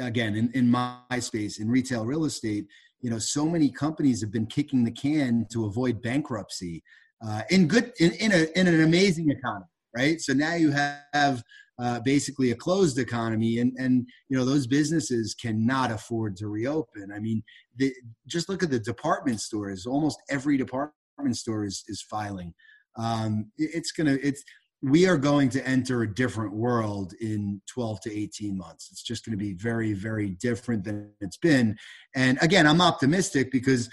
again, 0.00 0.34
in, 0.34 0.50
in 0.54 0.70
my 0.70 1.18
space, 1.20 1.60
in 1.60 1.70
retail 1.70 2.04
real 2.04 2.24
estate, 2.24 2.66
you 3.00 3.10
know, 3.10 3.18
so 3.18 3.46
many 3.46 3.70
companies 3.70 4.20
have 4.20 4.32
been 4.32 4.46
kicking 4.46 4.84
the 4.84 4.90
can 4.90 5.46
to 5.52 5.66
avoid 5.66 6.02
bankruptcy 6.02 6.82
uh, 7.24 7.42
in 7.50 7.68
good, 7.68 7.92
in, 8.00 8.12
in, 8.12 8.32
a, 8.32 8.58
in 8.58 8.66
an 8.66 8.82
amazing 8.82 9.30
economy, 9.30 9.66
right? 9.96 10.20
So 10.20 10.32
now 10.32 10.54
you 10.54 10.72
have 11.12 11.44
uh, 11.78 12.00
basically 12.00 12.50
a 12.50 12.56
closed 12.56 12.98
economy 12.98 13.58
and 13.58 13.72
and 13.78 14.06
you 14.28 14.36
know 14.36 14.44
those 14.44 14.66
businesses 14.66 15.34
cannot 15.34 15.90
afford 15.90 16.36
to 16.36 16.48
reopen. 16.48 17.12
I 17.14 17.20
mean 17.20 17.42
the, 17.76 17.92
just 18.26 18.48
look 18.48 18.62
at 18.62 18.70
the 18.70 18.80
department 18.80 19.40
stores. 19.40 19.86
Almost 19.86 20.18
every 20.28 20.56
department 20.56 20.92
store 21.32 21.64
is, 21.64 21.84
is 21.88 22.02
filing. 22.02 22.52
Um, 22.96 23.50
it's 23.56 23.92
gonna 23.92 24.18
it's 24.22 24.42
we 24.82 25.06
are 25.08 25.16
going 25.16 25.48
to 25.50 25.66
enter 25.66 26.02
a 26.02 26.14
different 26.14 26.52
world 26.52 27.12
in 27.20 27.60
12 27.68 28.00
to 28.02 28.16
18 28.16 28.56
months. 28.56 28.88
It's 28.92 29.02
just 29.02 29.24
going 29.24 29.36
to 29.36 29.44
be 29.44 29.54
very 29.54 29.92
very 29.92 30.30
different 30.30 30.84
than 30.84 31.12
it's 31.20 31.36
been. 31.36 31.76
And 32.14 32.38
again 32.42 32.66
i'm 32.66 32.80
optimistic 32.80 33.52
because 33.52 33.88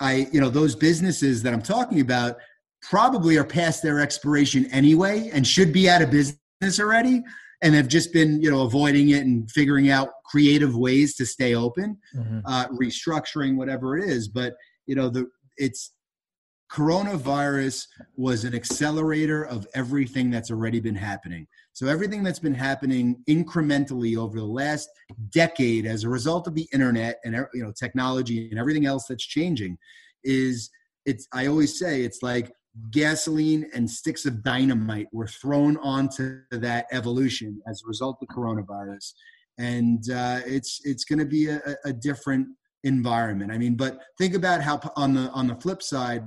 i 0.00 0.26
you 0.32 0.40
know 0.40 0.50
those 0.50 0.74
businesses 0.74 1.42
that 1.42 1.52
i'm 1.52 1.62
talking 1.62 2.00
about 2.00 2.36
probably 2.82 3.36
are 3.36 3.44
past 3.44 3.82
their 3.82 4.00
expiration 4.00 4.66
anyway 4.66 5.30
and 5.32 5.46
should 5.46 5.72
be 5.72 5.88
out 5.88 6.02
of 6.02 6.10
business 6.10 6.38
already 6.80 7.22
and 7.62 7.74
have 7.74 7.88
just 7.88 8.12
been 8.12 8.40
you 8.42 8.50
know 8.50 8.62
avoiding 8.62 9.10
it 9.10 9.24
and 9.24 9.50
figuring 9.50 9.90
out 9.90 10.10
creative 10.24 10.76
ways 10.76 11.14
to 11.16 11.24
stay 11.24 11.54
open 11.54 11.96
mm-hmm. 12.14 12.40
uh, 12.44 12.66
restructuring 12.68 13.56
whatever 13.56 13.96
it 13.96 14.04
is 14.04 14.28
but 14.28 14.54
you 14.86 14.94
know 14.94 15.08
the 15.08 15.26
it's 15.56 15.92
coronavirus 16.70 17.86
was 18.16 18.44
an 18.44 18.54
accelerator 18.54 19.44
of 19.44 19.66
everything 19.74 20.30
that's 20.30 20.50
already 20.50 20.80
been 20.80 20.96
happening. 20.96 21.46
So 21.72 21.86
everything 21.86 22.22
that's 22.22 22.38
been 22.38 22.54
happening 22.54 23.22
incrementally 23.28 24.16
over 24.16 24.38
the 24.38 24.46
last 24.46 24.88
decade 25.30 25.86
as 25.86 26.04
a 26.04 26.08
result 26.08 26.46
of 26.46 26.54
the 26.54 26.66
internet 26.72 27.18
and 27.24 27.34
you 27.54 27.62
know 27.62 27.72
technology 27.72 28.48
and 28.50 28.58
everything 28.58 28.86
else 28.86 29.06
that's 29.06 29.24
changing 29.24 29.78
is 30.24 30.70
it's 31.04 31.28
I 31.32 31.46
always 31.46 31.78
say 31.78 32.02
it's 32.02 32.22
like 32.22 32.50
gasoline 32.90 33.68
and 33.74 33.90
sticks 33.90 34.26
of 34.26 34.42
dynamite 34.42 35.06
were 35.12 35.26
thrown 35.26 35.76
onto 35.78 36.40
that 36.50 36.86
evolution 36.92 37.60
as 37.68 37.82
a 37.82 37.88
result 37.88 38.18
of 38.22 38.28
coronavirus 38.28 39.12
and 39.58 40.10
uh, 40.10 40.40
it's 40.44 40.80
it's 40.84 41.04
going 41.04 41.18
to 41.18 41.24
be 41.24 41.48
a, 41.48 41.60
a 41.84 41.92
different 41.92 42.46
environment 42.84 43.50
i 43.50 43.58
mean 43.58 43.74
but 43.74 44.00
think 44.18 44.34
about 44.34 44.60
how 44.62 44.78
on 44.96 45.14
the 45.14 45.30
on 45.30 45.46
the 45.46 45.54
flip 45.56 45.82
side 45.82 46.22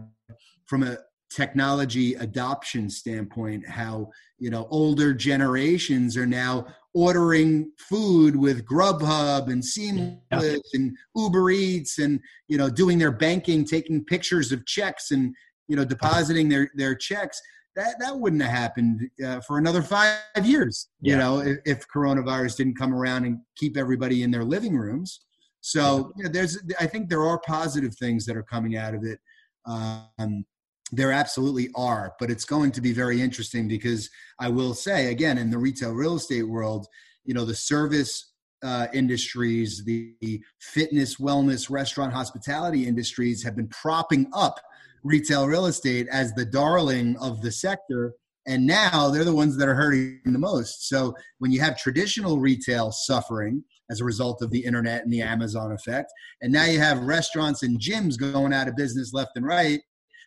from 0.66 0.84
a 0.84 0.98
technology 1.30 2.16
adoption 2.16 2.90
standpoint 2.90 3.68
how 3.68 4.10
you 4.40 4.50
know 4.50 4.68
older 4.72 5.14
generations 5.14 6.18
are 6.18 6.26
now 6.26 6.66
ordering 6.96 7.72
food 7.78 8.36
with 8.36 8.66
grubhub 8.66 9.48
and 9.48 9.64
seamless 9.64 10.18
yeah. 10.32 10.58
and 10.74 10.98
uber 11.16 11.52
eats 11.52 12.00
and 12.00 12.20
you 12.48 12.58
know 12.58 12.70
doing 12.70 12.98
their 12.98 13.12
banking 13.12 13.64
taking 13.64 14.04
pictures 14.04 14.52
of 14.52 14.66
checks 14.66 15.12
and 15.12 15.36
you 15.70 15.76
know 15.76 15.86
depositing 15.86 16.50
their 16.50 16.70
their 16.76 16.96
checks 16.96 17.42
that 17.76 17.96
that 18.00 18.20
wouldn't 18.20 18.42
have 18.42 18.52
happened 18.52 19.10
uh, 19.26 19.40
for 19.42 19.58
another 19.58 19.82
five 19.82 20.18
years 20.44 20.90
you 21.00 21.16
know 21.16 21.40
if, 21.40 21.58
if, 21.66 21.88
coronavirus 21.88 22.58
didn't 22.58 22.78
come 22.78 22.94
around 22.94 23.24
and 23.24 23.40
keep 23.56 23.78
everybody 23.78 24.24
in 24.24 24.32
their 24.32 24.44
living 24.44 24.76
rooms. 24.76 25.22
So 25.62 26.12
you 26.16 26.24
know, 26.24 26.30
there's 26.30 26.58
i 26.80 26.86
think 26.86 27.10
there 27.10 27.24
are 27.24 27.40
positive 27.40 27.94
things 27.96 28.26
that 28.26 28.36
are 28.36 28.44
coming 28.44 28.76
out 28.76 28.94
of 28.96 29.04
it. 29.04 29.20
Um, 29.66 30.46
there 30.92 31.12
absolutely 31.12 31.70
are, 31.76 32.14
but 32.20 32.32
it's 32.32 32.46
going 32.46 32.72
to 32.72 32.82
be 32.82 32.94
very 32.94 33.22
interesting 33.22 33.68
because 33.68 34.10
I 34.40 34.50
will 34.50 34.74
say 34.74 35.12
again 35.12 35.38
in 35.38 35.52
the 35.52 35.58
retail 35.58 35.94
real 35.94 36.16
estate 36.16 36.48
world, 36.48 36.88
you 37.26 37.34
know, 37.34 37.46
the 37.46 37.56
service 37.56 38.32
uh, 38.64 38.88
industries, 38.94 39.84
the 39.86 40.42
fitness, 40.60 41.16
wellness, 41.18 41.70
restaurant, 41.70 42.14
hospitality 42.14 42.88
industries 42.88 43.44
have 43.44 43.56
been 43.56 43.68
propping 43.68 44.30
up 44.34 44.60
retail 45.04 45.48
real 45.48 45.66
estate 45.66 46.08
as 46.12 46.34
the 46.34 46.46
darling 46.46 47.18
of 47.18 47.42
the 47.42 47.52
sector. 47.52 48.14
And 48.48 48.66
now 48.66 49.10
they're 49.10 49.26
the 49.26 49.36
ones 49.36 49.58
that 49.58 49.68
are 49.68 49.76
hurting 49.76 50.22
the 50.26 50.40
most. 50.40 50.88
So 50.90 51.14
when 51.38 51.52
you 51.52 51.62
have 51.62 51.78
traditional 51.78 52.40
retail 52.40 52.92
suffering 52.92 53.64
as 53.92 54.02
a 54.02 54.06
result 54.06 54.42
of 54.42 54.50
the 54.50 54.64
internet 54.64 55.04
and 55.04 55.14
the 55.14 55.22
Amazon 55.22 55.72
effect, 55.72 56.12
and 56.42 56.52
now 56.52 56.66
you 56.66 56.80
have 56.80 57.00
restaurants 57.00 57.64
and 57.64 57.80
gyms 57.80 58.18
going 58.18 58.54
out 58.54 58.68
of 58.68 58.76
business 58.76 59.14
left 59.14 59.32
and 59.36 59.46
right, 59.46 59.82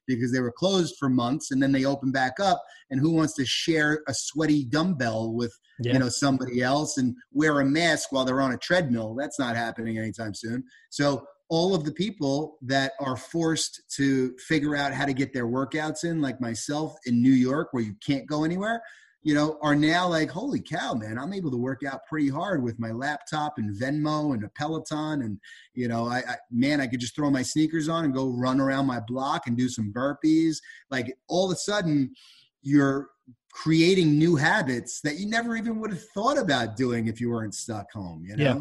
because 0.07 0.33
they 0.33 0.41
were 0.41 0.53
closed 0.53 0.97
for 0.99 1.09
months 1.09 1.51
and 1.51 1.63
then 1.63 1.73
they 1.73 1.85
open 1.85 2.11
back 2.13 2.35
up 2.41 2.63
and 2.91 3.01
who 3.01 3.11
wants 3.11 3.35
to 3.35 3.45
share 3.45 4.03
a 4.09 4.15
sweaty 4.15 4.65
dumbbell 4.65 5.33
with 5.33 5.57
yeah. 5.81 5.93
you 5.93 5.99
know 5.99 6.09
somebody 6.09 6.63
else 6.63 6.99
and 6.99 7.15
wear 7.33 7.61
a 7.61 7.65
mask 7.65 8.13
while 8.13 8.25
they're 8.25 8.41
on 8.41 8.53
a 8.53 8.59
treadmill 8.59 9.15
that's 9.15 9.39
not 9.39 9.57
happening 9.57 9.99
anytime 9.99 10.35
soon 10.35 10.63
so 10.91 11.25
all 11.53 11.75
of 11.75 11.85
the 11.85 11.93
people 11.93 12.57
that 12.63 12.93
are 12.99 13.15
forced 13.15 13.83
to 13.97 14.35
figure 14.39 14.75
out 14.75 14.95
how 14.95 15.05
to 15.05 15.13
get 15.13 15.35
their 15.35 15.47
workouts 15.47 16.03
in 16.03 16.23
like 16.23 16.41
myself 16.41 16.97
in 17.05 17.21
new 17.21 17.31
york 17.31 17.69
where 17.73 17.83
you 17.83 17.95
can't 18.01 18.27
go 18.27 18.43
anywhere 18.43 18.81
you 19.25 19.35
know, 19.35 19.57
are 19.63 19.77
now 19.77 20.09
like, 20.09 20.31
holy 20.31 20.61
cow, 20.61 20.95
man, 20.95 21.17
I'm 21.17 21.33
able 21.33 21.51
to 21.53 21.57
work 21.57 21.83
out 21.85 22.07
pretty 22.09 22.29
hard 22.29 22.63
with 22.63 22.81
my 22.81 22.91
laptop 22.91 23.57
and 23.57 23.75
Venmo 23.75 24.35
and 24.35 24.43
a 24.43 24.49
Peloton. 24.49 25.23
And, 25.23 25.39
you 25.75 25.87
know, 25.87 26.09
I, 26.09 26.19
I, 26.19 26.37
man, 26.51 26.81
I 26.81 26.89
could 26.89 26.99
just 26.99 27.15
throw 27.15 27.31
my 27.31 27.43
sneakers 27.43 27.89
on 27.89 28.05
and 28.05 28.13
go 28.13 28.31
run 28.31 28.61
around 28.61 28.87
my 28.87 28.99
block 28.99 29.47
and 29.47 29.57
do 29.57 29.69
some 29.69 29.93
burpees. 29.93 30.57
Like 30.91 31.17
all 31.29 31.47
of 31.47 31.53
a 31.53 31.57
sudden, 31.57 32.15
you're 32.63 33.11
creating 33.53 34.19
new 34.19 34.35
habits 34.35 35.01
that 35.03 35.19
you 35.19 35.29
never 35.29 35.57
even 35.57 35.79
would 35.79 35.91
have 35.91 36.05
thought 36.09 36.39
about 36.39 36.77
doing 36.77 37.07
if 37.07 37.21
you 37.21 37.31
weren't 37.31 37.55
stuck 37.55 37.93
home, 37.93 38.25
you 38.27 38.37
know? 38.37 38.45
Yeah. 38.45 38.61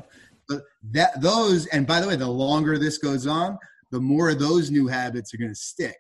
But 0.52 0.64
that 0.92 1.22
those, 1.22 1.66
and 1.68 1.88
by 1.88 2.02
the 2.02 2.08
way, 2.08 2.16
the 2.16 2.28
longer 2.28 2.78
this 2.78 2.98
goes 2.98 3.28
on, 3.28 3.58
the 3.92 4.00
more 4.00 4.34
those 4.34 4.72
new 4.72 4.88
habits 4.88 5.34
are 5.34 5.38
going 5.38 5.52
to 5.52 5.56
stick. 5.56 5.98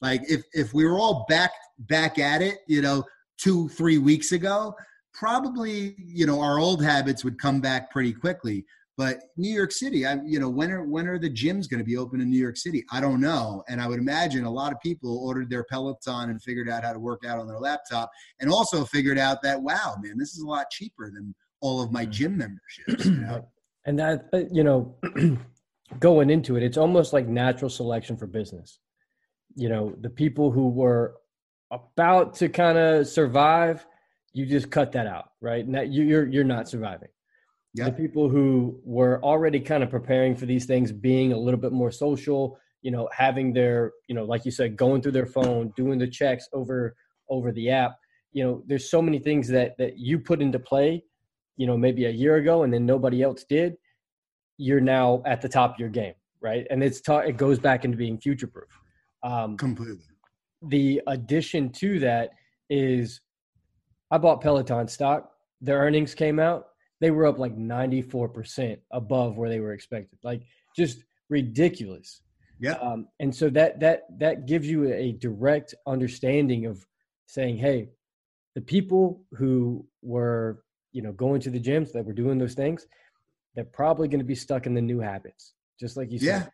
Like 0.00 0.22
if 0.28 0.42
if 0.52 0.72
we 0.72 0.84
were 0.84 0.98
all 0.98 1.26
back 1.28 1.50
back 1.80 2.18
at 2.18 2.42
it, 2.42 2.58
you 2.68 2.82
know, 2.82 3.04
two, 3.38 3.68
three 3.70 3.98
weeks 3.98 4.32
ago, 4.32 4.74
probably, 5.12 5.96
you 5.98 6.26
know, 6.26 6.40
our 6.40 6.58
old 6.58 6.84
habits 6.84 7.24
would 7.24 7.40
come 7.40 7.60
back 7.60 7.90
pretty 7.90 8.12
quickly. 8.12 8.64
But 8.96 9.20
New 9.36 9.52
York 9.52 9.70
City, 9.70 10.06
I, 10.06 10.18
you 10.24 10.40
know, 10.40 10.48
when 10.48 10.72
are 10.72 10.84
when 10.84 11.06
are 11.06 11.20
the 11.20 11.30
gyms 11.30 11.68
going 11.68 11.78
to 11.78 11.84
be 11.84 11.96
open 11.96 12.20
in 12.20 12.28
New 12.28 12.38
York 12.38 12.56
City? 12.56 12.84
I 12.90 13.00
don't 13.00 13.20
know, 13.20 13.62
and 13.68 13.80
I 13.80 13.86
would 13.86 14.00
imagine 14.00 14.44
a 14.44 14.50
lot 14.50 14.72
of 14.72 14.80
people 14.80 15.18
ordered 15.18 15.48
their 15.48 15.64
Peloton 15.70 16.30
and 16.30 16.42
figured 16.42 16.68
out 16.68 16.82
how 16.82 16.92
to 16.92 16.98
work 16.98 17.24
out 17.24 17.38
on 17.38 17.46
their 17.46 17.60
laptop, 17.60 18.10
and 18.40 18.50
also 18.50 18.84
figured 18.84 19.18
out 19.18 19.40
that 19.42 19.62
wow, 19.62 19.94
man, 20.00 20.18
this 20.18 20.34
is 20.34 20.42
a 20.42 20.46
lot 20.46 20.68
cheaper 20.70 21.12
than 21.12 21.32
all 21.60 21.80
of 21.80 21.92
my 21.92 22.06
mm. 22.06 22.10
gym 22.10 22.36
memberships. 22.36 23.06
You 23.06 23.20
know? 23.20 23.48
and 23.88 23.98
that 23.98 24.28
uh, 24.34 24.42
you 24.52 24.62
know, 24.62 24.94
going 25.98 26.28
into 26.28 26.56
it, 26.56 26.62
it's 26.62 26.76
almost 26.76 27.14
like 27.14 27.26
natural 27.26 27.70
selection 27.70 28.18
for 28.18 28.26
business. 28.26 28.80
You 29.56 29.70
know, 29.70 29.94
the 29.98 30.10
people 30.10 30.50
who 30.50 30.68
were 30.68 31.14
about 31.70 32.34
to 32.34 32.50
kind 32.50 32.76
of 32.76 33.08
survive, 33.08 33.86
you 34.34 34.44
just 34.44 34.70
cut 34.70 34.92
that 34.92 35.06
out, 35.06 35.30
right? 35.40 35.66
Now 35.66 35.80
you're 35.80 36.26
you're 36.26 36.44
not 36.44 36.68
surviving. 36.68 37.08
Yeah. 37.72 37.86
The 37.86 37.92
people 37.92 38.28
who 38.28 38.78
were 38.84 39.22
already 39.24 39.58
kind 39.58 39.82
of 39.82 39.88
preparing 39.88 40.36
for 40.36 40.44
these 40.44 40.66
things, 40.66 40.92
being 40.92 41.32
a 41.32 41.38
little 41.38 41.60
bit 41.60 41.72
more 41.72 41.90
social, 41.90 42.58
you 42.82 42.90
know, 42.90 43.08
having 43.10 43.54
their, 43.54 43.92
you 44.06 44.14
know, 44.14 44.24
like 44.24 44.44
you 44.44 44.50
said, 44.50 44.76
going 44.76 45.00
through 45.00 45.12
their 45.12 45.26
phone, 45.26 45.72
doing 45.76 45.98
the 45.98 46.08
checks 46.08 46.46
over 46.52 46.94
over 47.30 47.52
the 47.52 47.70
app. 47.70 47.96
You 48.32 48.44
know, 48.44 48.62
there's 48.66 48.90
so 48.90 49.00
many 49.00 49.18
things 49.18 49.48
that 49.48 49.78
that 49.78 49.98
you 49.98 50.18
put 50.18 50.42
into 50.42 50.58
play, 50.58 51.04
you 51.58 51.66
know, 51.66 51.76
maybe 51.76 52.06
a 52.06 52.10
year 52.10 52.36
ago, 52.36 52.62
and 52.62 52.72
then 52.72 52.86
nobody 52.86 53.22
else 53.22 53.44
did. 53.44 53.76
You're 54.56 54.80
now 54.80 55.22
at 55.26 55.42
the 55.42 55.48
top 55.48 55.74
of 55.74 55.80
your 55.80 55.90
game, 55.90 56.14
right? 56.40 56.66
And 56.70 56.82
it's 56.82 57.02
ta- 57.02 57.18
it 57.18 57.36
goes 57.36 57.58
back 57.58 57.84
into 57.84 57.98
being 57.98 58.18
future 58.18 58.46
proof. 58.46 58.80
Um, 59.22 59.58
Completely 59.58 60.04
the 60.62 61.00
addition 61.06 61.70
to 61.70 62.00
that 62.00 62.30
is 62.70 63.20
I 64.10 64.18
bought 64.18 64.40
Peloton 64.40 64.88
stock. 64.88 65.30
Their 65.60 65.78
earnings 65.78 66.14
came 66.14 66.38
out. 66.38 66.68
They 67.00 67.10
were 67.10 67.26
up 67.26 67.38
like 67.38 67.56
94% 67.56 68.78
above 68.90 69.36
where 69.36 69.48
they 69.48 69.60
were 69.60 69.72
expected. 69.72 70.18
Like 70.22 70.42
just 70.76 71.04
ridiculous. 71.28 72.22
Yeah. 72.60 72.72
Um, 72.72 73.06
and 73.20 73.34
so 73.34 73.50
that 73.50 73.78
that 73.80 74.06
that 74.18 74.46
gives 74.46 74.66
you 74.66 74.92
a 74.92 75.12
direct 75.12 75.74
understanding 75.86 76.66
of 76.66 76.84
saying, 77.26 77.58
hey, 77.58 77.90
the 78.56 78.60
people 78.60 79.22
who 79.36 79.86
were, 80.02 80.64
you 80.92 81.02
know, 81.02 81.12
going 81.12 81.40
to 81.42 81.50
the 81.50 81.60
gyms 81.60 81.92
that 81.92 82.04
were 82.04 82.12
doing 82.12 82.38
those 82.38 82.54
things, 82.54 82.86
they're 83.54 83.64
probably 83.64 84.08
going 84.08 84.20
to 84.20 84.24
be 84.24 84.34
stuck 84.34 84.66
in 84.66 84.74
the 84.74 84.80
new 84.80 85.00
habits, 85.00 85.54
just 85.78 85.96
like 85.96 86.10
you 86.10 86.18
yeah, 86.20 86.40
said. 86.40 86.52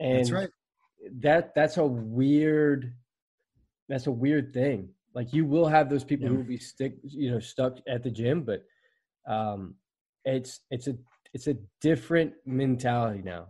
Yeah. 0.00 0.06
And 0.06 0.18
that's 0.18 0.30
right. 0.30 0.48
That 1.20 1.54
that's 1.54 1.76
a 1.76 1.86
weird 1.86 2.92
that's 3.88 4.06
a 4.06 4.12
weird 4.12 4.52
thing. 4.52 4.90
Like 5.14 5.32
you 5.32 5.46
will 5.46 5.66
have 5.66 5.88
those 5.88 6.04
people 6.04 6.24
yeah. 6.24 6.30
who 6.30 6.36
will 6.36 6.44
be 6.44 6.58
stick, 6.58 6.94
you 7.02 7.30
know, 7.30 7.40
stuck 7.40 7.78
at 7.88 8.02
the 8.02 8.10
gym, 8.10 8.42
but 8.42 8.64
um, 9.28 9.74
it's 10.24 10.60
it's 10.70 10.86
a 10.86 10.94
it's 11.34 11.46
a 11.46 11.56
different 11.80 12.32
mentality 12.46 13.22
now. 13.24 13.48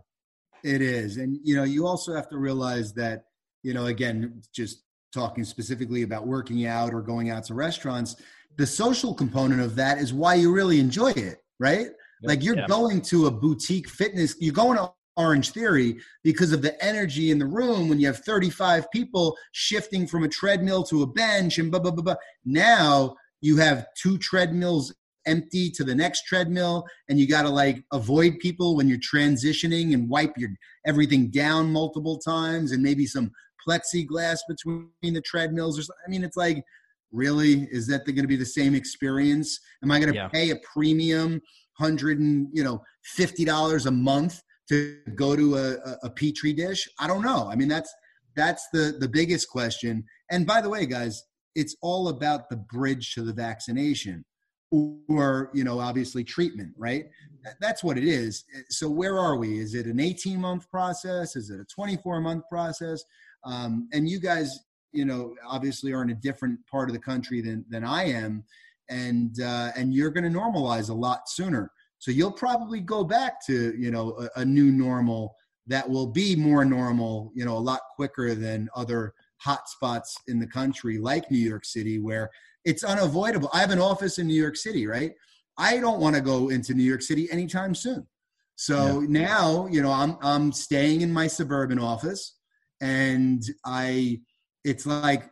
It 0.63 0.81
is, 0.81 1.17
and 1.17 1.37
you 1.43 1.55
know, 1.55 1.63
you 1.63 1.87
also 1.87 2.13
have 2.13 2.29
to 2.29 2.37
realize 2.37 2.93
that 2.93 3.25
you 3.63 3.73
know, 3.73 3.85
again, 3.85 4.41
just 4.53 4.83
talking 5.13 5.43
specifically 5.43 6.03
about 6.03 6.27
working 6.27 6.65
out 6.65 6.93
or 6.93 7.01
going 7.01 7.29
out 7.29 7.43
to 7.45 7.53
restaurants, 7.53 8.15
the 8.57 8.67
social 8.67 9.13
component 9.13 9.61
of 9.61 9.75
that 9.75 9.97
is 9.99 10.13
why 10.13 10.35
you 10.35 10.51
really 10.51 10.79
enjoy 10.79 11.11
it, 11.11 11.43
right? 11.59 11.87
Like 12.21 12.43
you're 12.43 12.57
yeah. 12.57 12.67
going 12.67 13.01
to 13.03 13.27
a 13.27 13.31
boutique 13.31 13.87
fitness, 13.87 14.35
you're 14.39 14.53
going 14.53 14.77
to 14.77 14.91
Orange 15.15 15.51
Theory 15.51 15.97
because 16.23 16.51
of 16.51 16.61
the 16.61 16.81
energy 16.83 17.31
in 17.31 17.39
the 17.39 17.45
room 17.45 17.89
when 17.89 17.99
you 17.99 18.07
have 18.07 18.19
35 18.19 18.89
people 18.91 19.37
shifting 19.51 20.07
from 20.07 20.23
a 20.23 20.29
treadmill 20.29 20.83
to 20.85 21.03
a 21.03 21.07
bench 21.07 21.57
and 21.57 21.71
blah, 21.71 21.79
blah, 21.79 21.91
blah, 21.91 22.03
blah. 22.03 22.15
Now 22.45 23.15
you 23.41 23.57
have 23.57 23.85
two 24.01 24.17
treadmills 24.17 24.93
empty 25.25 25.69
to 25.71 25.83
the 25.83 25.93
next 25.93 26.23
treadmill 26.23 26.85
and 27.09 27.19
you 27.19 27.27
got 27.27 27.43
to 27.43 27.49
like 27.49 27.83
avoid 27.91 28.39
people 28.39 28.75
when 28.75 28.87
you're 28.87 28.97
transitioning 28.97 29.93
and 29.93 30.09
wipe 30.09 30.33
your 30.37 30.49
everything 30.85 31.29
down 31.29 31.71
multiple 31.71 32.17
times 32.17 32.71
and 32.71 32.81
maybe 32.81 33.05
some 33.05 33.31
plexiglass 33.67 34.39
between 34.47 34.89
the 35.01 35.21
treadmills 35.21 35.77
or 35.77 35.83
something. 35.83 36.03
I 36.07 36.09
mean, 36.09 36.23
it's 36.23 36.37
like, 36.37 36.63
really, 37.11 37.67
is 37.71 37.87
that 37.87 38.05
they're 38.05 38.15
going 38.15 38.23
to 38.23 38.29
be 38.29 38.35
the 38.35 38.45
same 38.45 38.75
experience? 38.75 39.59
Am 39.83 39.91
I 39.91 39.99
going 39.99 40.11
to 40.11 40.15
yeah. 40.15 40.27
pay 40.27 40.51
a 40.51 40.57
premium 40.73 41.41
hundred 41.77 42.19
and 42.19 42.47
you 42.51 42.63
know 42.63 42.81
fifty 43.03 43.45
dollars 43.45 43.85
a 43.85 43.91
month 43.91 44.41
to 44.69 44.97
go 45.15 45.35
to 45.35 45.57
a, 45.57 45.77
a 46.03 46.09
petri 46.09 46.53
dish? 46.53 46.87
I 46.99 47.07
don't 47.07 47.23
know. 47.23 47.49
I 47.49 47.55
mean, 47.55 47.67
that's 47.67 47.93
that's 48.35 48.67
the 48.73 48.97
the 48.99 49.07
biggest 49.07 49.49
question. 49.49 50.03
And 50.31 50.45
by 50.45 50.61
the 50.61 50.69
way, 50.69 50.85
guys, 50.85 51.23
it's 51.55 51.75
all 51.81 52.09
about 52.09 52.49
the 52.49 52.57
bridge 52.57 53.13
to 53.15 53.21
the 53.23 53.33
vaccination 53.33 54.23
or 54.71 55.49
you 55.53 55.63
know 55.63 55.79
obviously 55.79 56.23
treatment 56.23 56.71
right 56.77 57.05
that's 57.59 57.83
what 57.83 57.97
it 57.97 58.03
is 58.03 58.43
so 58.69 58.87
where 58.87 59.17
are 59.17 59.35
we 59.35 59.57
is 59.57 59.73
it 59.73 59.87
an 59.87 59.99
18 59.99 60.39
month 60.39 60.69
process 60.69 61.35
is 61.35 61.49
it 61.49 61.59
a 61.59 61.65
24 61.65 62.21
month 62.21 62.43
process 62.47 63.03
um, 63.45 63.89
and 63.93 64.07
you 64.07 64.19
guys 64.19 64.59
you 64.91 65.05
know 65.05 65.35
obviously 65.47 65.93
are 65.93 66.01
in 66.01 66.09
a 66.09 66.15
different 66.15 66.59
part 66.67 66.89
of 66.89 66.93
the 66.93 67.01
country 67.01 67.41
than 67.41 67.63
than 67.69 67.83
i 67.83 68.03
am 68.03 68.43
and 68.89 69.41
uh, 69.41 69.69
and 69.75 69.93
you're 69.93 70.09
going 70.09 70.23
to 70.23 70.39
normalize 70.39 70.89
a 70.89 70.93
lot 70.93 71.29
sooner 71.29 71.71
so 71.99 72.11
you'll 72.11 72.31
probably 72.31 72.79
go 72.79 73.03
back 73.03 73.45
to, 73.45 73.75
you 73.77 73.91
know, 73.91 74.17
a, 74.35 74.39
a 74.41 74.45
new 74.45 74.71
normal 74.71 75.35
that 75.67 75.87
will 75.87 76.07
be 76.07 76.35
more 76.35 76.65
normal, 76.65 77.31
you 77.35 77.45
know, 77.45 77.57
a 77.57 77.59
lot 77.59 77.81
quicker 77.95 78.33
than 78.33 78.69
other 78.73 79.13
hotspots 79.45 80.15
in 80.27 80.39
the 80.39 80.47
country 80.47 80.97
like 80.97 81.29
New 81.29 81.37
York 81.37 81.65
City, 81.65 81.99
where 81.99 82.31
it's 82.65 82.83
unavoidable. 82.83 83.49
I 83.53 83.59
have 83.59 83.71
an 83.71 83.79
office 83.79 84.17
in 84.17 84.27
New 84.27 84.41
York 84.41 84.55
City, 84.55 84.87
right? 84.87 85.11
I 85.57 85.77
don't 85.77 85.99
want 85.99 86.15
to 86.15 86.21
go 86.21 86.49
into 86.49 86.73
New 86.73 86.83
York 86.83 87.01
City 87.01 87.29
anytime 87.31 87.75
soon. 87.75 88.07
So 88.55 89.01
yeah. 89.01 89.07
now, 89.09 89.67
you 89.67 89.81
know, 89.81 89.91
I'm 89.91 90.17
I'm 90.21 90.51
staying 90.51 91.01
in 91.01 91.11
my 91.11 91.27
suburban 91.27 91.79
office 91.79 92.35
and 92.81 93.43
I 93.65 94.21
it's 94.69 94.85
like 94.85 95.29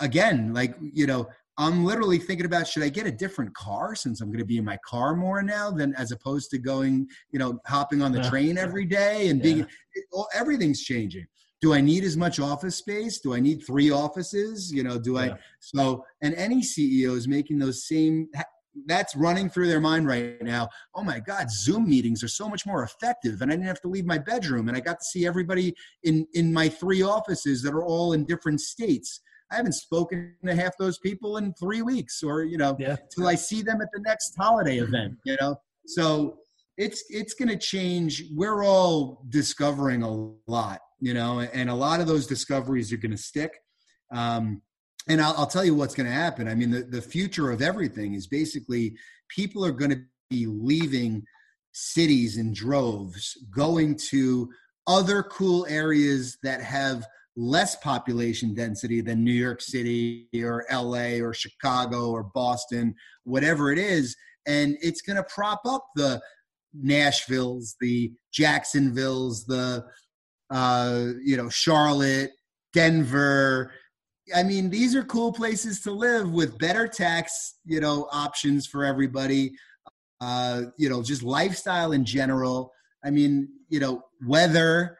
again, 0.00 0.52
like, 0.54 0.74
you 0.80 1.06
know, 1.06 1.28
I'm 1.58 1.84
literally 1.84 2.18
thinking 2.18 2.44
about 2.44 2.68
should 2.68 2.82
I 2.82 2.90
get 2.90 3.06
a 3.06 3.10
different 3.10 3.54
car 3.54 3.94
since 3.94 4.20
I'm 4.20 4.28
going 4.28 4.40
to 4.40 4.44
be 4.44 4.58
in 4.58 4.64
my 4.64 4.78
car 4.86 5.16
more 5.16 5.42
now 5.42 5.70
than 5.70 5.94
as 5.94 6.12
opposed 6.12 6.50
to 6.50 6.58
going, 6.58 7.08
you 7.30 7.38
know, 7.38 7.58
hopping 7.66 8.02
on 8.02 8.12
the 8.12 8.20
yeah. 8.20 8.28
train 8.28 8.58
every 8.58 8.84
day 8.84 9.28
and 9.28 9.40
being 9.40 9.60
it, 9.60 10.04
well, 10.12 10.28
everything's 10.34 10.82
changing. 10.82 11.26
Do 11.62 11.72
I 11.72 11.80
need 11.80 12.04
as 12.04 12.16
much 12.16 12.38
office 12.38 12.76
space? 12.76 13.20
Do 13.20 13.32
I 13.32 13.40
need 13.40 13.64
three 13.66 13.90
offices? 13.90 14.70
You 14.70 14.82
know, 14.82 14.98
do 14.98 15.14
yeah. 15.14 15.20
I 15.20 15.34
so 15.60 16.04
and 16.20 16.34
any 16.34 16.60
CEO 16.60 17.16
is 17.16 17.26
making 17.26 17.58
those 17.58 17.88
same 17.88 18.28
that's 18.86 19.16
running 19.16 19.48
through 19.48 19.68
their 19.68 19.80
mind 19.80 20.06
right 20.06 20.40
now. 20.42 20.68
Oh 20.94 21.02
my 21.02 21.20
God, 21.20 21.50
Zoom 21.50 21.88
meetings 21.88 22.22
are 22.22 22.28
so 22.28 22.48
much 22.48 22.66
more 22.66 22.82
effective, 22.82 23.40
and 23.40 23.50
I 23.50 23.54
didn't 23.54 23.66
have 23.66 23.80
to 23.82 23.88
leave 23.88 24.06
my 24.06 24.18
bedroom, 24.18 24.68
and 24.68 24.76
I 24.76 24.80
got 24.80 24.98
to 24.98 25.04
see 25.04 25.26
everybody 25.26 25.74
in 26.02 26.26
in 26.34 26.52
my 26.52 26.68
three 26.68 27.02
offices 27.02 27.62
that 27.62 27.72
are 27.72 27.84
all 27.84 28.12
in 28.12 28.24
different 28.24 28.60
states. 28.60 29.20
I 29.50 29.56
haven't 29.56 29.74
spoken 29.74 30.34
to 30.44 30.54
half 30.54 30.76
those 30.76 30.98
people 30.98 31.36
in 31.36 31.54
three 31.54 31.82
weeks, 31.82 32.22
or 32.22 32.44
you 32.44 32.58
know, 32.58 32.76
yeah. 32.78 32.96
till 33.14 33.28
I 33.28 33.34
see 33.34 33.62
them 33.62 33.80
at 33.80 33.88
the 33.92 34.00
next 34.00 34.34
holiday 34.36 34.78
event. 34.78 35.16
You 35.24 35.36
know, 35.40 35.56
so 35.86 36.38
it's 36.76 37.04
it's 37.08 37.34
going 37.34 37.48
to 37.48 37.56
change. 37.56 38.24
We're 38.34 38.64
all 38.64 39.24
discovering 39.28 40.02
a 40.02 40.32
lot, 40.50 40.80
you 41.00 41.14
know, 41.14 41.40
and 41.40 41.70
a 41.70 41.74
lot 41.74 42.00
of 42.00 42.06
those 42.06 42.26
discoveries 42.26 42.92
are 42.92 42.98
going 42.98 43.12
to 43.12 43.16
stick. 43.16 43.52
Um, 44.12 44.62
and 45.08 45.20
I'll, 45.20 45.34
I'll, 45.36 45.46
tell 45.46 45.64
you 45.64 45.74
what's 45.74 45.94
going 45.94 46.08
to 46.08 46.12
happen. 46.12 46.48
I 46.48 46.54
mean, 46.54 46.70
the, 46.70 46.82
the 46.82 47.02
future 47.02 47.50
of 47.50 47.62
everything 47.62 48.14
is 48.14 48.26
basically 48.26 48.96
people 49.28 49.64
are 49.64 49.72
going 49.72 49.92
to 49.92 50.02
be 50.30 50.46
leaving 50.46 51.24
cities 51.72 52.36
in 52.36 52.52
droves, 52.52 53.36
going 53.50 53.96
to 54.10 54.50
other 54.86 55.22
cool 55.22 55.66
areas 55.68 56.38
that 56.42 56.60
have 56.62 57.06
less 57.36 57.76
population 57.76 58.54
density 58.54 59.00
than 59.00 59.22
New 59.22 59.32
York 59.32 59.60
City 59.60 60.26
or 60.34 60.64
LA 60.72 61.18
or 61.20 61.34
Chicago 61.34 62.10
or 62.10 62.24
Boston, 62.34 62.94
whatever 63.24 63.70
it 63.72 63.78
is. 63.78 64.16
And 64.46 64.76
it's 64.80 65.02
going 65.02 65.16
to 65.16 65.24
prop 65.24 65.60
up 65.66 65.86
the 65.96 66.20
Nashvilles, 66.82 67.74
the 67.80 68.12
Jacksonvilles, 68.32 69.46
the, 69.46 69.84
uh, 70.50 71.04
you 71.22 71.36
know, 71.36 71.48
Charlotte, 71.48 72.30
Denver, 72.72 73.72
I 74.34 74.42
mean, 74.42 74.70
these 74.70 74.94
are 74.96 75.04
cool 75.04 75.32
places 75.32 75.80
to 75.82 75.92
live 75.92 76.30
with 76.30 76.58
better 76.58 76.88
tax, 76.88 77.58
you 77.64 77.80
know, 77.80 78.08
options 78.12 78.66
for 78.66 78.84
everybody. 78.84 79.52
Uh, 80.20 80.62
you 80.78 80.88
know, 80.88 81.02
just 81.02 81.22
lifestyle 81.22 81.92
in 81.92 82.04
general. 82.04 82.72
I 83.04 83.10
mean, 83.10 83.48
you 83.68 83.80
know, 83.80 84.02
weather. 84.26 84.98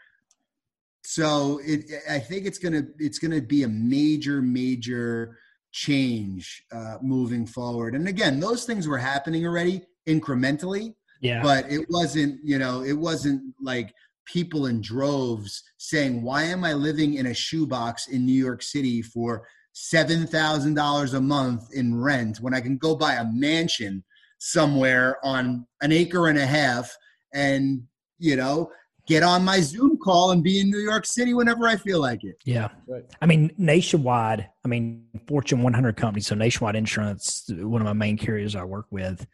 So 1.03 1.61
it, 1.65 1.87
I 2.11 2.19
think 2.19 2.47
it's 2.47 2.59
gonna 2.59 2.83
it's 2.99 3.19
gonna 3.19 3.41
be 3.41 3.63
a 3.63 3.69
major 3.69 4.43
major 4.43 5.39
change 5.73 6.65
uh, 6.73 6.97
moving 7.03 7.47
forward. 7.47 7.95
And 7.95 8.09
again, 8.09 8.41
those 8.41 8.65
things 8.65 8.87
were 8.89 8.99
happening 8.99 9.47
already 9.47 9.83
incrementally. 10.07 10.95
Yeah. 11.21 11.43
But 11.43 11.71
it 11.71 11.87
wasn't, 11.89 12.41
you 12.45 12.59
know, 12.59 12.83
it 12.83 12.93
wasn't 12.93 13.55
like 13.61 13.95
people 14.27 14.67
in 14.67 14.81
droves 14.81 15.63
saying, 15.79 16.23
Why 16.23 16.45
am 16.45 16.65
I 16.65 16.75
living 16.75 17.15
in 17.15 17.27
a 17.27 17.35
shoebox 17.35 18.09
in 18.09 18.27
New 18.27 18.33
York 18.33 18.63
City 18.63 19.03
for 19.03 19.47
$7,000 19.75 21.15
a 21.15 21.21
month 21.21 21.69
in 21.75 21.99
rent 21.99 22.39
when 22.41 22.55
I 22.55 22.61
can 22.61 22.77
go 22.79 22.97
buy 22.97 23.15
a 23.15 23.25
mansion 23.25 24.03
somewhere 24.39 25.19
on 25.25 25.67
an 25.81 25.93
acre 25.93 26.29
and 26.29 26.39
a 26.39 26.47
half 26.47 26.95
and, 27.35 27.83
you 28.19 28.37
know, 28.37 28.71
get 29.07 29.23
on 29.23 29.45
my 29.45 29.61
Zoom 29.61 29.99
call 29.99 30.33
and 30.33 30.43
be 30.43 30.61
in 30.61 30.71
New 30.71 30.79
York 30.79 31.07
City 31.07 31.35
whenever 31.35 31.69
I 31.69 31.77
feel 31.77 32.01
like 32.01 32.25
it. 32.25 32.37
Yeah. 32.45 32.69
Right. 32.89 33.05
I 33.21 33.27
mean, 33.27 33.53
nationwide, 33.57 34.49
I 34.65 34.69
mean, 34.69 35.07
Fortune 35.29 35.63
100 35.63 35.97
companies, 35.97 36.27
so 36.27 36.35
Nationwide 36.35 36.77
Insurance, 36.77 37.45
one 37.49 37.81
of 37.81 37.87
my 37.87 37.93
main 37.93 38.17
carriers 38.17 38.57
I 38.57 38.65
work 38.65 38.87
with, 38.91 39.27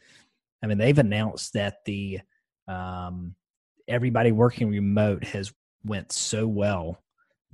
I 0.62 0.66
mean, 0.66 0.78
they've 0.78 0.98
announced 0.98 1.54
that 1.54 1.84
the, 1.86 2.20
um, 2.68 3.34
everybody 3.88 4.32
working 4.32 4.68
remote 4.68 5.24
has 5.24 5.52
went 5.84 6.12
so 6.12 6.46
well 6.46 7.02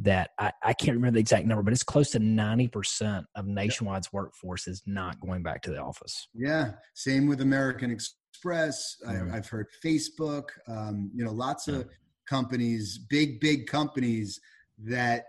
that 0.00 0.30
I, 0.38 0.52
I 0.62 0.72
can't 0.74 0.96
remember 0.96 1.16
the 1.16 1.20
exact 1.20 1.46
number, 1.46 1.62
but 1.62 1.72
it's 1.72 1.82
close 1.82 2.10
to 2.10 2.20
90% 2.20 3.24
of 3.34 3.46
Nationwide's 3.46 4.12
workforce 4.12 4.68
is 4.68 4.82
not 4.86 5.18
going 5.20 5.42
back 5.42 5.62
to 5.62 5.70
the 5.70 5.82
office. 5.82 6.28
Yeah. 6.34 6.72
Same 6.94 7.26
with 7.26 7.40
American 7.40 7.90
Express. 7.90 8.96
Mm-hmm. 9.04 9.32
I, 9.32 9.34
have 9.34 9.48
heard 9.48 9.66
Facebook, 9.84 10.44
um, 10.68 11.10
you 11.14 11.24
know, 11.24 11.32
lots 11.32 11.66
yeah. 11.66 11.76
of 11.76 11.88
companies, 12.28 12.98
big, 12.98 13.40
big 13.40 13.66
companies 13.66 14.40
that, 14.84 15.24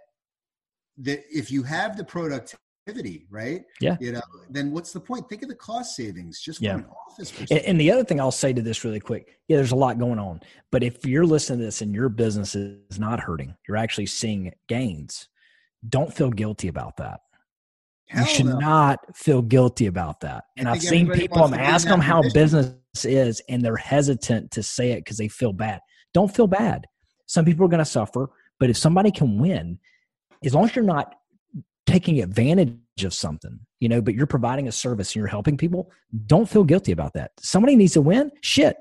that 0.97 1.21
if 1.31 1.49
you 1.49 1.63
have 1.63 1.97
the 1.97 2.03
product 2.03 2.55
activity, 2.89 3.25
right? 3.29 3.63
Yeah. 3.79 3.97
You 3.99 4.13
know, 4.13 4.21
then 4.49 4.71
what's 4.71 4.91
the 4.91 4.99
point? 4.99 5.29
Think 5.29 5.43
of 5.43 5.49
the 5.49 5.55
cost 5.55 5.95
savings 5.95 6.41
just 6.41 6.61
yeah. 6.61 6.81
office. 7.07 7.33
And, 7.49 7.59
and, 7.59 7.79
the 7.79 7.91
other 7.91 8.03
thing 8.03 8.19
I'll 8.19 8.31
say 8.31 8.53
to 8.53 8.61
this 8.61 8.83
really 8.83 8.99
quick, 8.99 9.39
yeah, 9.47 9.57
there's 9.57 9.71
a 9.71 9.77
lot 9.77 9.99
going 9.99 10.19
on. 10.19 10.41
But 10.71 10.83
if 10.83 11.05
you're 11.05 11.25
listening 11.25 11.59
to 11.59 11.65
this 11.65 11.81
and 11.81 11.93
your 11.93 12.09
business 12.09 12.55
is 12.55 12.99
not 12.99 13.19
hurting, 13.19 13.55
you're 13.67 13.77
actually 13.77 14.07
seeing 14.07 14.53
gains, 14.67 15.27
don't 15.87 16.13
feel 16.13 16.29
guilty 16.29 16.67
about 16.67 16.97
that. 16.97 17.21
Hell 18.07 18.25
you 18.25 18.29
should 18.29 18.45
no. 18.47 18.57
not 18.57 18.99
feel 19.15 19.41
guilty 19.41 19.85
about 19.85 20.21
that. 20.21 20.45
And 20.57 20.67
I've 20.67 20.81
seen 20.81 21.11
people, 21.11 21.43
I'm 21.43 21.53
asking 21.53 21.91
them 21.91 22.01
how 22.01 22.23
business 22.33 22.73
is, 23.03 23.41
and 23.47 23.63
they're 23.63 23.77
hesitant 23.77 24.51
to 24.51 24.63
say 24.63 24.91
it 24.91 25.01
because 25.01 25.17
they 25.17 25.27
feel 25.27 25.53
bad. 25.53 25.79
Don't 26.13 26.33
feel 26.35 26.47
bad. 26.47 26.85
Some 27.27 27.45
people 27.45 27.65
are 27.65 27.69
going 27.69 27.79
to 27.79 27.85
suffer, 27.85 28.29
but 28.59 28.71
if 28.71 28.77
somebody 28.77 29.11
can 29.11 29.37
win, 29.37 29.77
as 30.43 30.55
long 30.55 30.65
as 30.65 30.75
you're 30.75 30.83
not 30.83 31.18
taking 31.89 32.21
advantage 32.21 33.03
of 33.03 33.13
something, 33.13 33.59
you 33.79 33.89
know, 33.89 34.01
but 34.01 34.13
you're 34.13 34.27
providing 34.27 34.67
a 34.67 34.71
service 34.71 35.09
and 35.09 35.15
you're 35.15 35.27
helping 35.27 35.57
people, 35.57 35.91
don't 36.27 36.47
feel 36.47 36.63
guilty 36.63 36.91
about 36.91 37.13
that. 37.13 37.31
Somebody 37.39 37.75
needs 37.75 37.93
to 37.93 38.01
win. 38.01 38.31
Shit. 38.41 38.77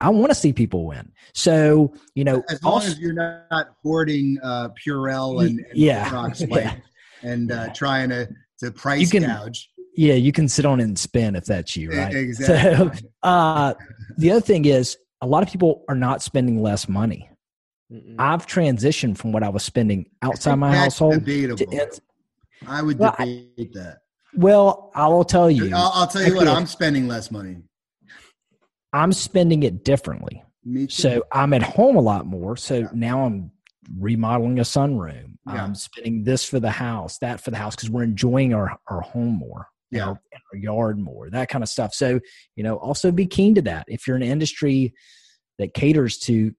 I 0.00 0.08
want 0.08 0.30
to 0.30 0.34
see 0.34 0.52
people 0.52 0.86
win. 0.86 1.12
So, 1.34 1.92
you 2.14 2.24
know, 2.24 2.42
as 2.48 2.62
long 2.62 2.74
also, 2.74 2.88
as 2.88 2.98
you're 2.98 3.12
not 3.12 3.68
hoarding 3.82 4.38
uh, 4.42 4.70
Purell 4.70 5.44
and, 5.46 5.58
and 5.60 5.66
yeah, 5.74 6.30
yeah. 6.48 6.76
and 7.22 7.52
uh, 7.52 7.68
trying 7.74 8.08
to, 8.08 8.28
to 8.60 8.70
price 8.70 9.00
you 9.00 9.20
can, 9.20 9.28
gouge. 9.28 9.70
Yeah, 9.96 10.14
you 10.14 10.32
can 10.32 10.48
sit 10.48 10.64
on 10.64 10.80
and 10.80 10.98
spin 10.98 11.36
if 11.36 11.44
that's 11.44 11.76
you, 11.76 11.90
right? 11.90 12.14
Exactly. 12.14 12.98
So, 12.98 13.08
uh, 13.22 13.74
the 14.16 14.30
other 14.30 14.40
thing 14.40 14.64
is, 14.64 14.96
a 15.20 15.26
lot 15.26 15.42
of 15.42 15.50
people 15.50 15.84
are 15.88 15.94
not 15.94 16.22
spending 16.22 16.62
less 16.62 16.88
money. 16.88 17.28
Mm-mm. 17.92 18.14
I've 18.18 18.46
transitioned 18.46 19.18
from 19.18 19.32
what 19.32 19.42
I 19.42 19.50
was 19.50 19.64
spending 19.64 20.06
outside 20.22 20.54
my 20.54 20.74
household 20.74 21.26
to, 21.26 22.00
I 22.66 22.82
would 22.82 22.98
well, 22.98 23.14
debate 23.18 23.50
I, 23.58 23.68
that. 23.74 23.98
Well, 24.34 24.90
I 24.94 25.08
will 25.08 25.24
tell 25.24 25.50
you. 25.50 25.74
I'll, 25.74 25.92
I'll 25.94 26.06
tell 26.06 26.22
you 26.22 26.36
what. 26.36 26.46
I'm 26.46 26.66
spending 26.66 27.08
less 27.08 27.30
money. 27.30 27.56
I'm 28.92 29.12
spending 29.12 29.62
it 29.62 29.84
differently. 29.84 30.42
Me 30.64 30.86
too. 30.86 30.92
So 30.92 31.24
I'm 31.32 31.52
at 31.52 31.62
home 31.62 31.96
a 31.96 32.00
lot 32.00 32.26
more. 32.26 32.56
So 32.56 32.78
yeah. 32.78 32.88
now 32.92 33.24
I'm 33.24 33.50
remodeling 33.98 34.58
a 34.58 34.62
sunroom. 34.62 35.36
Yeah. 35.46 35.64
I'm 35.64 35.74
spending 35.74 36.22
this 36.22 36.44
for 36.44 36.60
the 36.60 36.70
house, 36.70 37.18
that 37.18 37.40
for 37.40 37.50
the 37.50 37.56
house, 37.56 37.74
because 37.74 37.90
we're 37.90 38.02
enjoying 38.02 38.54
our, 38.54 38.78
our 38.88 39.00
home 39.00 39.36
more. 39.38 39.68
Yeah. 39.90 40.06
Our, 40.06 40.20
our 40.52 40.58
yard 40.58 40.98
more, 40.98 41.30
that 41.30 41.48
kind 41.48 41.64
of 41.64 41.68
stuff. 41.68 41.94
So, 41.94 42.20
you 42.54 42.62
know, 42.62 42.76
also 42.76 43.10
be 43.10 43.26
keen 43.26 43.54
to 43.56 43.62
that. 43.62 43.86
If 43.88 44.06
you're 44.06 44.16
an 44.16 44.22
industry 44.22 44.94
that 45.58 45.74
caters 45.74 46.18
to 46.18 46.54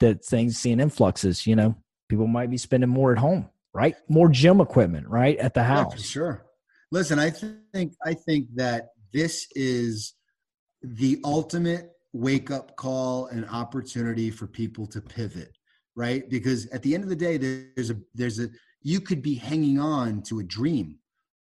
the 0.00 0.14
things, 0.14 0.58
seeing 0.58 0.80
influxes, 0.80 1.46
you 1.46 1.54
know, 1.54 1.76
people 2.08 2.26
might 2.26 2.50
be 2.50 2.56
spending 2.56 2.90
more 2.90 3.12
at 3.12 3.18
home 3.18 3.48
right? 3.74 3.94
More 4.08 4.28
gym 4.28 4.60
equipment, 4.60 5.08
right, 5.08 5.36
at 5.38 5.54
the 5.54 5.62
house. 5.62 5.94
Yeah, 5.96 6.02
sure. 6.02 6.46
Listen, 6.90 7.18
I 7.18 7.30
think 7.30 7.94
I 8.04 8.14
think 8.14 8.48
that 8.54 8.88
this 9.12 9.46
is 9.54 10.14
the 10.82 11.20
ultimate 11.24 11.90
wake 12.12 12.50
up 12.50 12.76
call 12.76 13.26
and 13.26 13.48
opportunity 13.48 14.30
for 14.30 14.46
people 14.46 14.86
to 14.86 15.00
pivot, 15.00 15.56
right? 15.96 16.28
Because 16.28 16.66
at 16.68 16.82
the 16.82 16.94
end 16.94 17.02
of 17.02 17.08
the 17.08 17.16
day, 17.16 17.38
there's 17.38 17.90
a 17.90 17.96
there's 18.14 18.40
a 18.40 18.48
you 18.82 19.00
could 19.00 19.22
be 19.22 19.34
hanging 19.34 19.78
on 19.78 20.22
to 20.22 20.40
a 20.40 20.44
dream. 20.44 20.98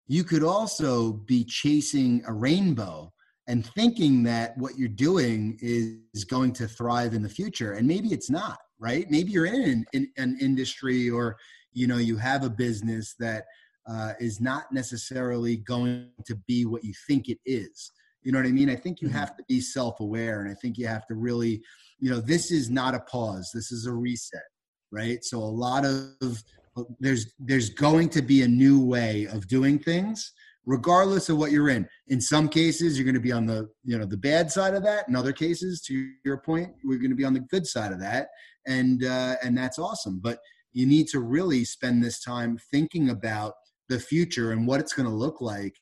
You 0.08 0.24
could 0.24 0.42
also 0.42 1.12
be 1.12 1.44
chasing 1.44 2.22
a 2.26 2.32
rainbow 2.32 3.12
and 3.48 3.64
thinking 3.74 4.22
that 4.24 4.56
what 4.58 4.76
you're 4.76 4.88
doing 4.88 5.58
is 5.60 6.24
going 6.24 6.52
to 6.54 6.66
thrive 6.66 7.14
in 7.14 7.22
the 7.22 7.28
future 7.28 7.72
and 7.72 7.86
maybe 7.86 8.08
it's 8.08 8.30
not 8.30 8.58
right 8.78 9.10
maybe 9.10 9.30
you're 9.30 9.46
in, 9.46 9.84
in 9.92 10.08
an 10.16 10.36
industry 10.40 11.08
or 11.08 11.36
you 11.76 11.86
know 11.86 11.98
you 11.98 12.16
have 12.16 12.44
a 12.44 12.50
business 12.50 13.14
that 13.18 13.44
uh, 13.88 14.12
is 14.18 14.40
not 14.40 14.72
necessarily 14.72 15.56
going 15.58 16.10
to 16.26 16.34
be 16.48 16.64
what 16.64 16.82
you 16.82 16.92
think 17.06 17.28
it 17.28 17.38
is. 17.46 17.92
You 18.22 18.32
know 18.32 18.40
what 18.40 18.48
i 18.48 18.50
mean? 18.50 18.68
I 18.68 18.74
think 18.74 19.00
you 19.00 19.08
mm-hmm. 19.08 19.18
have 19.18 19.36
to 19.36 19.44
be 19.48 19.60
self-aware 19.60 20.40
and 20.40 20.50
i 20.50 20.54
think 20.54 20.78
you 20.78 20.88
have 20.88 21.06
to 21.06 21.14
really 21.14 21.62
you 22.00 22.10
know 22.10 22.20
this 22.20 22.50
is 22.50 22.70
not 22.70 22.94
a 22.94 23.00
pause. 23.00 23.50
This 23.54 23.70
is 23.70 23.86
a 23.86 23.92
reset 23.92 24.42
right? 24.92 25.24
So 25.24 25.38
a 25.38 25.40
lot 25.40 25.84
of 25.84 26.42
there's 27.00 27.32
there's 27.38 27.70
going 27.70 28.08
to 28.10 28.22
be 28.22 28.42
a 28.42 28.48
new 28.48 28.84
way 28.84 29.26
of 29.26 29.48
doing 29.48 29.78
things 29.78 30.32
regardless 30.66 31.28
of 31.28 31.38
what 31.38 31.52
you're 31.52 31.68
in. 31.68 31.88
In 32.08 32.20
some 32.20 32.48
cases 32.48 32.98
you're 32.98 33.04
going 33.04 33.14
to 33.14 33.20
be 33.20 33.32
on 33.32 33.46
the 33.46 33.68
you 33.84 33.98
know 33.98 34.04
the 34.04 34.16
bad 34.16 34.50
side 34.50 34.74
of 34.74 34.82
that. 34.82 35.08
In 35.08 35.16
other 35.16 35.32
cases 35.32 35.80
to 35.82 36.10
your 36.24 36.38
point 36.38 36.70
we're 36.84 36.98
going 36.98 37.10
to 37.10 37.16
be 37.16 37.24
on 37.24 37.34
the 37.34 37.40
good 37.40 37.66
side 37.66 37.92
of 37.92 38.00
that 38.00 38.28
and 38.66 39.04
uh, 39.04 39.36
and 39.42 39.56
that's 39.56 39.78
awesome. 39.78 40.20
But 40.22 40.38
you 40.76 40.84
need 40.84 41.08
to 41.08 41.20
really 41.20 41.64
spend 41.64 42.04
this 42.04 42.22
time 42.22 42.58
thinking 42.70 43.08
about 43.08 43.54
the 43.88 43.98
future 43.98 44.52
and 44.52 44.66
what 44.66 44.78
it's 44.78 44.92
going 44.92 45.08
to 45.08 45.14
look 45.14 45.40
like 45.40 45.74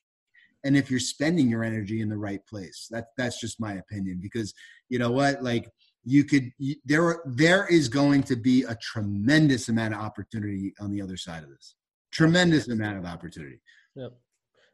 and 0.63 0.77
if 0.77 0.89
you're 0.89 1.01
spending 1.01 1.49
your 1.49 1.65
energy 1.65 1.99
in 1.99 2.07
the 2.07 2.17
right 2.17 2.39
place. 2.47 2.87
That 2.89 3.07
that's 3.17 3.39
just 3.39 3.59
my 3.59 3.73
opinion 3.73 4.19
because 4.21 4.53
you 4.87 4.97
know 4.97 5.11
what? 5.11 5.43
Like 5.43 5.69
you 6.05 6.23
could 6.23 6.49
you, 6.57 6.75
there 6.85 7.21
there 7.25 7.67
is 7.67 7.89
going 7.89 8.23
to 8.23 8.37
be 8.37 8.63
a 8.63 8.75
tremendous 8.75 9.67
amount 9.67 9.93
of 9.93 9.99
opportunity 9.99 10.73
on 10.79 10.91
the 10.91 11.01
other 11.01 11.17
side 11.17 11.43
of 11.43 11.49
this. 11.49 11.75
Tremendous 12.11 12.69
amount 12.69 12.97
of 12.97 13.05
opportunity. 13.05 13.59
Yep. 13.95 14.13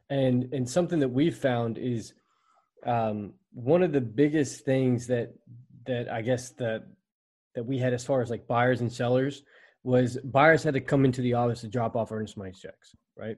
And 0.08 0.54
and 0.54 0.70
something 0.70 1.00
that 1.00 1.08
we've 1.08 1.36
found 1.36 1.78
is 1.78 2.14
um, 2.86 3.34
one 3.52 3.82
of 3.82 3.90
the 3.90 4.00
biggest 4.00 4.64
things 4.64 5.08
that 5.08 5.34
that 5.86 6.08
I 6.08 6.22
guess 6.22 6.50
that 6.50 6.84
that 7.56 7.66
we 7.66 7.78
had 7.78 7.92
as 7.92 8.04
far 8.04 8.22
as 8.22 8.30
like 8.30 8.46
buyers 8.46 8.82
and 8.82 8.92
sellers 8.92 9.42
was 9.84 10.18
buyers 10.24 10.62
had 10.62 10.74
to 10.74 10.80
come 10.80 11.04
into 11.04 11.22
the 11.22 11.34
office 11.34 11.60
to 11.62 11.68
drop 11.68 11.96
off 11.96 12.12
earnest 12.12 12.36
money 12.36 12.52
checks, 12.52 12.94
right? 13.16 13.36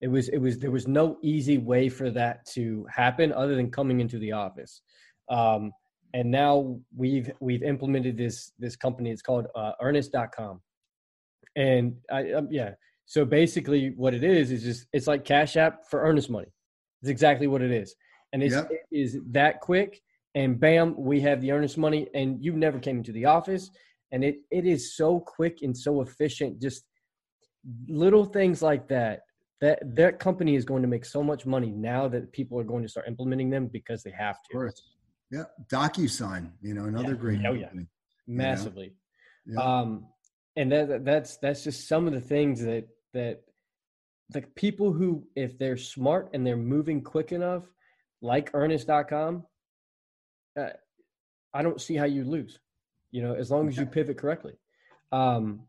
It 0.00 0.08
was 0.08 0.28
it 0.28 0.38
was 0.38 0.58
there 0.58 0.70
was 0.70 0.88
no 0.88 1.18
easy 1.22 1.58
way 1.58 1.88
for 1.88 2.10
that 2.10 2.46
to 2.52 2.86
happen 2.90 3.32
other 3.32 3.54
than 3.54 3.70
coming 3.70 4.00
into 4.00 4.18
the 4.18 4.32
office. 4.32 4.82
Um, 5.28 5.72
and 6.14 6.30
now 6.30 6.78
we've 6.96 7.30
we've 7.40 7.62
implemented 7.62 8.16
this 8.16 8.52
this 8.58 8.76
company. 8.76 9.10
It's 9.10 9.22
called 9.22 9.46
uh, 9.54 9.72
Earnnest.com, 9.82 10.60
and 11.56 11.94
I 12.10 12.32
um, 12.32 12.48
yeah. 12.50 12.72
So 13.06 13.24
basically, 13.24 13.92
what 13.96 14.14
it 14.14 14.24
is 14.24 14.52
is 14.52 14.62
just 14.62 14.86
it's 14.92 15.06
like 15.06 15.24
Cash 15.24 15.56
App 15.56 15.86
for 15.88 16.02
earnest 16.02 16.30
money. 16.30 16.52
It's 17.02 17.10
exactly 17.10 17.46
what 17.46 17.62
it 17.62 17.70
is, 17.70 17.94
and 18.32 18.42
it's, 18.42 18.54
yep. 18.54 18.70
it 18.70 18.82
is 18.92 19.18
that 19.30 19.60
quick. 19.60 20.00
And 20.36 20.60
bam, 20.60 20.94
we 20.96 21.20
have 21.22 21.40
the 21.40 21.50
earnest 21.50 21.76
money, 21.76 22.08
and 22.14 22.42
you 22.42 22.52
never 22.52 22.78
came 22.78 22.98
into 22.98 23.10
the 23.10 23.24
office, 23.24 23.70
and 24.12 24.24
it 24.24 24.36
it 24.50 24.66
is 24.66 24.96
so 24.96 25.20
quick 25.20 25.58
and 25.62 25.76
so 25.76 26.00
efficient. 26.00 26.60
Just 26.60 26.84
little 27.88 28.24
things 28.24 28.62
like 28.62 28.88
that. 28.88 29.20
That 29.60 29.78
that 29.96 30.18
company 30.18 30.56
is 30.56 30.64
going 30.64 30.82
to 30.82 30.88
make 30.88 31.04
so 31.04 31.22
much 31.22 31.44
money 31.44 31.70
now 31.70 32.08
that 32.08 32.32
people 32.32 32.58
are 32.58 32.64
going 32.64 32.82
to 32.82 32.88
start 32.88 33.06
implementing 33.06 33.50
them 33.50 33.66
because 33.66 34.02
they 34.02 34.12
have 34.12 34.36
to. 34.50 34.70
Yeah, 35.30 35.44
DocuSign, 35.70 36.50
you 36.60 36.74
know, 36.74 36.84
another 36.84 37.10
yeah. 37.10 37.14
great. 37.14 37.40
Oh 37.46 37.52
yeah, 37.52 37.68
massively. 38.26 38.94
You 39.44 39.54
know? 39.54 39.62
yeah. 39.62 39.80
Um, 39.80 40.06
and 40.56 40.72
that 40.72 41.04
that's 41.04 41.36
that's 41.36 41.62
just 41.62 41.86
some 41.88 42.06
of 42.06 42.12
the 42.12 42.20
things 42.20 42.62
that 42.62 42.88
that 43.12 43.42
the 44.30 44.42
people 44.42 44.92
who, 44.92 45.24
if 45.34 45.58
they're 45.58 45.76
smart 45.76 46.30
and 46.32 46.46
they're 46.46 46.56
moving 46.56 47.02
quick 47.02 47.32
enough, 47.32 47.64
like 48.22 48.52
Earnnest.com, 48.52 49.44
uh, 50.58 50.68
I 51.52 51.62
don't 51.62 51.80
see 51.80 51.96
how 51.96 52.04
you 52.04 52.24
lose. 52.24 52.58
You 53.10 53.22
know, 53.22 53.34
as 53.34 53.50
long 53.50 53.68
as 53.68 53.76
you 53.76 53.86
pivot 53.86 54.18
correctly. 54.18 54.54
Um, 55.12 55.62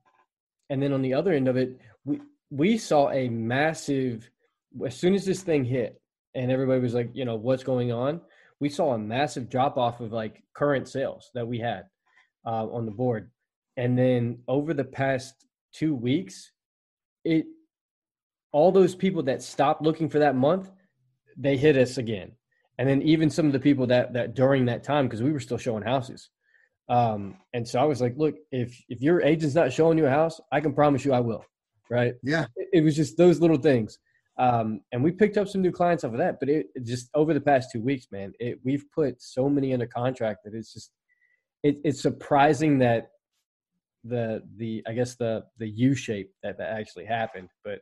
and 0.69 0.81
then 0.81 0.93
on 0.93 1.01
the 1.01 1.13
other 1.13 1.33
end 1.33 1.47
of 1.47 1.57
it, 1.57 1.79
we 2.05 2.21
we 2.49 2.77
saw 2.77 3.09
a 3.11 3.29
massive. 3.29 4.29
As 4.85 4.95
soon 4.95 5.13
as 5.15 5.25
this 5.25 5.43
thing 5.43 5.65
hit, 5.65 6.01
and 6.33 6.51
everybody 6.51 6.79
was 6.79 6.93
like, 6.93 7.09
you 7.13 7.25
know, 7.25 7.35
what's 7.35 7.63
going 7.63 7.91
on? 7.91 8.21
we 8.61 8.69
saw 8.69 8.93
a 8.93 8.97
massive 8.97 9.49
drop 9.49 9.77
off 9.77 9.99
of 9.99 10.13
like 10.13 10.43
current 10.53 10.87
sales 10.87 11.31
that 11.33 11.47
we 11.47 11.59
had 11.59 11.85
uh, 12.45 12.67
on 12.67 12.85
the 12.85 12.91
board. 12.91 13.31
And 13.75 13.97
then 13.97 14.43
over 14.47 14.73
the 14.73 14.83
past 14.85 15.33
two 15.73 15.95
weeks, 15.95 16.51
it 17.25 17.45
all 18.53 18.71
those 18.71 18.93
people 18.93 19.23
that 19.23 19.41
stopped 19.41 19.81
looking 19.81 20.09
for 20.09 20.19
that 20.19 20.35
month, 20.35 20.69
they 21.37 21.57
hit 21.57 21.75
us 21.75 21.97
again. 21.97 22.33
And 22.77 22.87
then 22.87 23.01
even 23.01 23.29
some 23.29 23.47
of 23.47 23.53
the 23.53 23.59
people 23.59 23.87
that 23.87 24.13
that 24.13 24.35
during 24.35 24.65
that 24.65 24.83
time, 24.83 25.07
because 25.07 25.23
we 25.23 25.31
were 25.31 25.39
still 25.39 25.57
showing 25.57 25.83
houses. 25.83 26.29
Um, 26.91 27.37
and 27.53 27.65
so 27.65 27.79
I 27.79 27.85
was 27.85 28.01
like, 28.01 28.15
look, 28.17 28.35
if 28.51 28.77
if 28.89 29.01
your 29.01 29.21
agent's 29.21 29.55
not 29.55 29.71
showing 29.71 29.97
you 29.97 30.05
a 30.05 30.09
house, 30.09 30.41
I 30.51 30.59
can 30.59 30.73
promise 30.73 31.05
you 31.05 31.13
I 31.13 31.21
will. 31.21 31.45
Right. 31.89 32.15
Yeah. 32.21 32.45
It, 32.57 32.69
it 32.73 32.81
was 32.81 32.95
just 32.95 33.17
those 33.17 33.39
little 33.39 33.57
things. 33.57 33.97
Um, 34.37 34.81
and 34.91 35.03
we 35.03 35.11
picked 35.11 35.37
up 35.37 35.47
some 35.47 35.61
new 35.61 35.71
clients 35.71 36.03
off 36.03 36.11
of 36.11 36.17
that. 36.17 36.39
But 36.39 36.49
it, 36.49 36.67
it 36.75 36.85
just 36.85 37.09
over 37.13 37.33
the 37.33 37.41
past 37.41 37.69
two 37.71 37.81
weeks, 37.81 38.07
man, 38.11 38.33
it, 38.39 38.59
we've 38.65 38.85
put 38.93 39.21
so 39.21 39.47
many 39.49 39.73
under 39.73 39.87
contract 39.87 40.39
that 40.43 40.53
it's 40.53 40.73
just 40.73 40.91
it, 41.63 41.77
it's 41.85 42.01
surprising 42.01 42.79
that 42.79 43.11
the 44.03 44.43
the 44.57 44.83
I 44.85 44.93
guess 44.93 45.15
the 45.15 45.45
the 45.59 45.69
U 45.69 45.95
shape 45.95 46.31
that 46.43 46.57
that 46.57 46.71
actually 46.71 47.05
happened. 47.05 47.49
But 47.63 47.79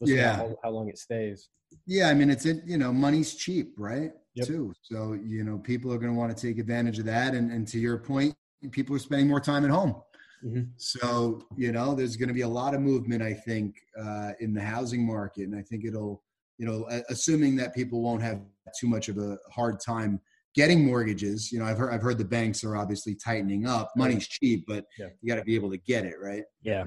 we'll 0.00 0.10
yeah, 0.10 0.36
how, 0.36 0.56
how, 0.62 0.70
long 0.70 0.88
it 0.88 0.98
stays. 0.98 1.48
Yeah, 1.86 2.08
I 2.08 2.14
mean 2.14 2.28
it's 2.28 2.44
it. 2.44 2.62
You 2.66 2.76
know, 2.76 2.92
money's 2.92 3.34
cheap, 3.34 3.74
right? 3.78 4.12
Yep. 4.34 4.46
Too. 4.46 4.74
So 4.82 5.14
you 5.14 5.44
know, 5.44 5.58
people 5.58 5.92
are 5.94 5.98
going 5.98 6.12
to 6.12 6.18
want 6.18 6.36
to 6.36 6.46
take 6.46 6.58
advantage 6.58 6.98
of 6.98 7.06
that. 7.06 7.34
And 7.34 7.50
and 7.52 7.66
to 7.68 7.78
your 7.78 7.98
point, 7.98 8.34
people 8.70 8.94
are 8.94 9.00
spending 9.00 9.28
more 9.28 9.40
time 9.40 9.64
at 9.64 9.70
home. 9.70 9.96
Mm-hmm. 10.44 10.62
So, 10.76 11.46
you 11.56 11.72
know, 11.72 11.94
there's 11.94 12.16
going 12.16 12.28
to 12.28 12.34
be 12.34 12.40
a 12.42 12.48
lot 12.48 12.74
of 12.74 12.80
movement, 12.80 13.22
I 13.22 13.34
think, 13.34 13.76
uh, 13.98 14.32
in 14.40 14.54
the 14.54 14.62
housing 14.62 15.06
market. 15.06 15.44
And 15.44 15.56
I 15.56 15.62
think 15.62 15.84
it'll, 15.84 16.22
you 16.58 16.66
know, 16.66 16.86
assuming 17.08 17.56
that 17.56 17.74
people 17.74 18.00
won't 18.00 18.22
have 18.22 18.40
too 18.78 18.86
much 18.86 19.08
of 19.08 19.18
a 19.18 19.38
hard 19.50 19.80
time 19.80 20.20
getting 20.54 20.84
mortgages. 20.84 21.52
You 21.52 21.58
know, 21.58 21.64
I've 21.66 21.78
heard, 21.78 21.92
I've 21.92 22.02
heard 22.02 22.18
the 22.18 22.24
banks 22.24 22.64
are 22.64 22.76
obviously 22.76 23.14
tightening 23.14 23.66
up. 23.66 23.92
Money's 23.96 24.26
cheap, 24.26 24.64
but 24.66 24.84
yeah. 24.98 25.08
you 25.20 25.28
got 25.28 25.38
to 25.38 25.44
be 25.44 25.54
able 25.54 25.70
to 25.70 25.78
get 25.78 26.04
it, 26.04 26.16
right? 26.20 26.44
Yeah. 26.62 26.86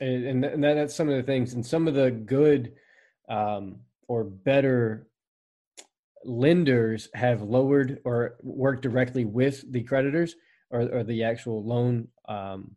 And, 0.00 0.44
and 0.44 0.62
that's 0.62 0.94
some 0.94 1.08
of 1.08 1.16
the 1.16 1.22
things. 1.22 1.54
And 1.54 1.64
some 1.64 1.86
of 1.86 1.94
the 1.94 2.10
good 2.10 2.72
um, 3.28 3.80
or 4.08 4.24
better 4.24 5.06
lenders 6.24 7.08
have 7.14 7.42
lowered 7.42 8.00
or 8.04 8.36
worked 8.42 8.82
directly 8.82 9.24
with 9.24 9.70
the 9.72 9.82
creditors 9.82 10.34
or, 10.70 10.82
or 10.92 11.04
the 11.04 11.22
actual 11.24 11.64
loan. 11.64 12.08
Um, 12.28 12.76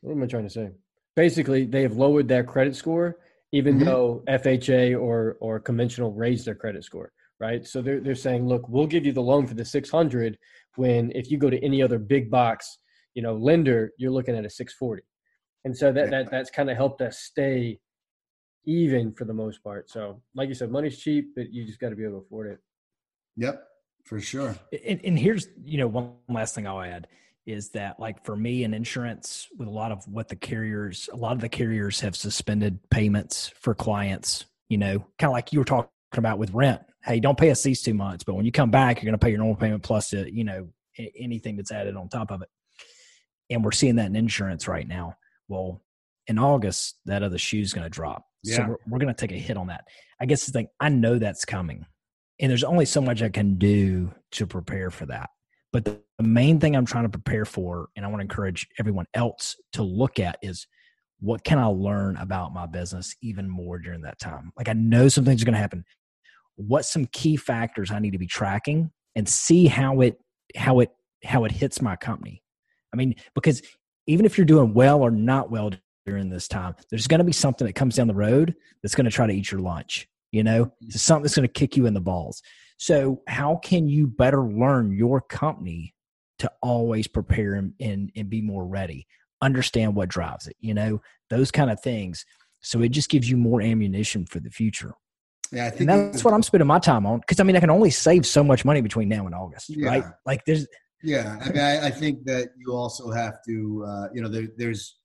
what 0.00 0.12
am 0.12 0.22
I 0.22 0.26
trying 0.26 0.44
to 0.44 0.50
say? 0.50 0.70
Basically, 1.14 1.64
they 1.64 1.82
have 1.82 1.96
lowered 1.96 2.28
their 2.28 2.44
credit 2.44 2.76
score, 2.76 3.18
even 3.52 3.76
mm-hmm. 3.76 3.86
though 3.86 4.22
FHA 4.28 5.00
or 5.00 5.36
or 5.40 5.58
conventional 5.60 6.12
raised 6.12 6.46
their 6.46 6.54
credit 6.54 6.84
score. 6.84 7.12
Right, 7.38 7.66
so 7.66 7.82
they're 7.82 8.00
they're 8.00 8.14
saying, 8.14 8.46
look, 8.46 8.66
we'll 8.68 8.86
give 8.86 9.04
you 9.04 9.12
the 9.12 9.20
loan 9.20 9.46
for 9.46 9.54
the 9.54 9.64
six 9.64 9.90
hundred. 9.90 10.38
When 10.76 11.12
if 11.14 11.30
you 11.30 11.38
go 11.38 11.50
to 11.50 11.62
any 11.62 11.82
other 11.82 11.98
big 11.98 12.30
box, 12.30 12.78
you 13.14 13.22
know, 13.22 13.34
lender, 13.34 13.92
you're 13.98 14.10
looking 14.10 14.36
at 14.36 14.46
a 14.46 14.50
six 14.50 14.72
forty, 14.72 15.02
and 15.64 15.76
so 15.76 15.92
that 15.92 16.10
that 16.10 16.30
that's 16.30 16.50
kind 16.50 16.70
of 16.70 16.76
helped 16.76 17.02
us 17.02 17.18
stay 17.18 17.78
even 18.66 19.12
for 19.12 19.24
the 19.24 19.32
most 19.32 19.62
part. 19.62 19.88
So, 19.88 20.20
like 20.34 20.48
you 20.48 20.54
said, 20.54 20.70
money's 20.70 20.98
cheap, 20.98 21.34
but 21.34 21.52
you 21.52 21.64
just 21.64 21.80
got 21.80 21.90
to 21.90 21.96
be 21.96 22.04
able 22.04 22.20
to 22.20 22.26
afford 22.26 22.48
it. 22.48 22.58
Yep 23.36 23.62
for 24.06 24.20
sure. 24.20 24.56
And, 24.86 25.00
and, 25.04 25.18
here's, 25.18 25.48
you 25.64 25.78
know, 25.78 25.88
one 25.88 26.12
last 26.28 26.54
thing 26.54 26.66
I'll 26.66 26.80
add 26.80 27.08
is 27.44 27.70
that, 27.70 28.00
like, 28.00 28.24
for 28.24 28.36
me 28.36 28.64
in 28.64 28.72
insurance, 28.72 29.48
with 29.58 29.68
a 29.68 29.70
lot 29.70 29.92
of 29.92 30.06
what 30.08 30.28
the 30.28 30.36
carriers, 30.36 31.10
a 31.12 31.16
lot 31.16 31.32
of 31.32 31.40
the 31.40 31.48
carriers 31.48 32.00
have 32.00 32.16
suspended 32.16 32.78
payments 32.88 33.52
for 33.60 33.74
clients, 33.74 34.46
you 34.68 34.78
know, 34.78 34.98
kind 35.18 35.28
of 35.28 35.32
like 35.32 35.52
you 35.52 35.58
were 35.58 35.64
talking 35.64 35.90
about 36.14 36.38
with 36.38 36.54
rent. 36.54 36.82
Hey, 37.04 37.20
don't 37.20 37.38
pay 37.38 37.50
us 37.50 37.62
these 37.62 37.82
two 37.82 37.94
months, 37.94 38.24
but 38.24 38.34
when 38.34 38.44
you 38.44 38.52
come 38.52 38.70
back, 38.70 38.98
you're 39.02 39.10
going 39.10 39.18
to 39.18 39.24
pay 39.24 39.30
your 39.30 39.38
normal 39.38 39.56
payment 39.56 39.82
plus, 39.82 40.14
uh, 40.14 40.24
you 40.26 40.44
know, 40.44 40.68
anything 41.16 41.56
that's 41.56 41.72
added 41.72 41.96
on 41.96 42.08
top 42.08 42.30
of 42.30 42.42
it. 42.42 42.48
And 43.50 43.64
we're 43.64 43.72
seeing 43.72 43.96
that 43.96 44.06
in 44.06 44.16
insurance 44.16 44.66
right 44.66 44.86
now. 44.86 45.16
Well, 45.48 45.82
in 46.26 46.38
August, 46.38 46.96
that 47.06 47.22
other 47.22 47.38
shoe 47.38 47.60
is 47.60 47.72
going 47.72 47.84
to 47.84 47.90
drop. 47.90 48.26
Yeah. 48.46 48.56
So 48.56 48.62
we're, 48.68 48.76
we're 48.88 48.98
going 48.98 49.14
to 49.14 49.20
take 49.20 49.32
a 49.32 49.40
hit 49.40 49.56
on 49.56 49.66
that. 49.68 49.84
I 50.20 50.26
guess 50.26 50.46
the 50.46 50.52
thing, 50.52 50.68
I 50.80 50.88
know 50.88 51.18
that's 51.18 51.44
coming 51.44 51.86
and 52.38 52.50
there's 52.50 52.64
only 52.64 52.84
so 52.84 53.00
much 53.00 53.22
I 53.22 53.28
can 53.28 53.56
do 53.56 54.12
to 54.32 54.46
prepare 54.46 54.90
for 54.90 55.06
that. 55.06 55.30
But 55.72 55.84
the, 55.84 56.00
main 56.18 56.58
thing 56.58 56.74
I'm 56.74 56.86
trying 56.86 57.04
to 57.04 57.10
prepare 57.10 57.44
for, 57.44 57.88
and 57.94 58.04
I 58.04 58.08
want 58.08 58.20
to 58.20 58.24
encourage 58.24 58.66
everyone 58.78 59.04
else 59.12 59.54
to 59.74 59.82
look 59.82 60.18
at, 60.18 60.38
is 60.40 60.66
what 61.20 61.44
can 61.44 61.58
I 61.58 61.66
learn 61.66 62.16
about 62.16 62.54
my 62.54 62.64
business 62.64 63.14
even 63.20 63.50
more 63.50 63.78
during 63.78 64.00
that 64.02 64.18
time? 64.18 64.50
Like 64.56 64.70
I 64.70 64.72
know 64.72 65.08
some 65.08 65.26
things 65.26 65.42
are 65.42 65.44
going 65.44 65.54
to 65.54 65.60
happen. 65.60 65.84
What 66.54 66.86
some 66.86 67.04
key 67.12 67.36
factors 67.36 67.90
I 67.90 67.98
need 67.98 68.12
to 68.12 68.18
be 68.18 68.26
tracking 68.26 68.90
and 69.14 69.28
see 69.28 69.66
how 69.66 70.00
it 70.00 70.18
how 70.56 70.80
it 70.80 70.90
how 71.22 71.44
it 71.44 71.52
hits 71.52 71.82
my 71.82 71.96
company. 71.96 72.42
I 72.94 72.96
mean, 72.96 73.14
because 73.34 73.60
even 74.06 74.24
if 74.24 74.38
you're 74.38 74.46
doing 74.46 74.72
well 74.72 75.02
or 75.02 75.10
not 75.10 75.50
well 75.50 75.70
during 76.06 76.30
this 76.30 76.48
time, 76.48 76.74
there's 76.90 77.06
going 77.06 77.18
to 77.18 77.24
be 77.24 77.32
something 77.32 77.66
that 77.66 77.74
comes 77.74 77.96
down 77.96 78.06
the 78.06 78.14
road 78.14 78.54
that's 78.82 78.94
going 78.94 79.04
to 79.04 79.10
try 79.10 79.26
to 79.26 79.32
eat 79.32 79.50
your 79.50 79.60
lunch 79.60 80.08
you 80.36 80.44
know? 80.44 80.70
It's 80.82 81.02
something 81.02 81.22
that's 81.22 81.36
going 81.36 81.48
to 81.48 81.52
kick 81.52 81.76
you 81.76 81.86
in 81.86 81.94
the 81.94 82.00
balls. 82.00 82.42
So 82.78 83.22
how 83.26 83.56
can 83.56 83.88
you 83.88 84.06
better 84.06 84.42
learn 84.42 84.92
your 84.92 85.20
company 85.20 85.94
to 86.40 86.52
always 86.60 87.06
prepare 87.06 87.54
and, 87.54 87.72
and, 87.80 88.12
and 88.14 88.28
be 88.28 88.42
more 88.42 88.66
ready? 88.66 89.06
Understand 89.40 89.94
what 89.94 90.08
drives 90.08 90.46
it 90.46 90.56
you 90.60 90.74
know? 90.74 91.00
Those 91.30 91.50
kind 91.50 91.70
of 91.70 91.80
things. 91.80 92.24
So 92.60 92.82
it 92.82 92.90
just 92.90 93.08
gives 93.08 93.30
you 93.30 93.36
more 93.36 93.62
ammunition 93.62 94.26
for 94.26 94.40
the 94.40 94.50
future. 94.50 94.94
Yeah, 95.52 95.66
I 95.66 95.70
think 95.70 95.88
and 95.88 96.12
that's 96.12 96.24
what 96.24 96.34
I'm 96.34 96.42
spending 96.42 96.66
my 96.66 96.80
time 96.80 97.06
on 97.06 97.20
because 97.20 97.38
I 97.38 97.44
mean 97.44 97.54
I 97.54 97.60
can 97.60 97.70
only 97.70 97.90
save 97.90 98.26
so 98.26 98.42
much 98.42 98.64
money 98.64 98.80
between 98.80 99.08
now 99.08 99.26
and 99.26 99.34
August, 99.34 99.68
yeah. 99.68 99.88
right? 99.88 100.04
Like 100.24 100.44
there's 100.44 100.66
yeah, 101.04 101.38
I 101.40 101.48
mean 101.50 101.60
I, 101.60 101.86
I 101.86 101.90
think 101.90 102.24
that 102.24 102.48
you 102.58 102.72
also 102.72 103.12
have 103.12 103.38
to 103.46 103.84
uh, 103.86 104.08
you 104.12 104.22
know 104.22 104.28
there, 104.28 104.48
there's 104.56 104.96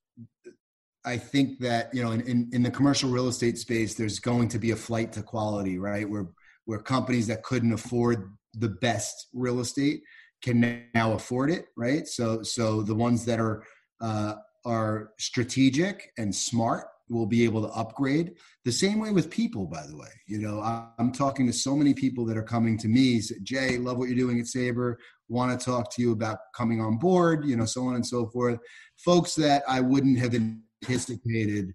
I 1.04 1.18
think 1.18 1.60
that 1.60 1.94
you 1.94 2.04
know 2.04 2.12
in, 2.12 2.22
in, 2.22 2.50
in 2.54 2.64
the 2.64 2.72
commercial 2.72 3.10
real 3.10 3.28
estate 3.28 3.58
space, 3.58 3.96
there's 3.96 4.20
going 4.20 4.50
to 4.50 4.60
be 4.60 4.72
a 4.72 4.76
flight 4.76 5.12
to 5.14 5.24
quality, 5.24 5.78
right? 5.80 6.08
Where 6.10 6.28
where 6.66 6.80
companies 6.80 7.28
that 7.28 7.44
couldn't 7.44 7.74
afford 7.74 8.32
the 8.54 8.70
best 8.70 9.28
real 9.34 9.60
estate 9.60 10.04
can 10.42 10.86
now 10.94 11.14
afford 11.14 11.50
it, 11.50 11.66
right? 11.76 12.08
So 12.08 12.44
so 12.44 12.82
the 12.82 12.96
ones 12.96 13.26
that 13.26 13.40
are 13.40 13.64
uh, 14.00 14.36
are 14.66 15.12
strategic 15.18 16.12
and 16.18 16.34
smart 16.34 16.88
will 17.10 17.26
be 17.26 17.44
able 17.44 17.62
to 17.62 17.68
upgrade. 17.74 18.34
The 18.64 18.72
same 18.72 19.00
way 19.00 19.12
with 19.12 19.30
people, 19.30 19.66
by 19.66 19.86
the 19.86 19.98
way. 19.98 20.08
You 20.28 20.40
know, 20.40 20.62
I'm 20.98 21.12
talking 21.12 21.46
to 21.48 21.54
so 21.54 21.76
many 21.76 21.94
people 21.94 22.26
that 22.26 22.38
are 22.38 22.44
coming 22.44 22.78
to 22.80 22.88
me. 22.88 23.20
Say, 23.20 23.36
Jay, 23.44 23.78
love 23.78 23.98
what 23.98 24.08
you're 24.08 24.18
doing 24.18 24.40
at 24.40 24.48
Sabre. 24.48 24.98
Want 25.28 25.58
to 25.58 25.64
talk 25.64 25.94
to 25.96 26.02
you 26.02 26.14
about 26.14 26.38
coming 26.56 26.80
on 26.80 26.98
board. 26.98 27.46
You 27.46 27.58
know, 27.58 27.66
so 27.66 27.86
on 27.86 27.96
and 27.96 28.06
so 28.06 28.28
forth. 28.28 28.60
Folks 28.98 29.36
that 29.36 29.64
I 29.68 29.82
wouldn't 29.82 30.20
have 30.20 30.32
been 30.32 30.64
anticipated 30.84 31.74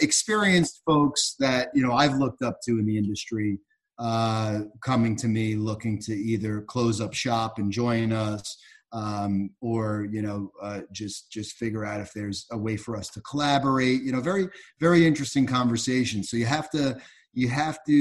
experienced 0.00 0.80
folks 0.86 1.34
that 1.38 1.68
you 1.74 1.86
know 1.86 1.92
I've 1.92 2.16
looked 2.16 2.42
up 2.42 2.60
to 2.64 2.78
in 2.78 2.86
the 2.86 2.96
industry 2.96 3.58
uh, 3.98 4.60
coming 4.82 5.14
to 5.16 5.28
me 5.28 5.54
looking 5.54 6.00
to 6.00 6.12
either 6.12 6.62
close 6.62 7.00
up 7.00 7.12
shop 7.12 7.58
and 7.58 7.70
join 7.70 8.12
us 8.12 8.56
um, 8.92 9.50
or 9.60 10.08
you 10.10 10.22
know 10.22 10.50
uh, 10.62 10.80
just 10.90 11.30
just 11.30 11.56
figure 11.56 11.84
out 11.84 12.00
if 12.00 12.12
there's 12.12 12.46
a 12.50 12.58
way 12.58 12.76
for 12.76 12.96
us 12.96 13.08
to 13.10 13.20
collaborate 13.20 14.02
you 14.02 14.12
know 14.12 14.20
very 14.20 14.48
very 14.80 15.06
interesting 15.06 15.46
conversation 15.46 16.22
so 16.22 16.36
you 16.36 16.46
have 16.46 16.70
to 16.70 16.96
you 17.34 17.48
have 17.48 17.78
to 17.84 17.92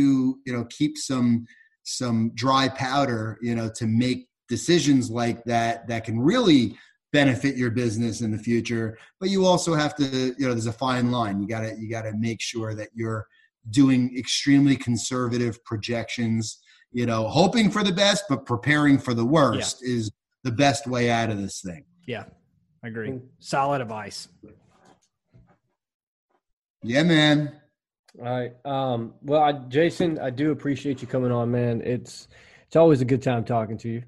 you 0.45 0.53
know 0.53 0.65
keep 0.69 0.97
some 0.97 1.45
some 1.83 2.31
dry 2.33 2.67
powder 2.69 3.37
you 3.41 3.55
know 3.55 3.69
to 3.75 3.87
make 3.87 4.27
decisions 4.47 5.09
like 5.09 5.43
that 5.45 5.87
that 5.87 6.03
can 6.03 6.19
really 6.19 6.77
benefit 7.11 7.57
your 7.57 7.71
business 7.71 8.21
in 8.21 8.31
the 8.31 8.37
future 8.37 8.97
but 9.19 9.29
you 9.29 9.45
also 9.45 9.73
have 9.73 9.95
to 9.95 10.03
you 10.37 10.47
know 10.47 10.53
there's 10.53 10.65
a 10.65 10.73
fine 10.73 11.11
line. 11.11 11.41
You 11.41 11.47
got 11.47 11.61
to 11.61 11.75
you 11.77 11.89
got 11.89 12.03
to 12.03 12.13
make 12.13 12.41
sure 12.41 12.73
that 12.73 12.89
you're 12.93 13.27
doing 13.69 14.17
extremely 14.17 14.75
conservative 14.75 15.63
projections 15.63 16.59
you 16.91 17.05
know 17.05 17.27
hoping 17.27 17.69
for 17.69 17.83
the 17.83 17.91
best 17.91 18.25
but 18.29 18.45
preparing 18.45 18.97
for 18.97 19.13
the 19.13 19.25
worst 19.25 19.79
yeah. 19.81 19.95
is 19.95 20.11
the 20.43 20.51
best 20.51 20.87
way 20.87 21.11
out 21.11 21.29
of 21.29 21.39
this 21.39 21.61
thing. 21.61 21.85
Yeah 22.07 22.25
i 22.83 22.87
agree. 22.87 23.19
Solid 23.39 23.81
advice. 23.81 24.27
Yeah 26.83 27.03
man. 27.03 27.53
All 28.19 28.25
right 28.25 28.53
um 28.65 29.13
well 29.21 29.41
I, 29.41 29.53
Jayson 29.53 30.19
i 30.19 30.29
do 30.29 30.51
appreciate 30.51 31.01
you 31.01 31.07
coming 31.07 31.31
on 31.31 31.51
man. 31.51 31.81
It's 31.81 32.27
it's 32.65 32.75
always 32.75 33.01
a 33.01 33.05
good 33.05 33.21
time 33.21 33.43
talking 33.43 33.77
to 33.79 33.89
you 33.89 34.03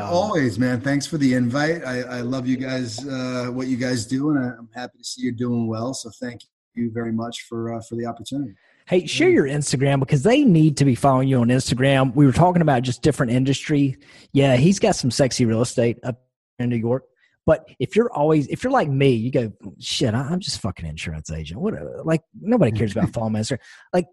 um, 0.00 0.08
always, 0.08 0.58
man. 0.58 0.80
Thanks 0.80 1.06
for 1.06 1.18
the 1.18 1.34
invite. 1.34 1.84
I, 1.84 2.02
I 2.02 2.20
love 2.20 2.46
you 2.46 2.56
guys, 2.56 3.06
uh, 3.06 3.48
what 3.52 3.66
you 3.66 3.76
guys 3.76 4.06
do, 4.06 4.30
and 4.30 4.38
I'm 4.38 4.68
happy 4.74 4.98
to 4.98 5.04
see 5.04 5.22
you're 5.22 5.32
doing 5.32 5.66
well. 5.66 5.92
So 5.94 6.10
thank 6.20 6.42
you 6.74 6.90
very 6.90 7.12
much 7.12 7.42
for 7.42 7.74
uh, 7.74 7.80
for 7.82 7.96
the 7.96 8.06
opportunity. 8.06 8.54
Hey, 8.86 9.06
share 9.06 9.28
your 9.28 9.46
Instagram 9.46 10.00
because 10.00 10.22
they 10.22 10.44
need 10.44 10.76
to 10.78 10.84
be 10.84 10.94
following 10.94 11.28
you 11.28 11.38
on 11.40 11.48
Instagram. 11.48 12.14
We 12.14 12.26
were 12.26 12.32
talking 12.32 12.62
about 12.62 12.82
just 12.82 13.02
different 13.02 13.32
industry. 13.32 13.96
Yeah, 14.32 14.56
he's 14.56 14.78
got 14.78 14.96
some 14.96 15.10
sexy 15.10 15.44
real 15.44 15.62
estate 15.62 15.98
up 16.02 16.20
in 16.58 16.68
New 16.68 16.76
York. 16.76 17.04
But 17.44 17.68
if 17.78 17.96
you're 17.96 18.12
always, 18.12 18.46
if 18.48 18.62
you're 18.62 18.72
like 18.72 18.88
me, 18.88 19.10
you 19.10 19.30
go, 19.30 19.52
shit, 19.78 20.14
I'm 20.14 20.40
just 20.40 20.60
fucking 20.60 20.86
insurance 20.86 21.30
agent. 21.30 21.60
What? 21.60 21.74
Like 22.04 22.22
nobody 22.40 22.72
cares 22.76 22.92
about 22.92 23.12
following 23.12 23.34
Instagram. 23.34 23.58
Like 23.92 24.06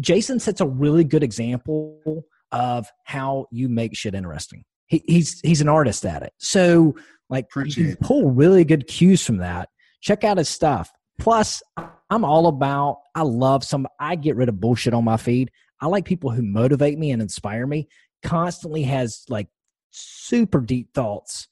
Jayson 0.00 0.40
sets 0.40 0.60
a 0.60 0.66
really 0.66 1.04
good 1.04 1.22
example 1.22 2.24
of 2.52 2.88
how 3.04 3.46
you 3.50 3.68
make 3.68 3.96
shit 3.96 4.14
interesting. 4.14 4.64
He, 4.86 5.02
he's 5.06 5.40
he's 5.40 5.60
an 5.60 5.68
artist 5.68 6.04
at 6.04 6.22
it. 6.22 6.32
So 6.38 6.94
like 7.28 7.46
Appreciate 7.46 7.86
you 7.86 7.96
pull 7.96 8.30
really 8.30 8.64
good 8.64 8.86
cues 8.86 9.24
from 9.24 9.38
that. 9.38 9.68
Check 10.00 10.24
out 10.24 10.38
his 10.38 10.48
stuff. 10.48 10.90
Plus, 11.18 11.62
I'm 12.10 12.24
all 12.24 12.46
about, 12.46 12.98
I 13.14 13.22
love 13.22 13.64
some, 13.64 13.86
I 13.98 14.16
get 14.16 14.36
rid 14.36 14.48
of 14.48 14.60
bullshit 14.60 14.94
on 14.94 15.04
my 15.04 15.16
feed. 15.16 15.50
I 15.80 15.86
like 15.86 16.04
people 16.04 16.30
who 16.30 16.42
motivate 16.42 16.98
me 16.98 17.10
and 17.10 17.20
inspire 17.22 17.66
me. 17.66 17.88
Constantly 18.22 18.82
has 18.82 19.24
like 19.28 19.48
super 19.90 20.60
deep 20.60 20.92
thoughts 20.94 21.48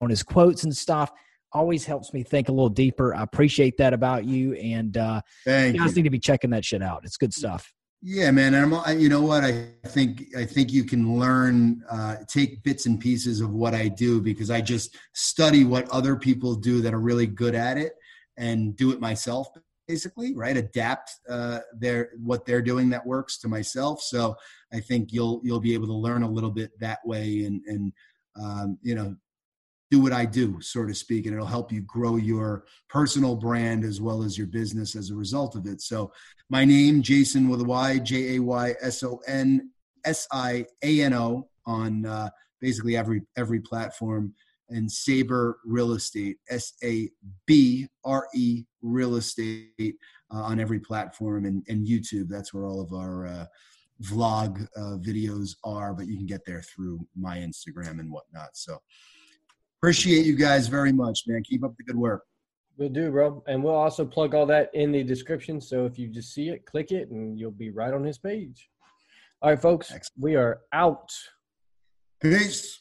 on 0.00 0.10
his 0.10 0.22
quotes 0.22 0.64
and 0.64 0.74
stuff. 0.74 1.12
Always 1.52 1.84
helps 1.84 2.12
me 2.12 2.22
think 2.22 2.48
a 2.48 2.52
little 2.52 2.68
deeper. 2.68 3.14
I 3.14 3.22
appreciate 3.22 3.76
that 3.76 3.92
about 3.92 4.24
you. 4.24 4.54
And 4.54 4.96
uh, 4.96 5.20
Thank 5.44 5.74
you 5.74 5.80
guys 5.80 5.90
you. 5.90 5.96
need 5.96 6.04
to 6.04 6.10
be 6.10 6.18
checking 6.18 6.50
that 6.50 6.64
shit 6.64 6.82
out. 6.82 7.02
It's 7.04 7.16
good 7.16 7.32
stuff. 7.34 7.72
Yeah, 8.06 8.30
man. 8.32 8.54
I'm, 8.54 9.00
you 9.00 9.08
know 9.08 9.22
what? 9.22 9.44
I 9.44 9.70
think 9.86 10.26
I 10.36 10.44
think 10.44 10.70
you 10.70 10.84
can 10.84 11.18
learn, 11.18 11.82
uh, 11.88 12.16
take 12.28 12.62
bits 12.62 12.84
and 12.84 13.00
pieces 13.00 13.40
of 13.40 13.54
what 13.54 13.74
I 13.74 13.88
do 13.88 14.20
because 14.20 14.50
I 14.50 14.60
just 14.60 14.94
study 15.14 15.64
what 15.64 15.88
other 15.88 16.14
people 16.14 16.54
do 16.54 16.82
that 16.82 16.92
are 16.92 17.00
really 17.00 17.26
good 17.26 17.54
at 17.54 17.78
it, 17.78 17.94
and 18.36 18.76
do 18.76 18.90
it 18.92 19.00
myself 19.00 19.48
basically 19.88 20.34
right 20.34 20.56
adapt 20.56 21.12
uh, 21.30 21.60
their 21.78 22.10
what 22.22 22.44
they're 22.46 22.62
doing 22.62 22.88
that 22.90 23.04
works 23.04 23.36
to 23.38 23.48
myself 23.48 24.00
so 24.00 24.34
i 24.72 24.80
think 24.80 25.12
you'll 25.12 25.42
you'll 25.44 25.60
be 25.60 25.74
able 25.74 25.86
to 25.86 25.92
learn 25.92 26.22
a 26.22 26.30
little 26.30 26.50
bit 26.50 26.70
that 26.80 27.00
way 27.04 27.44
and 27.44 27.60
and 27.66 27.92
um, 28.42 28.78
you 28.80 28.94
know 28.94 29.14
do 29.94 30.00
what 30.00 30.12
i 30.12 30.24
do 30.24 30.60
so 30.60 30.84
to 30.84 30.94
speak 30.94 31.26
and 31.26 31.34
it'll 31.34 31.46
help 31.46 31.70
you 31.70 31.82
grow 31.82 32.16
your 32.16 32.64
personal 32.88 33.34
brand 33.36 33.84
as 33.84 34.00
well 34.00 34.22
as 34.22 34.36
your 34.36 34.46
business 34.46 34.96
as 34.96 35.10
a 35.10 35.14
result 35.14 35.54
of 35.54 35.66
it 35.66 35.80
so 35.80 36.10
my 36.50 36.64
name 36.64 37.02
Jayson 37.02 37.48
with 37.48 37.60
a 37.60 37.64
y 37.64 37.98
j 37.98 38.36
a 38.36 38.38
y 38.40 38.74
s 38.80 39.02
o 39.02 39.20
n 39.26 39.70
s 40.04 40.26
i 40.32 40.64
a 40.82 41.02
n 41.02 41.14
o 41.14 41.48
on 41.66 42.04
uh, 42.06 42.28
basically 42.60 42.96
every 42.96 43.22
every 43.36 43.60
platform 43.60 44.34
and 44.70 44.90
Sabre 44.90 45.58
Real 45.64 45.92
Estate, 45.92 46.38
S 46.48 46.72
A 46.82 47.10
B 47.46 47.86
R 48.04 48.26
E 48.34 48.64
Real 48.82 49.16
Estate, 49.16 49.96
uh, 50.32 50.42
on 50.42 50.58
every 50.58 50.80
platform 50.80 51.44
and, 51.44 51.62
and 51.68 51.86
YouTube. 51.86 52.28
That's 52.28 52.52
where 52.52 52.64
all 52.64 52.80
of 52.80 52.92
our 52.92 53.26
uh, 53.26 53.46
vlog 54.02 54.66
uh, 54.76 54.96
videos 54.98 55.56
are, 55.64 55.94
but 55.94 56.06
you 56.06 56.16
can 56.16 56.26
get 56.26 56.44
there 56.46 56.62
through 56.62 57.06
my 57.16 57.38
Instagram 57.38 58.00
and 58.00 58.10
whatnot. 58.10 58.50
So 58.54 58.78
appreciate 59.84 60.24
you 60.24 60.34
guys 60.34 60.66
very 60.66 60.94
much, 60.94 61.24
man. 61.26 61.42
Keep 61.42 61.62
up 61.62 61.76
the 61.76 61.84
good 61.84 61.96
work. 61.96 62.22
We'll 62.78 62.88
do, 62.88 63.10
bro. 63.10 63.44
And 63.46 63.62
we'll 63.62 63.74
also 63.74 64.06
plug 64.06 64.34
all 64.34 64.46
that 64.46 64.70
in 64.72 64.92
the 64.92 65.04
description. 65.04 65.60
So 65.60 65.84
if 65.84 65.98
you 65.98 66.08
just 66.08 66.32
see 66.32 66.48
it, 66.48 66.64
click 66.64 66.90
it, 66.90 67.10
and 67.10 67.38
you'll 67.38 67.50
be 67.50 67.68
right 67.68 67.92
on 67.92 68.02
his 68.02 68.16
page. 68.16 68.70
All 69.42 69.50
right, 69.50 69.60
folks, 69.60 69.92
Excellent. 69.92 70.22
we 70.22 70.36
are 70.36 70.60
out. 70.72 71.10
Peace. 72.22 72.80